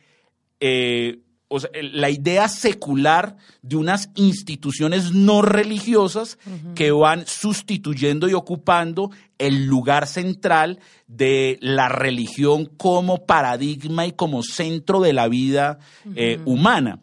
eh, 0.59 1.21
o 1.49 1.59
sea, 1.59 1.69
la 1.81 2.09
idea 2.09 2.49
secular 2.49 3.37
de 3.61 3.77
unas 3.77 4.09
instituciones 4.15 5.13
no 5.13 5.41
religiosas 5.41 6.37
que 6.75 6.91
van 6.91 7.25
sustituyendo 7.25 8.27
y 8.27 8.33
ocupando 8.33 9.11
el 9.37 9.65
lugar 9.65 10.07
central 10.07 10.79
de 11.07 11.57
la 11.61 11.87
religión 11.87 12.65
como 12.65 13.25
paradigma 13.25 14.05
y 14.05 14.11
como 14.11 14.43
centro 14.43 14.99
de 14.99 15.13
la 15.13 15.29
vida 15.29 15.79
eh, 16.15 16.41
humana. 16.43 16.99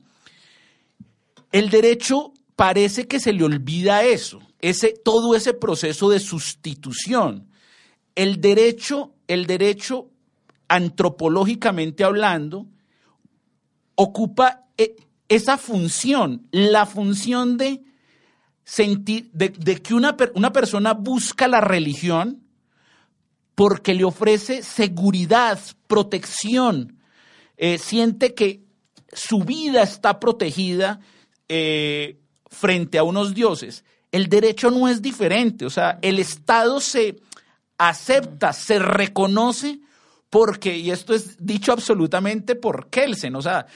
El 1.51 1.71
derecho 1.71 2.35
parece 2.55 3.07
que 3.07 3.21
se 3.21 3.33
le 3.33 3.45
olvida 3.45 4.05
eso, 4.05 4.41
ese, 4.61 4.93
todo 4.93 5.35
ese 5.35 5.55
proceso 5.55 6.11
de 6.11 6.21
sustitución. 6.21 7.49
El 8.15 8.43
derecho, 8.43 9.15
el 9.27 9.47
derecho 9.47 10.11
antropológicamente 10.75 12.05
hablando, 12.05 12.67
ocupa 13.95 14.67
eh, 14.77 14.97
esa 15.29 15.57
función, 15.57 16.49
la 16.51 16.87
función 16.87 17.57
de 17.57 17.83
sentir, 18.65 19.31
de, 19.33 19.53
que 19.83 19.95
una, 19.95 20.17
una, 20.35 20.53
persona 20.53 20.95
busca 20.95 21.47
la 21.49 21.61
religión 21.61 22.43
porque 23.55 23.95
le 23.95 24.05
ofrece 24.05 24.63
seguridad, 24.63 25.61
protección, 25.87 26.99
eh, 27.57 27.79
siente 27.79 28.35
que 28.35 28.65
su 29.13 29.41
vida 29.41 29.83
está 29.83 30.19
protegida 30.19 30.99
eh, 31.49 32.19
frente 32.47 32.99
a 32.99 33.05
unos 33.05 33.33
dioses. 33.33 33.85
El 34.11 34.29
derecho 34.29 34.71
no 34.73 34.89
es 34.89 35.03
diferente, 35.03 35.67
o 35.67 35.71
sea, 35.71 35.99
el 36.03 36.19
Estado 36.19 36.81
se 36.81 37.21
acepta, 37.79 38.53
se 38.53 38.79
reconoce 38.79 39.81
porque, 40.35 40.77
y 40.77 40.91
esto 40.91 41.15
es 41.15 41.37
dicho 41.39 41.71
absolutamente 41.71 42.57
por 42.57 42.91
Kelsen, 42.91 43.37
o 43.37 43.41
sea, 43.41 43.67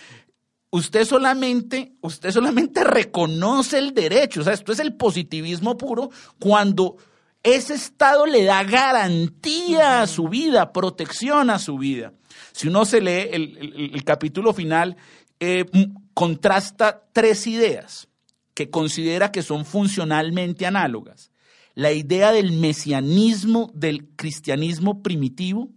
usted 0.71 1.05
solamente, 1.05 1.93
usted 2.01 2.33
solamente 2.33 2.83
reconoce 2.83 3.79
el 3.79 3.95
derecho, 3.95 4.41
o 4.41 4.43
sea, 4.43 4.55
esto 4.55 4.73
es 4.73 4.81
el 4.81 4.97
positivismo 4.97 5.77
puro 5.77 6.11
cuando 6.41 6.97
ese 7.45 7.75
Estado 7.75 8.27
le 8.27 8.43
da 8.43 8.65
garantía 8.65 10.03
a 10.03 10.09
su 10.09 10.27
vida, 10.27 10.73
protección 10.73 11.49
a 11.49 11.61
su 11.61 11.79
vida. 11.79 12.13
Si 12.51 12.67
uno 12.67 12.85
se 12.85 13.03
lee 13.03 13.29
el, 13.31 14.03
capítulo 14.03 14.53
final, 14.53 14.97
eh, 15.39 15.65
contrasta 16.13 17.05
tres 17.13 17.47
ideas 17.47 18.09
que 18.55 18.69
considera 18.69 19.31
que 19.31 19.45
son 19.45 19.65
funcionalmente 19.65 20.67
análogas. 20.67 21.31
La 21.77 21.93
idea 21.93 22.33
del 22.33 22.51
mesianismo 22.51 23.71
del 23.77 24.09
cristianismo 24.17 25.05
primitivo, 25.05 25.71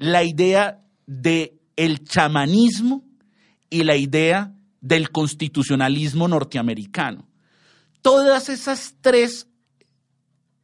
la 0.00 0.24
idea 0.24 0.82
del 1.06 1.52
el 1.76 2.04
chamanismo 2.04 3.04
y 3.68 3.84
la 3.84 3.96
idea 3.96 4.52
del 4.80 5.10
constitucionalismo 5.10 6.26
norteamericano. 6.26 7.28
Todas 8.02 8.48
esas 8.48 8.96
tres 9.02 9.46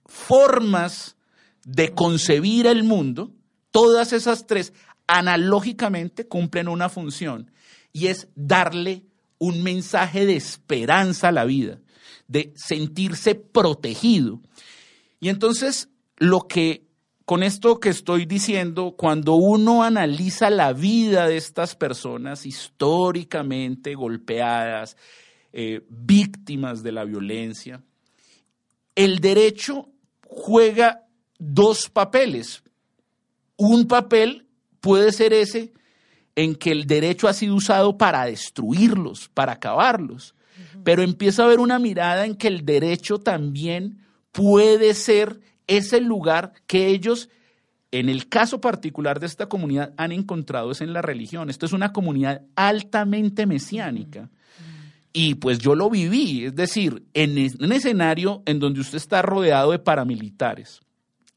formas 0.06 1.16
de 1.64 1.92
concebir 1.92 2.66
el 2.66 2.82
mundo, 2.82 3.32
todas 3.70 4.12
esas 4.12 4.46
tres 4.46 4.72
analógicamente 5.06 6.26
cumplen 6.26 6.68
una 6.68 6.88
función 6.88 7.50
y 7.92 8.06
es 8.06 8.28
darle 8.34 9.04
un 9.38 9.62
mensaje 9.62 10.24
de 10.24 10.36
esperanza 10.36 11.28
a 11.28 11.32
la 11.32 11.44
vida, 11.44 11.78
de 12.26 12.54
sentirse 12.56 13.34
protegido. 13.34 14.40
Y 15.20 15.28
entonces 15.28 15.90
lo 16.16 16.40
que 16.48 16.85
con 17.26 17.42
esto 17.42 17.80
que 17.80 17.88
estoy 17.88 18.24
diciendo, 18.24 18.94
cuando 18.96 19.34
uno 19.34 19.82
analiza 19.82 20.48
la 20.48 20.72
vida 20.72 21.26
de 21.26 21.36
estas 21.36 21.74
personas 21.74 22.46
históricamente 22.46 23.96
golpeadas, 23.96 24.96
eh, 25.52 25.84
víctimas 25.88 26.84
de 26.84 26.92
la 26.92 27.04
violencia, 27.04 27.82
el 28.94 29.18
derecho 29.18 29.88
juega 30.24 31.08
dos 31.36 31.90
papeles. 31.90 32.62
Un 33.56 33.88
papel 33.88 34.46
puede 34.80 35.10
ser 35.10 35.32
ese 35.32 35.72
en 36.36 36.54
que 36.54 36.70
el 36.70 36.86
derecho 36.86 37.26
ha 37.26 37.32
sido 37.32 37.56
usado 37.56 37.98
para 37.98 38.24
destruirlos, 38.26 39.30
para 39.30 39.54
acabarlos, 39.54 40.36
pero 40.84 41.02
empieza 41.02 41.42
a 41.42 41.46
haber 41.46 41.58
una 41.58 41.80
mirada 41.80 42.24
en 42.24 42.36
que 42.36 42.46
el 42.46 42.64
derecho 42.64 43.18
también 43.18 43.98
puede 44.30 44.94
ser 44.94 45.40
es 45.66 45.92
el 45.92 46.04
lugar 46.04 46.52
que 46.66 46.88
ellos, 46.88 47.28
en 47.90 48.08
el 48.08 48.28
caso 48.28 48.60
particular 48.60 49.20
de 49.20 49.26
esta 49.26 49.48
comunidad, 49.48 49.94
han 49.96 50.12
encontrado 50.12 50.70
es 50.70 50.80
en 50.80 50.92
la 50.92 51.02
religión. 51.02 51.50
Esto 51.50 51.66
es 51.66 51.72
una 51.72 51.92
comunidad 51.92 52.42
altamente 52.54 53.46
mesiánica. 53.46 54.30
Y 55.12 55.36
pues 55.36 55.58
yo 55.58 55.74
lo 55.74 55.88
viví, 55.88 56.44
es 56.44 56.54
decir, 56.54 57.04
en 57.14 57.38
un 57.60 57.72
escenario 57.72 58.42
en 58.44 58.58
donde 58.58 58.80
usted 58.80 58.98
está 58.98 59.22
rodeado 59.22 59.70
de 59.70 59.78
paramilitares, 59.78 60.80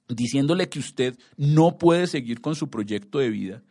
diciéndole 0.09 0.67
que 0.67 0.79
usted 0.79 1.17
no 1.37 1.77
puede 1.77 2.07
seguir 2.07 2.41
con 2.41 2.55
su 2.55 2.69
proyecto 2.69 3.19
de 3.19 3.29
vida 3.29 3.63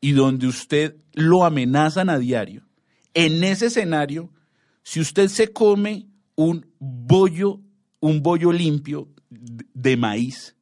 y 0.00 0.12
donde 0.12 0.46
usted 0.46 0.96
lo 1.12 1.44
amenazan 1.44 2.08
a 2.08 2.18
diario. 2.18 2.62
En 3.12 3.44
ese 3.44 3.66
escenario, 3.66 4.30
si 4.82 5.00
usted 5.00 5.28
se 5.28 5.52
come 5.52 6.06
un 6.34 6.66
bollo, 6.78 7.60
un 8.00 8.22
bollo 8.22 8.52
limpio 8.52 9.08
de 9.74 9.96
maíz 9.96 10.56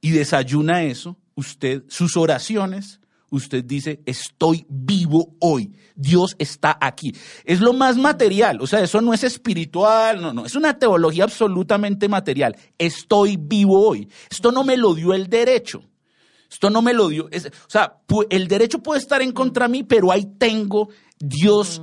y 0.00 0.10
desayuna 0.10 0.84
eso, 0.84 1.16
usted, 1.34 1.84
sus 1.88 2.16
oraciones, 2.16 3.00
usted 3.30 3.64
dice, 3.64 4.00
estoy 4.06 4.64
vivo 4.68 5.36
hoy, 5.40 5.72
Dios 5.94 6.34
está 6.38 6.78
aquí. 6.80 7.12
Es 7.44 7.60
lo 7.60 7.72
más 7.72 7.96
material, 7.96 8.60
o 8.60 8.66
sea, 8.66 8.80
eso 8.80 9.00
no 9.00 9.12
es 9.12 9.24
espiritual, 9.24 10.20
no, 10.20 10.32
no, 10.32 10.46
es 10.46 10.54
una 10.54 10.78
teología 10.78 11.24
absolutamente 11.24 12.08
material. 12.08 12.56
Estoy 12.78 13.36
vivo 13.36 13.86
hoy. 13.86 14.08
Esto 14.30 14.52
no 14.52 14.64
me 14.64 14.76
lo 14.76 14.94
dio 14.94 15.14
el 15.14 15.28
derecho. 15.28 15.82
Esto 16.50 16.70
no 16.70 16.80
me 16.80 16.94
lo 16.94 17.08
dio. 17.08 17.26
o 17.26 17.70
sea, 17.70 17.98
el 18.30 18.48
derecho 18.48 18.78
puede 18.78 19.00
estar 19.00 19.20
en 19.20 19.32
contra 19.32 19.66
de 19.66 19.72
mí, 19.72 19.82
pero 19.82 20.10
ahí 20.10 20.24
tengo 20.38 20.88
Dios 21.18 21.82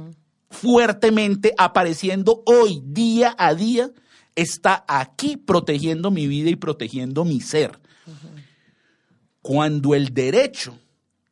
fuertemente 0.49 1.53
apareciendo 1.57 2.41
hoy, 2.45 2.81
día 2.83 3.35
a 3.37 3.53
día, 3.53 3.91
está 4.35 4.85
aquí 4.87 5.37
protegiendo 5.37 6.11
mi 6.11 6.27
vida 6.27 6.49
y 6.49 6.55
protegiendo 6.55 7.25
mi 7.25 7.41
ser. 7.41 7.79
Cuando 9.41 9.95
el 9.95 10.13
derecho 10.13 10.77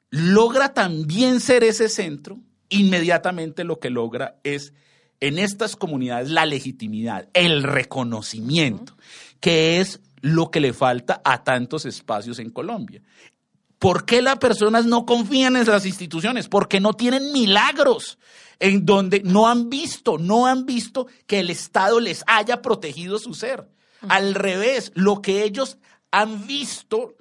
logra 0.10 0.74
también 0.74 1.40
ser 1.40 1.64
ese 1.64 1.90
centro, 1.90 2.40
inmediatamente 2.70 3.64
lo 3.64 3.80
que 3.80 3.90
logra 3.90 4.40
es 4.44 4.74
en 5.20 5.40
estas 5.40 5.76
comunidades 5.76 6.30
la 6.30 6.46
legitimidad, 6.46 7.30
el 7.34 7.64
reconocimiento, 7.64 8.98
que 9.40 9.80
es 9.80 10.02
lo 10.22 10.52
que 10.52 10.60
le 10.60 10.74
falta 10.74 11.22
a 11.24 11.44
tantos 11.44 11.86
espacios 11.86 12.40
en 12.40 12.50
Colombia. 12.50 13.02
¿Por 13.84 14.06
qué 14.06 14.22
las 14.22 14.38
personas 14.38 14.86
no 14.86 15.06
confían 15.06 15.58
en 15.58 15.66
las 15.66 15.86
instituciones? 15.86 16.48
Porque 16.48 16.80
no 16.80 16.94
tienen 16.94 17.34
milagros 17.34 18.18
en 18.58 18.86
donde 18.86 19.22
no 19.26 19.50
han 19.50 19.70
visto, 19.70 20.18
no 20.18 20.48
han 20.48 20.66
visto 20.66 21.08
que 21.28 21.42
el 21.42 21.50
Estado 21.50 22.00
les 22.00 22.24
haya 22.26 22.62
protegido 22.62 23.20
su 23.20 23.34
ser. 23.34 23.68
Al 24.08 24.36
revés, 24.36 24.94
lo 24.96 25.22
que 25.22 25.44
ellos 25.44 25.80
han 26.12 26.48
visto, 26.48 27.16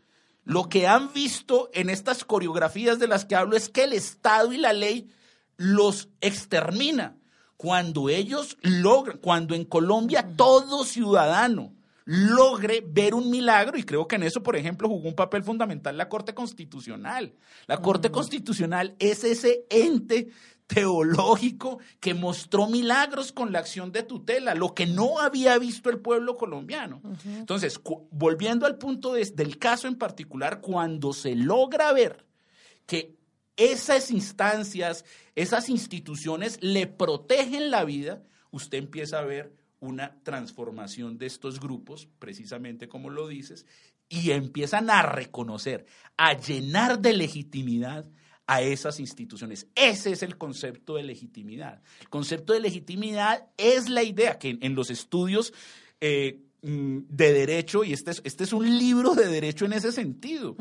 lo 0.44 0.68
que 0.68 0.86
han 0.86 1.12
visto 1.12 1.68
en 1.74 1.90
estas 1.90 2.24
coreografías 2.24 3.00
de 3.00 3.08
las 3.08 3.24
que 3.24 3.34
hablo 3.34 3.56
es 3.56 3.68
que 3.68 3.82
el 3.82 3.92
Estado 3.92 4.52
y 4.52 4.58
la 4.58 4.72
ley 4.72 5.10
los 5.56 6.10
extermina. 6.20 7.16
Cuando 7.56 8.08
ellos 8.08 8.56
logran, 8.60 9.18
cuando 9.18 9.56
en 9.56 9.64
Colombia 9.64 10.28
todo 10.36 10.84
ciudadano 10.84 11.72
logre 12.04 12.82
ver 12.86 13.14
un 13.14 13.30
milagro, 13.30 13.78
y 13.78 13.84
creo 13.84 14.06
que 14.06 14.16
en 14.16 14.24
eso, 14.24 14.42
por 14.42 14.56
ejemplo, 14.56 14.88
jugó 14.88 15.08
un 15.08 15.14
papel 15.14 15.42
fundamental 15.42 15.96
la 15.96 16.08
Corte 16.08 16.34
Constitucional. 16.34 17.34
La 17.66 17.78
Corte 17.78 18.10
Constitucional 18.10 18.96
es 18.98 19.24
ese 19.24 19.64
ente 19.70 20.28
teológico 20.66 21.80
que 22.00 22.14
mostró 22.14 22.66
milagros 22.66 23.32
con 23.32 23.52
la 23.52 23.58
acción 23.58 23.92
de 23.92 24.02
tutela, 24.02 24.54
lo 24.54 24.74
que 24.74 24.86
no 24.86 25.18
había 25.18 25.58
visto 25.58 25.90
el 25.90 25.98
pueblo 25.98 26.36
colombiano. 26.36 27.02
Entonces, 27.26 27.80
volviendo 28.10 28.66
al 28.66 28.78
punto 28.78 29.12
del 29.12 29.58
caso 29.58 29.86
en 29.86 29.96
particular, 29.96 30.60
cuando 30.60 31.12
se 31.12 31.34
logra 31.34 31.92
ver 31.92 32.24
que 32.86 33.16
esas 33.56 34.10
instancias, 34.10 35.04
esas 35.34 35.68
instituciones 35.68 36.58
le 36.62 36.86
protegen 36.86 37.70
la 37.70 37.84
vida, 37.84 38.22
usted 38.50 38.78
empieza 38.78 39.18
a 39.18 39.24
ver 39.24 39.54
una 39.82 40.16
transformación 40.22 41.18
de 41.18 41.26
estos 41.26 41.60
grupos, 41.60 42.08
precisamente 42.18 42.88
como 42.88 43.10
lo 43.10 43.26
dices, 43.26 43.66
y 44.08 44.30
empiezan 44.30 44.90
a 44.90 45.02
reconocer, 45.02 45.86
a 46.16 46.38
llenar 46.38 47.00
de 47.00 47.12
legitimidad 47.12 48.08
a 48.46 48.62
esas 48.62 49.00
instituciones. 49.00 49.66
Ese 49.74 50.12
es 50.12 50.22
el 50.22 50.38
concepto 50.38 50.94
de 50.94 51.02
legitimidad. 51.02 51.82
El 52.00 52.08
concepto 52.10 52.52
de 52.52 52.60
legitimidad 52.60 53.48
es 53.56 53.88
la 53.88 54.04
idea 54.04 54.38
que 54.38 54.56
en, 54.60 54.74
los 54.76 54.88
estudios 54.90 55.52
eh, 56.00 56.40
mm, 56.62 56.98
de 57.08 57.32
derecho, 57.32 57.82
y 57.82 57.92
este 57.92 58.12
es, 58.12 58.22
este 58.24 58.44
es 58.44 58.52
un 58.52 58.78
libro 58.78 59.14
de 59.16 59.26
derecho 59.26 59.64
en 59.64 59.72
ese 59.72 59.90
sentido, 59.90 60.56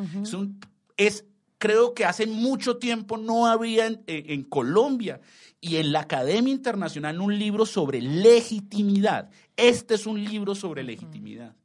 es, 0.98 1.26
creo 1.62 1.94
que 1.94 2.06
hace 2.06 2.26
mucho 2.26 2.78
tiempo 2.78 3.18
no 3.18 3.46
había 3.46 3.86
en, 3.86 4.02
en 4.08 4.44
Colombia 4.44 5.22
y 5.62 5.76
en 5.76 5.92
la 5.92 6.02
Academia 6.02 6.52
Internacional 6.52 7.22
un 7.22 7.38
libro 7.38 7.68
sobre 7.68 8.02
legitimidad. 8.02 9.30
Este 9.56 9.94
es 9.94 10.08
un 10.08 10.24
libro 10.24 10.56
sobre 10.56 10.84
legitimidad 10.84 11.56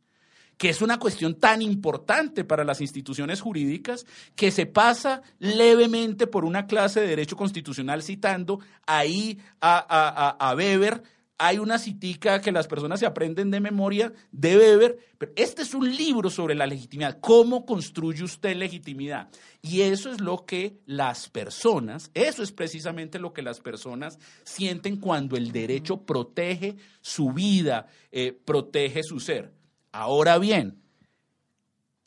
que 0.56 0.70
es 0.70 0.80
una 0.80 0.98
cuestión 0.98 1.34
tan 1.34 1.60
importante 1.60 2.44
para 2.44 2.64
las 2.64 2.80
instituciones 2.80 3.40
jurídicas 3.40 4.06
que 4.34 4.50
se 4.50 4.66
pasa 4.66 5.22
levemente 5.38 6.26
por 6.26 6.44
una 6.44 6.66
clase 6.66 7.00
de 7.00 7.08
derecho 7.08 7.36
constitucional 7.36 8.02
citando 8.02 8.60
ahí 8.86 9.38
a, 9.60 10.36
a, 10.38 10.54
Weber. 10.54 11.02
Hay 11.38 11.58
una 11.58 11.78
citica 11.78 12.40
que 12.40 12.50
las 12.50 12.66
personas 12.66 12.98
se 12.98 13.06
aprenden 13.06 13.50
de 13.50 13.60
memoria 13.60 14.12
de 14.32 14.56
Weber, 14.56 14.98
pero 15.18 15.32
este 15.36 15.62
es 15.62 15.74
un 15.74 15.94
libro 15.94 16.30
sobre 16.30 16.54
la 16.54 16.66
legitimidad, 16.66 17.18
cómo 17.20 17.66
construye 17.66 18.24
usted 18.24 18.56
legitimidad. 18.56 19.28
Y 19.60 19.82
eso 19.82 20.10
es 20.10 20.20
lo 20.20 20.46
que 20.46 20.78
las 20.86 21.28
personas, 21.28 22.10
eso 22.14 22.42
es 22.42 22.52
precisamente 22.52 23.18
lo 23.18 23.34
que 23.34 23.42
las 23.42 23.60
personas 23.60 24.18
sienten 24.44 24.96
cuando 24.96 25.36
el 25.36 25.52
derecho 25.52 26.02
protege 26.02 26.76
su 27.02 27.32
vida, 27.32 27.86
eh, 28.10 28.32
protege 28.32 29.02
su 29.02 29.20
ser. 29.20 29.52
Ahora 29.92 30.38
bien, 30.38 30.80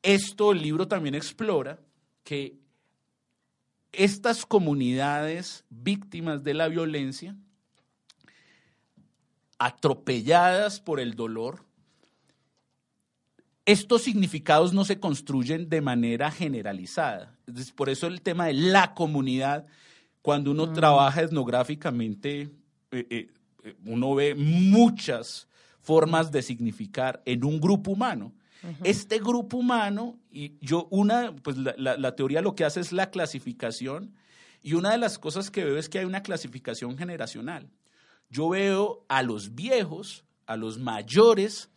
esto 0.01 0.51
el 0.51 0.61
libro 0.61 0.87
también 0.87 1.15
explora 1.15 1.79
que 2.23 2.57
estas 3.91 4.45
comunidades 4.45 5.65
víctimas 5.69 6.43
de 6.43 6.53
la 6.53 6.67
violencia, 6.67 7.35
atropelladas 9.59 10.79
por 10.79 10.99
el 10.99 11.13
dolor, 11.15 11.65
estos 13.65 14.01
significados 14.01 14.73
no 14.73 14.83
se 14.83 14.99
construyen 14.99 15.69
de 15.69 15.81
manera 15.81 16.31
generalizada. 16.31 17.37
Por 17.75 17.89
eso 17.89 18.07
el 18.07 18.21
tema 18.21 18.47
de 18.47 18.53
la 18.53 18.95
comunidad, 18.95 19.67
cuando 20.23 20.51
uno 20.51 20.67
mm. 20.67 20.73
trabaja 20.73 21.21
etnográficamente, 21.21 22.49
eh, 22.91 23.05
eh, 23.09 23.75
uno 23.85 24.15
ve 24.15 24.33
muchas 24.33 25.47
formas 25.81 26.31
de 26.31 26.41
significar 26.41 27.21
en 27.25 27.43
un 27.43 27.59
grupo 27.59 27.91
humano. 27.91 28.33
Este 28.83 29.19
grupo 29.19 29.57
humano, 29.57 30.17
y 30.31 30.57
yo 30.59 30.87
una, 30.91 31.33
pues 31.33 31.55
la, 31.57 32.15
teoría 32.15 32.41
lo 32.41 32.55
que 32.55 32.65
hace 32.65 32.81
es 32.81 32.91
la 32.91 33.09
clasificación, 33.09 34.13
y 34.61 34.73
una 34.73 34.91
de 34.91 34.97
las 34.97 35.17
cosas 35.17 35.49
que 35.49 35.63
veo 35.63 35.77
es 35.77 35.87
que 35.87 35.99
hay 35.99 36.05
una 36.05 36.23
clasificación 36.23 36.97
generacional. 36.97 37.69
Yo 38.29 38.49
veo 38.49 39.05
a 39.09 39.23
los 39.23 39.55
viejos, 39.55 40.25
a 40.45 40.55
los 40.55 40.77
mayores, 40.77 41.69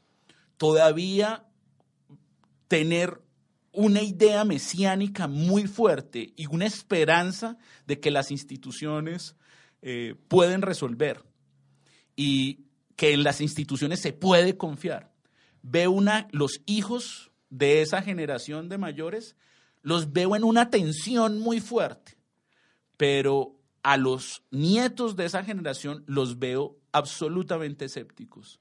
todavía 0.57 1.47
tener 2.69 3.21
una 3.73 4.03
idea 4.03 4.45
mesiánica 4.45 5.27
muy 5.27 5.67
fuerte 5.67 6.33
y 6.37 6.47
una 6.47 6.67
esperanza 6.67 7.57
de 7.87 8.01
que 8.01 8.11
las 8.11 8.31
instituciones 8.31 9.37
eh, 9.81 10.15
pueden 10.29 10.63
resolver. 10.63 11.25
Y 12.15 12.67
que 12.97 13.13
en 13.13 13.25
las 13.25 13.41
instituciones 13.41 14.01
se 14.01 14.13
puede 14.13 14.57
confiar. 14.57 15.13
Veo 15.63 15.91
una, 15.91 16.29
los 16.31 16.61
hijos 16.67 17.33
de 17.51 17.83
esa 17.83 18.03
generación 18.03 18.69
de 18.69 18.79
mayores, 18.79 19.37
los 19.83 20.13
veo 20.13 20.37
en 20.37 20.45
una 20.45 20.71
tensión 20.71 21.39
muy 21.39 21.61
fuerte, 21.61 22.17
pero 22.97 23.59
a 23.83 23.97
los 23.97 24.43
nietos 24.51 25.17
de 25.17 25.25
esa 25.25 25.45
generación 25.45 26.05
los 26.07 26.39
veo 26.39 26.77
absolutamente 26.93 27.87
escépticos. 27.87 28.61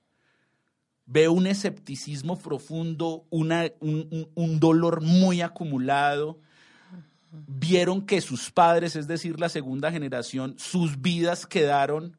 Veo 1.06 1.34
un 1.34 1.48
escepticismo 1.48 2.40
profundo, 2.40 3.26
un, 3.30 4.28
un 4.34 4.60
dolor 4.60 5.02
muy 5.02 5.42
acumulado. 5.42 6.40
Vieron 7.32 8.06
que 8.06 8.22
sus 8.22 8.52
padres, 8.52 8.96
es 8.96 9.08
decir, 9.08 9.40
la 9.40 9.50
segunda 9.50 9.92
generación, 9.92 10.56
sus 10.58 11.02
vidas 11.02 11.46
quedaron 11.46 12.18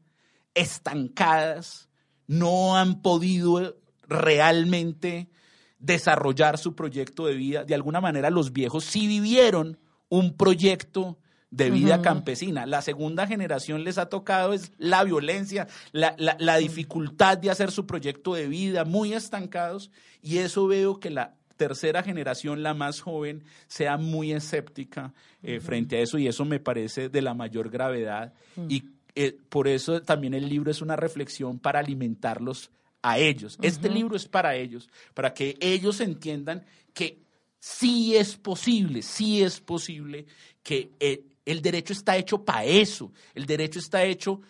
estancadas, 0.54 1.88
no 2.26 2.76
han 2.76 3.02
podido 3.02 3.78
realmente 4.06 5.30
desarrollar 5.78 6.58
su 6.58 6.74
proyecto 6.74 7.26
de 7.26 7.34
vida. 7.34 7.64
De 7.64 7.74
alguna 7.74 8.00
manera 8.00 8.30
los 8.30 8.52
viejos 8.52 8.84
sí 8.84 9.06
vivieron 9.06 9.78
un 10.08 10.36
proyecto 10.36 11.18
de 11.52 11.70
vida 11.70 12.00
campesina. 12.00 12.66
La 12.66 12.82
segunda 12.82 13.26
generación 13.26 13.84
les 13.84 13.98
ha 13.98 14.06
tocado 14.06 14.54
es 14.54 14.72
la 14.78 15.04
violencia, 15.04 15.68
la, 15.92 16.16
la, 16.16 16.56
dificultad 16.56 17.36
de 17.38 17.50
hacer 17.50 17.70
su 17.70 17.86
proyecto 17.86 18.34
de 18.34 18.48
vida, 18.48 18.84
muy 18.84 19.12
estancados, 19.12 19.90
y 20.22 20.38
eso 20.38 20.66
veo 20.66 20.98
que 20.98 21.10
la 21.10 21.34
tercera 21.58 22.02
generación, 22.02 22.62
la 22.62 22.72
más 22.72 23.00
joven, 23.00 23.44
sea 23.68 23.98
muy 23.98 24.32
escéptica 24.32 25.12
eh, 25.42 25.60
frente 25.60 25.98
a 25.98 26.00
eso, 26.00 26.18
y 26.18 26.26
eso 26.26 26.46
me 26.46 26.58
parece 26.58 27.10
de 27.10 27.22
la 27.22 27.34
mayor 27.34 27.68
gravedad. 27.68 28.32
Y 28.68 28.84
eh, 29.14 29.36
por 29.50 29.68
eso 29.68 30.00
también 30.00 30.32
el 30.32 30.48
libro 30.48 30.70
es 30.70 30.80
una 30.80 30.96
reflexión 30.96 31.58
para 31.58 31.80
alimentarlos 31.80 32.70
a 33.02 33.18
ellos. 33.18 33.58
Este 33.60 33.90
libro 33.90 34.16
es 34.16 34.26
para 34.26 34.56
ellos, 34.56 34.88
para 35.12 35.34
que 35.34 35.58
ellos 35.60 36.00
entiendan 36.00 36.64
que 36.94 37.18
sí 37.60 38.16
es 38.16 38.36
posible, 38.36 39.02
sí 39.02 39.42
es 39.42 39.60
posible 39.60 40.24
que 40.62 40.90
eh, 40.98 41.24
el 41.44 41.62
derecho 41.62 41.92
está 41.92 42.16
hecho 42.16 42.44
para 42.44 42.64
eso. 42.64 43.12
El 43.34 43.46
derecho 43.46 43.78
está 43.78 44.04
hecho 44.04 44.40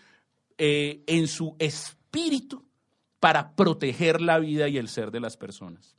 eh, 0.58 1.02
en 1.06 1.28
su 1.28 1.56
espíritu 1.58 2.64
para 3.20 3.54
proteger 3.54 4.20
la 4.20 4.38
vida 4.38 4.68
y 4.68 4.78
el 4.78 4.88
ser 4.88 5.10
de 5.10 5.20
las 5.20 5.36
personas. 5.36 5.94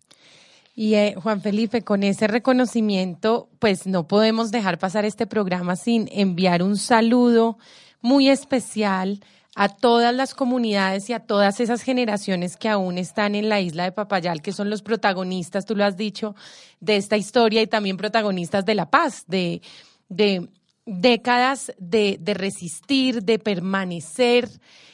Y 0.76 0.96
Juan 1.16 1.42
Felipe, 1.42 1.84
con 1.84 2.04
ese 2.04 2.28
reconocimiento, 2.28 3.50
pues 3.60 3.86
no 3.86 4.08
podemos 4.08 4.50
dejar 4.50 4.80
pasar 4.80 5.06
este 5.06 5.28
programa 5.28 5.76
sin 5.76 6.10
enviar 6.12 6.64
un 6.64 6.78
saludo 6.78 7.58
muy 8.02 8.30
especial 8.30 9.20
a 9.56 9.70
todas 9.70 10.14
las 10.16 10.34
comunidades 10.34 11.10
y 11.10 11.14
a 11.14 11.20
todas 11.20 11.60
esas 11.60 11.84
generaciones 11.84 12.58
que 12.58 12.70
aún 12.70 12.98
están 12.98 13.36
en 13.36 13.50
la 13.50 13.62
isla 13.62 13.84
de 13.84 13.92
Papayal, 13.92 14.42
que 14.42 14.52
son 14.52 14.72
los 14.72 14.82
protagonistas, 14.82 15.66
tú 15.66 15.76
lo 15.76 15.86
has 15.86 15.96
dicho, 15.96 16.36
de 16.80 16.98
esta 16.98 17.18
historia 17.18 17.62
y 17.62 17.68
también 17.68 17.98
protagonistas 17.98 18.66
de 18.66 18.74
la 18.74 18.90
paz, 18.90 19.26
de, 19.28 19.62
de 20.10 20.50
décadas 20.86 21.74
de, 21.78 22.18
de 22.20 22.34
resistir, 22.34 23.24
de 23.24 23.40
permanecer 23.40 24.50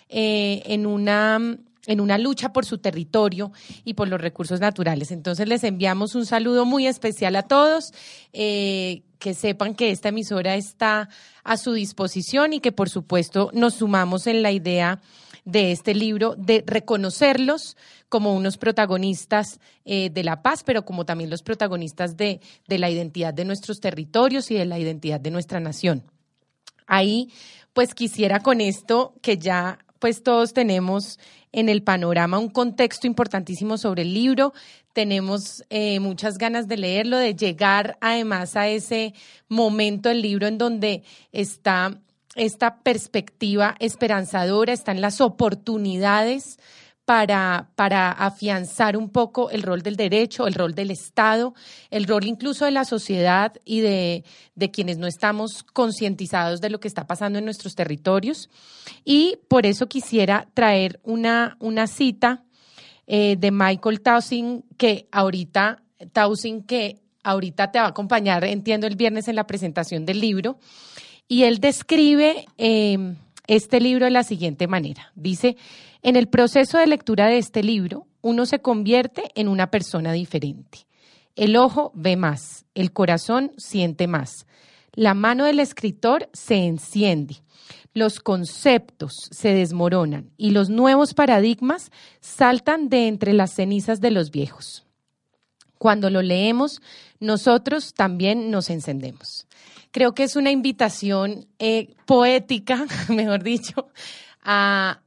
eh, 0.10 0.64
en 0.66 0.86
una 0.86 1.58
en 1.90 2.02
una 2.02 2.20
lucha 2.20 2.54
por 2.54 2.66
su 2.66 2.78
territorio 2.78 3.52
y 3.84 3.96
por 3.96 4.08
los 4.08 4.22
recursos 4.22 4.60
naturales. 4.60 5.10
Entonces 5.10 5.48
les 5.48 5.64
enviamos 5.64 6.14
un 6.14 6.28
saludo 6.28 6.64
muy 6.64 6.86
especial 6.86 7.36
a 7.36 7.44
todos, 7.44 7.94
eh, 8.32 9.02
que 9.18 9.34
sepan 9.34 9.74
que 9.74 9.90
esta 9.90 10.10
emisora 10.10 10.56
está 10.56 11.10
a 11.44 11.58
su 11.58 11.74
disposición 11.74 12.54
y 12.54 12.60
que 12.60 12.72
por 12.72 12.90
supuesto 12.90 13.50
nos 13.54 13.76
sumamos 13.76 14.28
en 14.28 14.44
la 14.44 14.52
idea 14.52 15.00
de 15.46 15.72
este 15.72 15.94
libro 15.94 16.36
de 16.38 16.64
reconocerlos 16.66 17.78
como 18.10 18.34
unos 18.36 18.58
protagonistas 18.58 19.60
eh, 19.86 20.10
de 20.10 20.24
la 20.24 20.42
paz, 20.42 20.64
pero 20.64 20.86
como 20.86 21.06
también 21.06 21.30
los 21.30 21.44
protagonistas 21.44 22.18
de, 22.18 22.42
de 22.68 22.80
la 22.80 22.90
identidad 22.90 23.34
de 23.34 23.46
nuestros 23.46 23.80
territorios 23.80 24.52
y 24.52 24.56
de 24.56 24.66
la 24.66 24.80
identidad 24.80 25.20
de 25.20 25.32
nuestra 25.32 25.60
nación. 25.60 26.04
Ahí, 26.88 27.32
pues 27.74 27.94
quisiera 27.94 28.42
con 28.42 28.62
esto 28.62 29.14
que 29.22 29.38
ya 29.38 29.80
pues 30.00 30.24
todos 30.24 30.54
tenemos 30.54 31.20
en 31.52 31.70
el 31.70 31.84
panorama 31.84 32.40
un 32.40 32.50
contexto 32.50 33.06
importantísimo 33.08 33.78
sobre 33.78 34.04
el 34.04 34.14
libro. 34.14 34.54
Tenemos 34.94 35.64
eh, 35.70 36.00
muchas 36.00 36.38
ganas 36.38 36.68
de 36.68 36.78
leerlo, 36.78 37.18
de 37.18 37.36
llegar 37.36 37.98
además 38.02 38.56
a 38.56 38.68
ese 38.68 39.14
momento 39.48 40.10
del 40.10 40.22
libro 40.22 40.48
en 40.48 40.58
donde 40.58 41.04
está 41.32 42.00
esta 42.40 42.80
perspectiva 42.80 43.76
esperanzadora, 43.80 44.74
están 44.74 45.02
las 45.02 45.22
oportunidades 45.22 46.58
para, 47.06 47.72
para 47.76 48.12
afianzar 48.12 48.96
un 48.96 49.10
poco 49.10 49.50
el 49.50 49.64
rol 49.64 49.82
del 49.82 49.96
derecho, 49.96 50.46
el 50.46 50.54
rol 50.54 50.76
del 50.76 50.92
Estado, 50.92 51.56
el 51.90 52.06
rol 52.06 52.28
incluso 52.28 52.66
de 52.66 52.72
la 52.72 52.86
sociedad 52.86 53.54
y 53.66 53.80
de, 53.80 54.24
de 54.54 54.70
quienes 54.72 55.00
no 55.00 55.08
estamos 55.08 55.64
concientizados 55.64 56.62
de 56.62 56.70
lo 56.70 56.80
que 56.80 56.88
está 56.88 57.08
pasando 57.08 57.40
en 57.40 57.46
nuestros 57.46 57.74
territorios. 57.74 58.50
Y 59.04 59.40
por 59.48 59.66
eso 59.66 59.88
quisiera 59.88 60.48
traer 60.54 61.00
una, 61.04 61.58
una 61.60 61.88
cita 61.88 62.44
eh, 63.08 63.38
de 63.40 63.50
Michael 63.50 64.02
Tausing, 64.02 64.64
que 64.78 65.08
ahorita, 65.12 65.82
Tausing, 66.14 66.62
que 66.62 67.02
ahorita 67.24 67.72
te 67.72 67.80
va 67.80 67.86
a 67.86 67.90
acompañar, 67.90 68.44
entiendo, 68.44 68.86
el 68.86 68.96
viernes 68.96 69.28
en 69.28 69.36
la 69.36 69.48
presentación 69.48 70.06
del 70.06 70.20
libro. 70.20 70.60
Y 71.30 71.44
él 71.44 71.60
describe 71.60 72.48
em, 72.58 73.16
este 73.48 73.80
libro 73.80 74.06
de 74.06 74.12
la 74.12 74.24
siguiente 74.24 74.68
manera. 74.68 75.14
Dice, 75.16 75.56
en 76.02 76.16
el 76.16 76.28
proceso 76.28 76.80
de 76.80 76.88
lectura 76.88 77.28
de 77.28 77.38
este 77.38 77.64
libro, 77.64 78.08
uno 78.22 78.48
se 78.48 78.60
convierte 78.60 79.32
en 79.36 79.48
una 79.48 79.70
persona 79.70 80.12
diferente. 80.12 80.88
El 81.36 81.56
ojo 81.56 81.92
ve 81.94 82.18
más, 82.18 82.66
el 82.74 82.92
corazón 82.92 83.52
siente 83.58 84.08
más. 84.08 84.48
La 84.94 85.14
mano 85.14 85.46
del 85.46 85.60
escritor 85.60 86.30
se 86.34 86.66
enciende, 86.66 87.38
los 87.94 88.20
conceptos 88.20 89.30
se 89.30 89.54
desmoronan 89.54 90.32
y 90.36 90.50
los 90.50 90.70
nuevos 90.70 91.14
paradigmas 91.14 91.92
saltan 92.22 92.90
de 92.90 93.08
entre 93.08 93.34
las 93.34 93.54
cenizas 93.54 94.02
de 94.02 94.10
los 94.10 94.32
viejos. 94.32 94.84
Cuando 95.78 96.10
lo 96.10 96.24
leemos, 96.24 96.82
nosotros 97.20 97.94
también 97.94 98.50
nos 98.50 98.70
encendemos. 98.72 99.48
Creo 99.92 100.14
que 100.14 100.24
es 100.24 100.36
una 100.36 100.52
invitación 100.52 101.48
eh, 101.58 101.96
poética, 102.06 102.86
mejor 103.10 103.44
dicho, 103.44 103.90
a, 104.44 105.00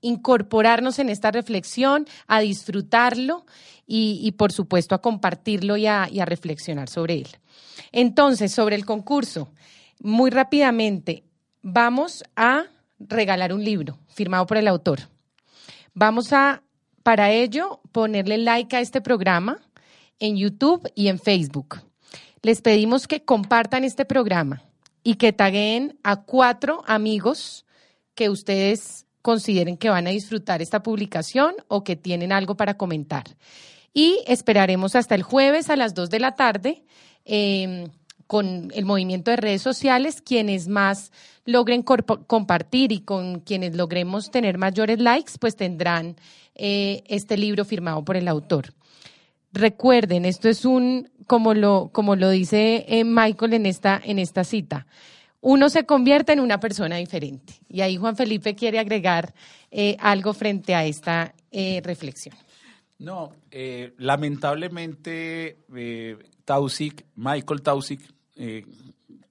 incorporarnos 0.00 0.98
en 0.98 1.08
esta 1.08 1.30
reflexión, 1.30 2.06
a 2.26 2.40
disfrutarlo 2.40 3.46
y, 3.86 4.32
por 4.32 4.52
supuesto, 4.52 4.94
a 4.94 5.02
compartirlo 5.02 5.76
y 5.76 5.86
a, 5.86 6.08
reflexionar 6.24 6.88
sobre 6.88 7.14
él. 7.14 7.28
Entonces, 7.92 8.52
sobre 8.52 8.74
el 8.74 8.84
concurso, 8.84 9.52
muy 10.00 10.30
rápidamente, 10.30 11.24
vamos 11.62 12.24
a 12.34 12.64
regalar 12.98 13.52
un 13.52 13.64
libro 13.64 13.98
firmado 14.08 14.46
por 14.46 14.56
el 14.56 14.66
autor. 14.66 15.00
Vamos 15.94 16.32
a, 16.32 16.62
para 17.02 17.30
ello, 17.30 17.80
ponerle 17.92 18.38
like 18.38 18.74
a 18.74 18.80
este 18.80 19.00
programa 19.00 19.60
en 20.18 20.36
YouTube 20.36 20.90
y 20.94 21.08
en 21.08 21.18
Facebook. 21.18 21.80
Les 22.42 22.60
pedimos 22.60 23.06
que 23.06 23.24
compartan 23.24 23.84
este 23.84 24.04
programa 24.04 24.64
y 25.04 25.14
que 25.14 25.32
taguen 25.32 25.96
a 26.02 26.22
cuatro 26.22 26.82
amigos 26.88 27.64
que 28.16 28.30
ustedes 28.30 29.06
consideren 29.22 29.76
que 29.76 29.90
van 29.90 30.08
a 30.08 30.10
disfrutar 30.10 30.60
esta 30.60 30.82
publicación 30.82 31.54
o 31.68 31.84
que 31.84 31.94
tienen 31.94 32.32
algo 32.32 32.56
para 32.56 32.76
comentar. 32.76 33.24
Y 33.94 34.18
esperaremos 34.26 34.96
hasta 34.96 35.14
el 35.14 35.22
jueves 35.22 35.70
a 35.70 35.76
las 35.76 35.94
2 35.94 36.10
de 36.10 36.18
la 36.18 36.34
tarde 36.34 36.82
em, 37.24 37.88
con 38.26 38.72
el 38.74 38.84
movimiento 38.86 39.30
de 39.30 39.36
redes 39.36 39.62
sociales, 39.62 40.20
quienes 40.20 40.66
más 40.66 41.12
logren 41.44 41.82
compartir 41.82 42.90
y 42.90 43.02
con 43.02 43.38
quienes 43.40 43.76
logremos 43.76 44.32
tener 44.32 44.58
mayores 44.58 44.98
likes, 44.98 45.34
pues 45.38 45.54
tendrán 45.54 46.16
eh, 46.56 47.04
este 47.06 47.36
libro 47.36 47.64
firmado 47.64 48.04
por 48.04 48.16
el 48.16 48.26
autor. 48.26 48.72
Recuerden, 49.52 50.24
esto 50.24 50.48
es 50.48 50.64
un, 50.64 51.10
como 51.26 51.54
lo, 51.54 51.90
como 51.92 52.16
lo 52.16 52.30
dice 52.30 52.84
eh, 52.88 53.04
Michael 53.04 53.54
en 53.54 53.66
esta, 53.66 54.00
en 54.02 54.18
esta 54.18 54.44
cita, 54.44 54.86
uno 55.40 55.68
se 55.68 55.84
convierte 55.84 56.32
en 56.32 56.40
una 56.40 56.60
persona 56.60 56.96
diferente. 56.96 57.54
Y 57.68 57.80
ahí 57.80 57.96
Juan 57.96 58.16
Felipe 58.16 58.54
quiere 58.54 58.78
agregar 58.78 59.34
eh, 59.70 59.96
algo 60.00 60.32
frente 60.34 60.74
a 60.74 60.84
esta 60.84 61.34
reflexión. 61.82 62.34
No, 62.98 63.32
lamentablemente 63.98 65.58
Tausik, 66.46 67.04
Michael 67.16 67.60
Tausik, 67.60 68.00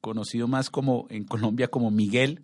conocido 0.01 0.47
más 0.47 0.69
como 0.69 1.07
en 1.09 1.23
Colombia 1.23 1.69
como 1.69 1.89
Miguel, 1.89 2.41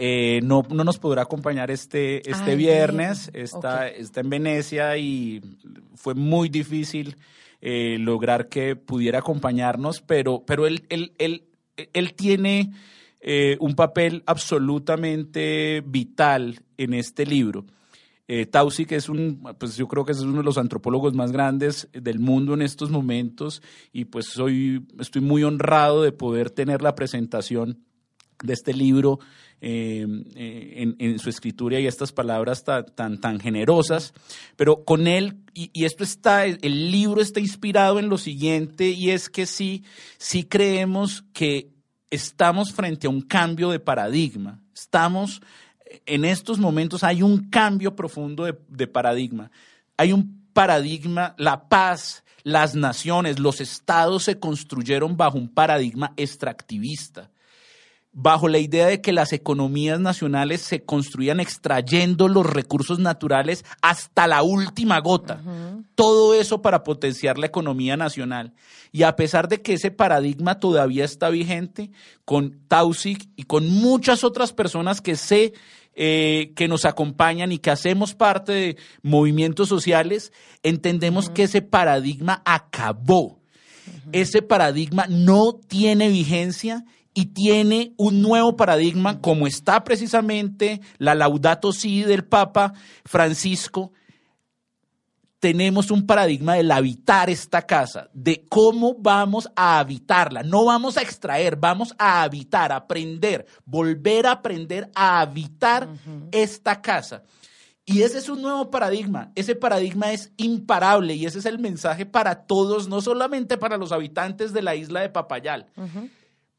eh, 0.00 0.38
no, 0.44 0.62
no, 0.70 0.84
nos 0.84 1.00
podrá 1.00 1.22
acompañar 1.22 1.72
este, 1.72 2.18
este 2.30 2.54
viernes, 2.54 3.32
está, 3.34 3.88
está 3.88 4.20
en 4.20 4.30
Venecia 4.30 4.96
y 4.96 5.40
fue 5.96 6.14
muy 6.14 6.48
difícil 6.48 7.16
eh, 7.60 7.96
lograr 7.98 8.48
que 8.48 8.76
pudiera 8.76 9.18
acompañarnos, 9.18 10.00
pero, 10.00 10.44
pero 10.46 10.68
él, 10.68 10.86
él, 10.88 11.14
él, 11.18 11.48
él 11.92 12.14
tiene 12.14 12.70
eh, 13.20 13.56
un 13.58 13.74
papel 13.74 14.22
absolutamente 14.26 15.82
vital 15.84 16.60
en 16.76 16.94
este 16.94 17.26
libro. 17.26 17.66
Eh, 18.28 18.48
que 18.86 18.94
es 18.94 19.08
un, 19.08 19.42
pues 19.58 19.76
yo 19.76 19.88
creo 19.88 20.04
que 20.04 20.12
es 20.12 20.20
uno 20.20 20.38
de 20.38 20.44
los 20.44 20.58
antropólogos 20.58 21.14
más 21.14 21.32
grandes 21.32 21.88
del 21.92 22.20
mundo 22.20 22.54
en 22.54 22.62
estos 22.62 22.90
momentos 22.90 23.62
y 23.92 24.04
pues 24.04 24.26
soy, 24.26 24.86
estoy 25.00 25.22
muy 25.22 25.42
honrado 25.42 26.02
de 26.02 26.12
poder 26.12 26.50
tener 26.50 26.82
la 26.82 26.94
presentación 26.94 27.87
de 28.42 28.52
este 28.52 28.72
libro 28.72 29.18
eh, 29.60 30.06
eh, 30.36 30.94
en, 30.98 31.18
su 31.18 31.30
escritura 31.30 31.80
y 31.80 31.86
estas 31.86 32.12
palabras 32.12 32.64
tan, 32.64 33.20
tan, 33.20 33.40
generosas, 33.40 34.14
pero 34.56 34.84
con 34.84 35.06
él, 35.06 35.38
y, 35.54 35.84
esto 35.84 36.04
está, 36.04 36.44
el 36.44 36.90
libro 36.92 37.20
está 37.20 37.40
inspirado 37.40 37.98
en 37.98 38.08
lo 38.08 38.18
siguiente, 38.18 38.90
y 38.90 39.10
es 39.10 39.28
que 39.28 39.46
sí, 39.46 39.84
sí 40.16 40.44
creemos 40.44 41.24
que 41.32 41.70
estamos 42.10 42.72
frente 42.72 43.06
a 43.06 43.10
un 43.10 43.22
cambio 43.22 43.70
de 43.70 43.80
paradigma, 43.80 44.62
estamos 44.74 45.40
en 46.06 46.24
estos 46.24 46.58
momentos 46.58 47.04
hay 47.04 47.22
un 47.22 47.48
cambio 47.50 47.94
profundo 47.94 48.44
de, 48.44 48.86
paradigma. 48.86 49.50
Hay 49.96 50.12
un 50.12 50.48
paradigma, 50.52 51.34
la 51.38 51.68
paz, 51.68 52.24
las 52.42 52.74
naciones, 52.74 53.38
los 53.38 53.60
estados 53.60 54.24
se 54.24 54.38
construyeron 54.38 55.16
bajo 55.16 55.38
un 55.38 55.48
paradigma 55.48 56.12
extractivista 56.16 57.30
bajo 58.12 58.48
la 58.48 58.58
idea 58.58 58.86
de 58.86 59.00
que 59.00 59.12
las 59.12 59.32
economías 59.32 60.00
nacionales 60.00 60.62
se 60.62 60.82
construían 60.84 61.40
extrayendo 61.40 62.28
los 62.28 62.46
recursos 62.46 62.98
naturales 62.98 63.64
hasta 63.82 64.26
la 64.26 64.42
última 64.42 64.98
gota. 65.00 65.40
Todo 65.94 66.34
eso 66.34 66.62
para 66.62 66.82
potenciar 66.82 67.38
la 67.38 67.46
economía 67.46 67.96
nacional. 67.96 68.54
Y 68.90 69.02
a 69.02 69.16
pesar 69.16 69.48
de 69.48 69.60
que 69.60 69.74
ese 69.74 69.90
paradigma 69.90 70.58
todavía 70.58 71.04
está 71.04 71.28
vigente, 71.28 71.90
con 72.24 72.58
Tausig 72.68 73.28
y 73.36 73.44
con 73.44 73.68
muchas 73.68 74.24
otras 74.24 74.52
personas 74.52 75.00
que 75.00 75.16
sé 75.16 75.52
eh, 76.00 76.52
que 76.54 76.68
nos 76.68 76.84
acompañan 76.84 77.50
y 77.50 77.58
que 77.58 77.70
hacemos 77.70 78.14
parte 78.14 78.52
de 78.52 78.76
movimientos 79.02 79.68
sociales, 79.68 80.32
entendemos 80.62 81.28
que 81.28 81.42
ese 81.42 81.60
paradigma 81.60 82.40
acabó. 82.44 83.40
Ese 84.12 84.40
paradigma 84.40 85.06
no 85.08 85.54
tiene 85.54 86.08
vigencia 86.08 86.84
y 87.18 87.26
tiene 87.26 87.94
un 87.96 88.22
nuevo 88.22 88.54
paradigma 88.54 89.20
como 89.20 89.48
está 89.48 89.82
precisamente 89.82 90.80
la 90.98 91.16
Laudato 91.16 91.72
Si 91.72 92.04
del 92.04 92.24
Papa 92.24 92.74
Francisco. 93.04 93.92
Tenemos 95.40 95.90
un 95.90 96.06
paradigma 96.06 96.54
del 96.54 96.70
habitar 96.70 97.28
esta 97.28 97.62
casa, 97.62 98.08
de 98.12 98.46
cómo 98.48 98.94
vamos 98.96 99.50
a 99.56 99.80
habitarla. 99.80 100.44
No 100.44 100.64
vamos 100.64 100.96
a 100.96 101.02
extraer, 101.02 101.56
vamos 101.56 101.92
a 101.98 102.22
habitar, 102.22 102.70
aprender, 102.70 103.46
volver 103.64 104.28
a 104.28 104.32
aprender 104.32 104.88
a 104.94 105.18
habitar 105.18 105.88
esta 106.30 106.80
casa. 106.80 107.24
Y 107.84 108.02
ese 108.02 108.18
es 108.18 108.28
un 108.28 108.42
nuevo 108.42 108.70
paradigma. 108.70 109.32
Ese 109.34 109.56
paradigma 109.56 110.12
es 110.12 110.30
imparable 110.36 111.14
y 111.14 111.26
ese 111.26 111.40
es 111.40 111.46
el 111.46 111.58
mensaje 111.58 112.06
para 112.06 112.46
todos, 112.46 112.86
no 112.86 113.00
solamente 113.00 113.56
para 113.58 113.76
los 113.76 113.90
habitantes 113.90 114.52
de 114.52 114.62
la 114.62 114.76
isla 114.76 115.00
de 115.00 115.08
Papayal 115.08 115.66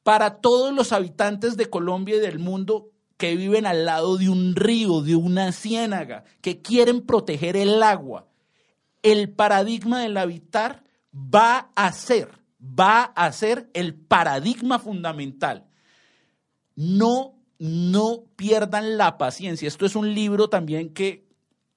para 0.10 0.38
todos 0.41 0.74
los 0.74 0.91
habitantes 0.91 1.55
de 1.55 1.70
Colombia 1.70 2.16
y 2.16 2.20
del 2.20 2.39
mundo 2.39 2.89
que 3.16 3.36
viven 3.36 3.68
al 3.68 3.86
lado 3.86 4.18
de 4.18 4.28
un 4.28 4.55
río, 4.55 5.03
de 5.03 5.16
una 5.16 5.51
ciénaga, 5.51 6.24
que 6.41 6.64
quieren 6.64 7.05
proteger 7.05 7.55
el 7.55 7.84
agua. 7.84 8.26
El 9.03 9.30
paradigma 9.30 10.01
del 10.01 10.18
habitar 10.18 10.84
va 11.14 11.70
a 11.76 11.91
ser, 11.93 12.32
va 12.60 13.03
a 13.03 13.32
ser 13.32 13.70
el 13.76 13.93
paradigma 13.93 14.80
fundamental. 14.80 15.68
No, 16.76 17.36
no 17.60 18.24
pierdan 18.36 18.97
la 18.97 19.20
paciencia. 19.20 19.68
Esto 19.68 19.86
es 19.86 19.95
un 19.95 20.16
libro 20.16 20.49
también 20.49 20.91
que 20.91 21.28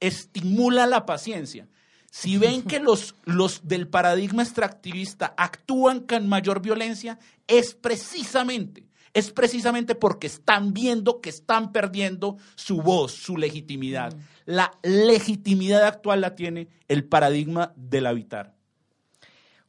estimula 0.00 0.86
la 0.86 1.04
paciencia. 1.04 1.68
Si 2.14 2.36
ven 2.36 2.60
que 2.60 2.78
los, 2.78 3.14
los 3.24 3.66
del 3.66 3.88
paradigma 3.88 4.42
extractivista 4.42 5.32
actúan 5.34 6.00
con 6.00 6.28
mayor 6.28 6.60
violencia, 6.60 7.18
es 7.46 7.74
precisamente, 7.74 8.84
es 9.14 9.30
precisamente 9.30 9.94
porque 9.94 10.26
están 10.26 10.74
viendo 10.74 11.22
que 11.22 11.30
están 11.30 11.72
perdiendo 11.72 12.36
su 12.54 12.82
voz, 12.82 13.12
su 13.12 13.38
legitimidad. 13.38 14.14
Mm. 14.14 14.20
La 14.44 14.72
legitimidad 14.82 15.84
actual 15.84 16.20
la 16.20 16.34
tiene 16.34 16.68
el 16.86 17.04
paradigma 17.04 17.72
del 17.76 18.04
habitar. 18.04 18.56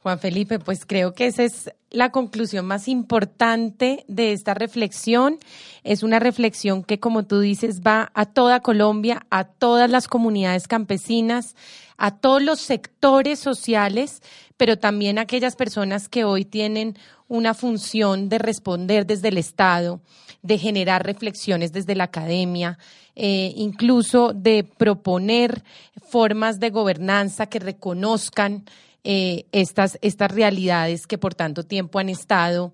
Juan 0.04 0.18
Felipe, 0.18 0.58
pues 0.58 0.84
creo 0.84 1.14
que 1.14 1.24
esa 1.24 1.44
es 1.44 1.72
la 1.88 2.10
conclusión 2.10 2.66
más 2.66 2.88
importante 2.88 4.04
de 4.06 4.32
esta 4.32 4.52
reflexión. 4.52 5.38
Es 5.82 6.02
una 6.02 6.18
reflexión 6.18 6.84
que, 6.84 7.00
como 7.00 7.24
tú 7.24 7.40
dices, 7.40 7.80
va 7.80 8.12
a 8.12 8.26
toda 8.26 8.60
Colombia, 8.60 9.24
a 9.30 9.44
todas 9.44 9.88
las 9.88 10.06
comunidades 10.06 10.68
campesinas, 10.68 11.56
a 11.96 12.18
todos 12.18 12.42
los 12.42 12.60
sectores 12.60 13.38
sociales, 13.38 14.20
pero 14.58 14.76
también 14.76 15.18
a 15.18 15.22
aquellas 15.22 15.56
personas 15.56 16.10
que 16.10 16.24
hoy 16.24 16.44
tienen 16.44 16.98
una 17.26 17.54
función 17.54 18.28
de 18.28 18.36
responder 18.36 19.06
desde 19.06 19.28
el 19.28 19.38
Estado, 19.38 20.02
de 20.42 20.58
generar 20.58 21.06
reflexiones 21.06 21.72
desde 21.72 21.94
la 21.94 22.04
academia, 22.04 22.78
eh, 23.16 23.54
incluso 23.56 24.34
de 24.34 24.64
proponer 24.64 25.64
formas 26.10 26.60
de 26.60 26.68
gobernanza 26.68 27.46
que 27.46 27.58
reconozcan 27.58 28.66
eh, 29.04 29.44
estas, 29.52 29.98
estas 30.02 30.30
realidades 30.30 31.06
que 31.06 31.18
por 31.18 31.34
tanto 31.34 31.62
tiempo 31.62 31.98
han 31.98 32.08
estado 32.08 32.72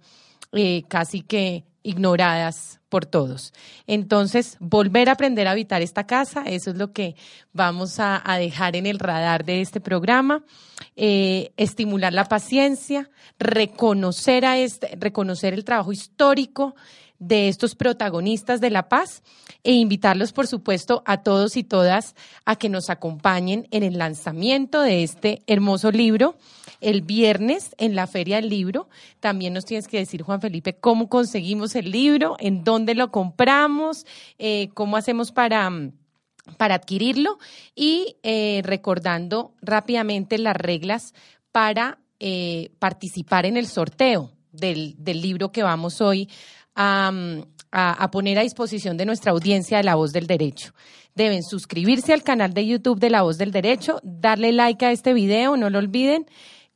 eh, 0.53 0.85
casi 0.89 1.23
que 1.23 1.65
ignoradas 1.83 2.81
por 2.89 3.07
todos. 3.07 3.53
Entonces, 3.87 4.57
volver 4.61 5.09
a 5.09 5.13
aprender 5.13 5.47
a 5.47 5.53
habitar 5.53 5.81
esta 5.81 6.07
casa, 6.07 6.43
eso 6.47 6.71
es 6.71 6.77
lo 6.77 6.93
que 6.93 7.15
vamos 7.53 7.99
a, 7.99 8.23
dejar 8.39 8.77
en 8.77 8.87
el 8.87 8.99
radar 8.99 9.45
de 9.45 9.61
este 9.61 9.81
programa. 9.81 10.45
Eh, 10.97 11.53
estimular 11.57 12.13
la 12.13 12.25
paciencia, 12.25 13.11
reconocer, 13.39 14.45
a 14.45 14.59
este, 14.59 14.97
reconocer 14.97 15.55
el 15.55 15.65
trabajo 15.65 15.93
histórico 15.93 16.75
de 17.21 17.49
estos 17.49 17.77
protagonistas 17.77 18.61
de 18.61 18.71
la 18.71 18.89
paz 18.89 19.23
e 19.63 19.73
invitarlos, 19.73 20.33
por 20.33 20.47
supuesto, 20.49 21.03
a 21.07 21.23
todos 21.23 21.57
y 21.57 21.63
todas 21.63 22.17
a 22.47 22.57
que 22.57 22.69
nos 22.69 22.91
acompañen 22.91 23.69
en 23.71 23.85
el 23.85 23.99
lanzamiento 23.99 24.81
de 24.81 25.05
este 25.05 25.43
hermoso 25.47 25.93
libro 25.93 26.37
el 26.81 27.03
viernes 27.03 27.75
en 27.79 27.95
la 27.95 28.07
Feria 28.07 28.37
del 28.37 28.49
Libro. 28.49 28.89
También 29.21 29.53
nos 29.53 29.67
tienes 29.67 29.87
que 29.87 29.99
decir, 29.99 30.23
Juan 30.23 30.41
Felipe, 30.41 30.75
cómo 30.75 31.09
conseguimos 31.09 31.77
el 31.77 31.91
libro, 31.91 32.37
en 32.41 32.65
dónde 32.65 32.95
lo 32.95 33.11
compramos, 33.11 34.07
eh, 34.39 34.71
cómo 34.75 34.97
hacemos 34.97 35.31
para 35.31 35.71
para 36.57 36.75
adquirirlo 36.75 37.39
y 37.77 38.17
eh, 38.23 38.63
recordando 38.65 39.55
rápidamente 39.61 40.37
las 40.39 40.57
reglas 40.57 41.15
para 41.53 41.99
eh, 42.19 42.71
participar 42.79 43.47
en 43.47 43.57
el 43.57 43.67
sorteo 43.67 44.33
del, 44.51 44.97
del 44.99 45.21
libro 45.21 45.53
que 45.53 45.63
vamos 45.63 46.01
hoy 46.01 46.29
a, 46.81 48.11
poner 48.11 48.39
a 48.39 48.43
disposición 48.43 48.97
de 48.97 49.07
nuestra 49.07 49.33
audiencia 49.33 49.79
de 49.79 49.85
La 49.85 49.95
Voz 49.95 50.13
del 50.13 50.27
Derecho. 50.27 50.73
Deben 51.15 51.43
suscribirse 51.43 52.13
al 52.13 52.23
canal 52.23 52.55
de 52.55 52.67
YouTube 52.67 53.01
de 53.01 53.11
La 53.11 53.23
Voz 53.23 53.37
del 53.37 53.53
Derecho, 53.53 54.01
darle 54.03 54.53
like 54.53 54.85
a 54.85 54.93
este 54.93 55.13
video, 55.13 55.57
no 55.57 55.69
lo 55.71 55.79
olviden, 55.79 56.27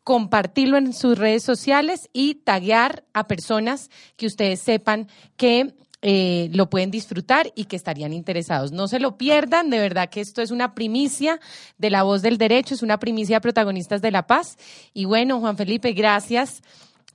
compartirlo 0.03 0.77
en 0.77 0.93
sus 0.93 1.19
redes 1.19 1.43
sociales 1.43 2.11
y 2.13 2.35
taguear 2.35 3.05
a 3.15 3.27
personas 3.27 3.91
que 4.17 4.27
ustedes 4.27 4.61
sepan 4.61 5.09
que 5.37 5.75
eh, 6.03 6.51
lo 6.53 6.69
pueden 6.69 6.91
disfrutar 6.91 7.51
y 7.55 7.65
que 7.65 7.77
estarían 7.77 8.13
interesados. 8.13 8.73
No 8.73 8.89
se 8.89 9.01
lo 9.01 9.17
pierdan, 9.17 9.71
de 9.71 9.79
verdad 9.79 10.11
que 10.11 10.21
esto 10.21 10.43
es 10.43 10.51
una 10.51 10.75
primicia 10.75 11.41
de 11.79 11.89
la 11.89 12.03
voz 12.03 12.21
del 12.21 12.37
derecho, 12.37 12.75
es 12.75 12.83
una 12.83 12.99
primicia 12.99 13.37
de 13.37 13.41
protagonistas 13.41 14.03
de 14.03 14.11
la 14.11 14.27
paz. 14.27 14.59
Y 14.93 15.07
bueno, 15.07 15.41
Juan 15.41 15.57
Felipe, 15.57 15.93
gracias 15.93 16.61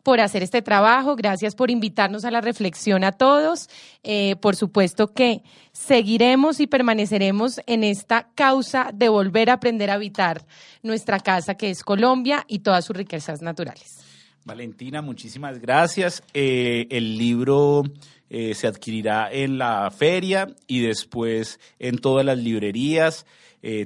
por 0.03 0.19
hacer 0.19 0.43
este 0.43 0.61
trabajo, 0.61 1.15
gracias 1.15 1.55
por 1.55 1.71
invitarnos 1.71 2.25
a 2.25 2.31
la 2.31 2.41
reflexión 2.41 3.03
a 3.03 3.11
todos. 3.11 3.69
Eh, 4.03 4.35
por 4.41 4.55
supuesto 4.55 5.13
que 5.13 5.43
seguiremos 5.71 6.59
y 6.59 6.67
permaneceremos 6.67 7.61
en 7.67 7.83
esta 7.83 8.29
causa 8.35 8.91
de 8.93 9.09
volver 9.09 9.49
a 9.49 9.53
aprender 9.53 9.89
a 9.89 9.95
habitar 9.95 10.45
nuestra 10.83 11.19
casa 11.19 11.55
que 11.55 11.69
es 11.69 11.83
Colombia 11.83 12.45
y 12.47 12.59
todas 12.59 12.85
sus 12.85 12.95
riquezas 12.95 13.41
naturales. 13.41 13.99
Valentina, 14.45 15.01
muchísimas 15.01 15.59
gracias. 15.59 16.23
Eh, 16.33 16.87
el 16.89 17.17
libro 17.17 17.83
eh, 18.29 18.53
se 18.55 18.67
adquirirá 18.67 19.29
en 19.31 19.57
la 19.57 19.91
feria 19.91 20.47
y 20.65 20.81
después 20.81 21.59
en 21.77 21.97
todas 21.97 22.25
las 22.25 22.37
librerías. 22.37 23.25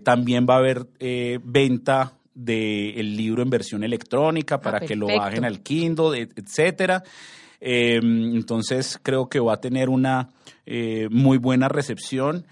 también 0.04 0.46
va 0.48 0.54
a 0.54 0.58
haber 0.60 0.88
venta 1.44 2.14
del 2.34 3.16
libro 3.16 3.44
en 3.44 3.50
versión 3.50 3.84
electrónica 3.84 4.60
para 4.60 4.80
ah, 4.80 4.82
que 4.82 4.96
lo 4.96 5.08
bajen 5.08 5.46
al 5.46 5.62
Kindle, 5.62 6.30
etcétera. 6.36 7.04
Em, 7.60 8.36
entonces 8.36 9.00
creo 9.02 9.30
que 9.30 9.40
va 9.40 9.54
a 9.54 9.62
tener 9.62 9.90
una 9.90 10.30
eh, 10.66 11.08
muy 11.12 11.38
buena 11.38 11.70
recepción. 11.70 12.46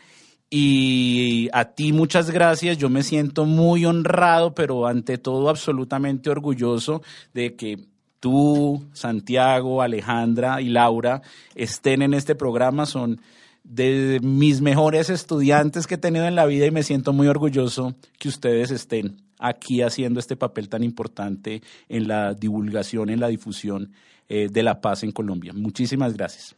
Y 0.50 1.50
a 1.54 1.66
ti 1.66 1.94
muchas 1.94 2.30
gracias, 2.30 2.78
yo 2.78 2.90
me 2.90 3.04
siento 3.04 3.46
muy 3.46 3.86
honrado, 3.86 4.54
pero 4.54 4.86
ante 4.86 5.18
todo 5.18 5.50
absolutamente 5.50 6.30
orgulloso 6.30 7.02
de 7.34 7.56
que 7.56 7.78
tú, 8.20 8.86
Santiago, 8.94 9.82
Alejandra 9.82 10.62
y 10.62 10.70
Laura 10.70 11.22
estén 11.56 12.02
en 12.02 12.14
este 12.14 12.36
programa. 12.36 12.86
Son 12.86 13.22
de 13.64 14.20
mis 14.22 14.62
mejores 14.62 15.10
estudiantes 15.10 15.88
que 15.88 15.96
he 15.96 15.98
tenido 15.98 16.26
en 16.26 16.36
la 16.36 16.46
vida 16.46 16.66
y 16.66 16.72
me 16.72 16.84
siento 16.84 17.14
muy 17.14 17.28
orgulloso 17.28 17.96
que 18.18 18.28
ustedes 18.30 18.72
estén 18.72 19.18
aquí 19.42 19.82
haciendo 19.82 20.20
este 20.20 20.38
papel 20.38 20.70
tan 20.70 20.84
importante 20.84 21.62
en 21.90 22.08
la 22.08 22.34
divulgación, 22.34 23.10
en 23.10 23.20
la 23.20 23.28
difusión 23.28 23.92
eh, 24.30 24.48
de 24.50 24.64
la 24.64 24.80
paz 24.80 25.04
en 25.04 25.12
Colombia. 25.12 25.52
Muchísimas 25.54 26.14
gracias. 26.14 26.56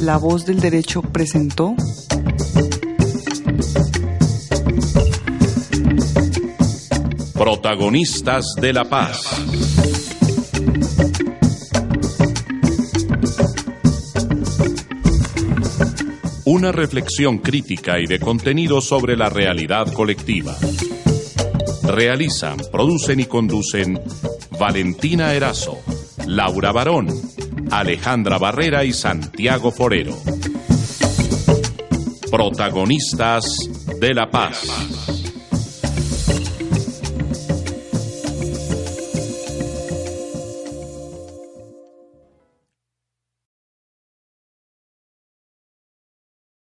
La 0.00 0.16
voz 0.16 0.46
del 0.46 0.58
derecho 0.58 1.02
presentó 1.02 1.76
Protagonistas 7.34 8.44
de 8.60 8.72
la 8.72 8.84
paz. 8.84 9.18
Una 16.54 16.70
reflexión 16.70 17.38
crítica 17.38 17.98
y 17.98 18.04
de 18.04 18.20
contenido 18.20 18.82
sobre 18.82 19.16
la 19.16 19.30
realidad 19.30 19.90
colectiva. 19.90 20.54
Realizan, 21.82 22.58
producen 22.70 23.20
y 23.20 23.24
conducen 23.24 23.98
Valentina 24.60 25.32
Erazo, 25.32 25.78
Laura 26.26 26.70
Barón, 26.70 27.08
Alejandra 27.70 28.36
Barrera 28.36 28.84
y 28.84 28.92
Santiago 28.92 29.72
Forero. 29.72 30.14
Protagonistas 32.30 33.56
de 33.98 34.12
la 34.12 34.30
paz. 34.30 35.01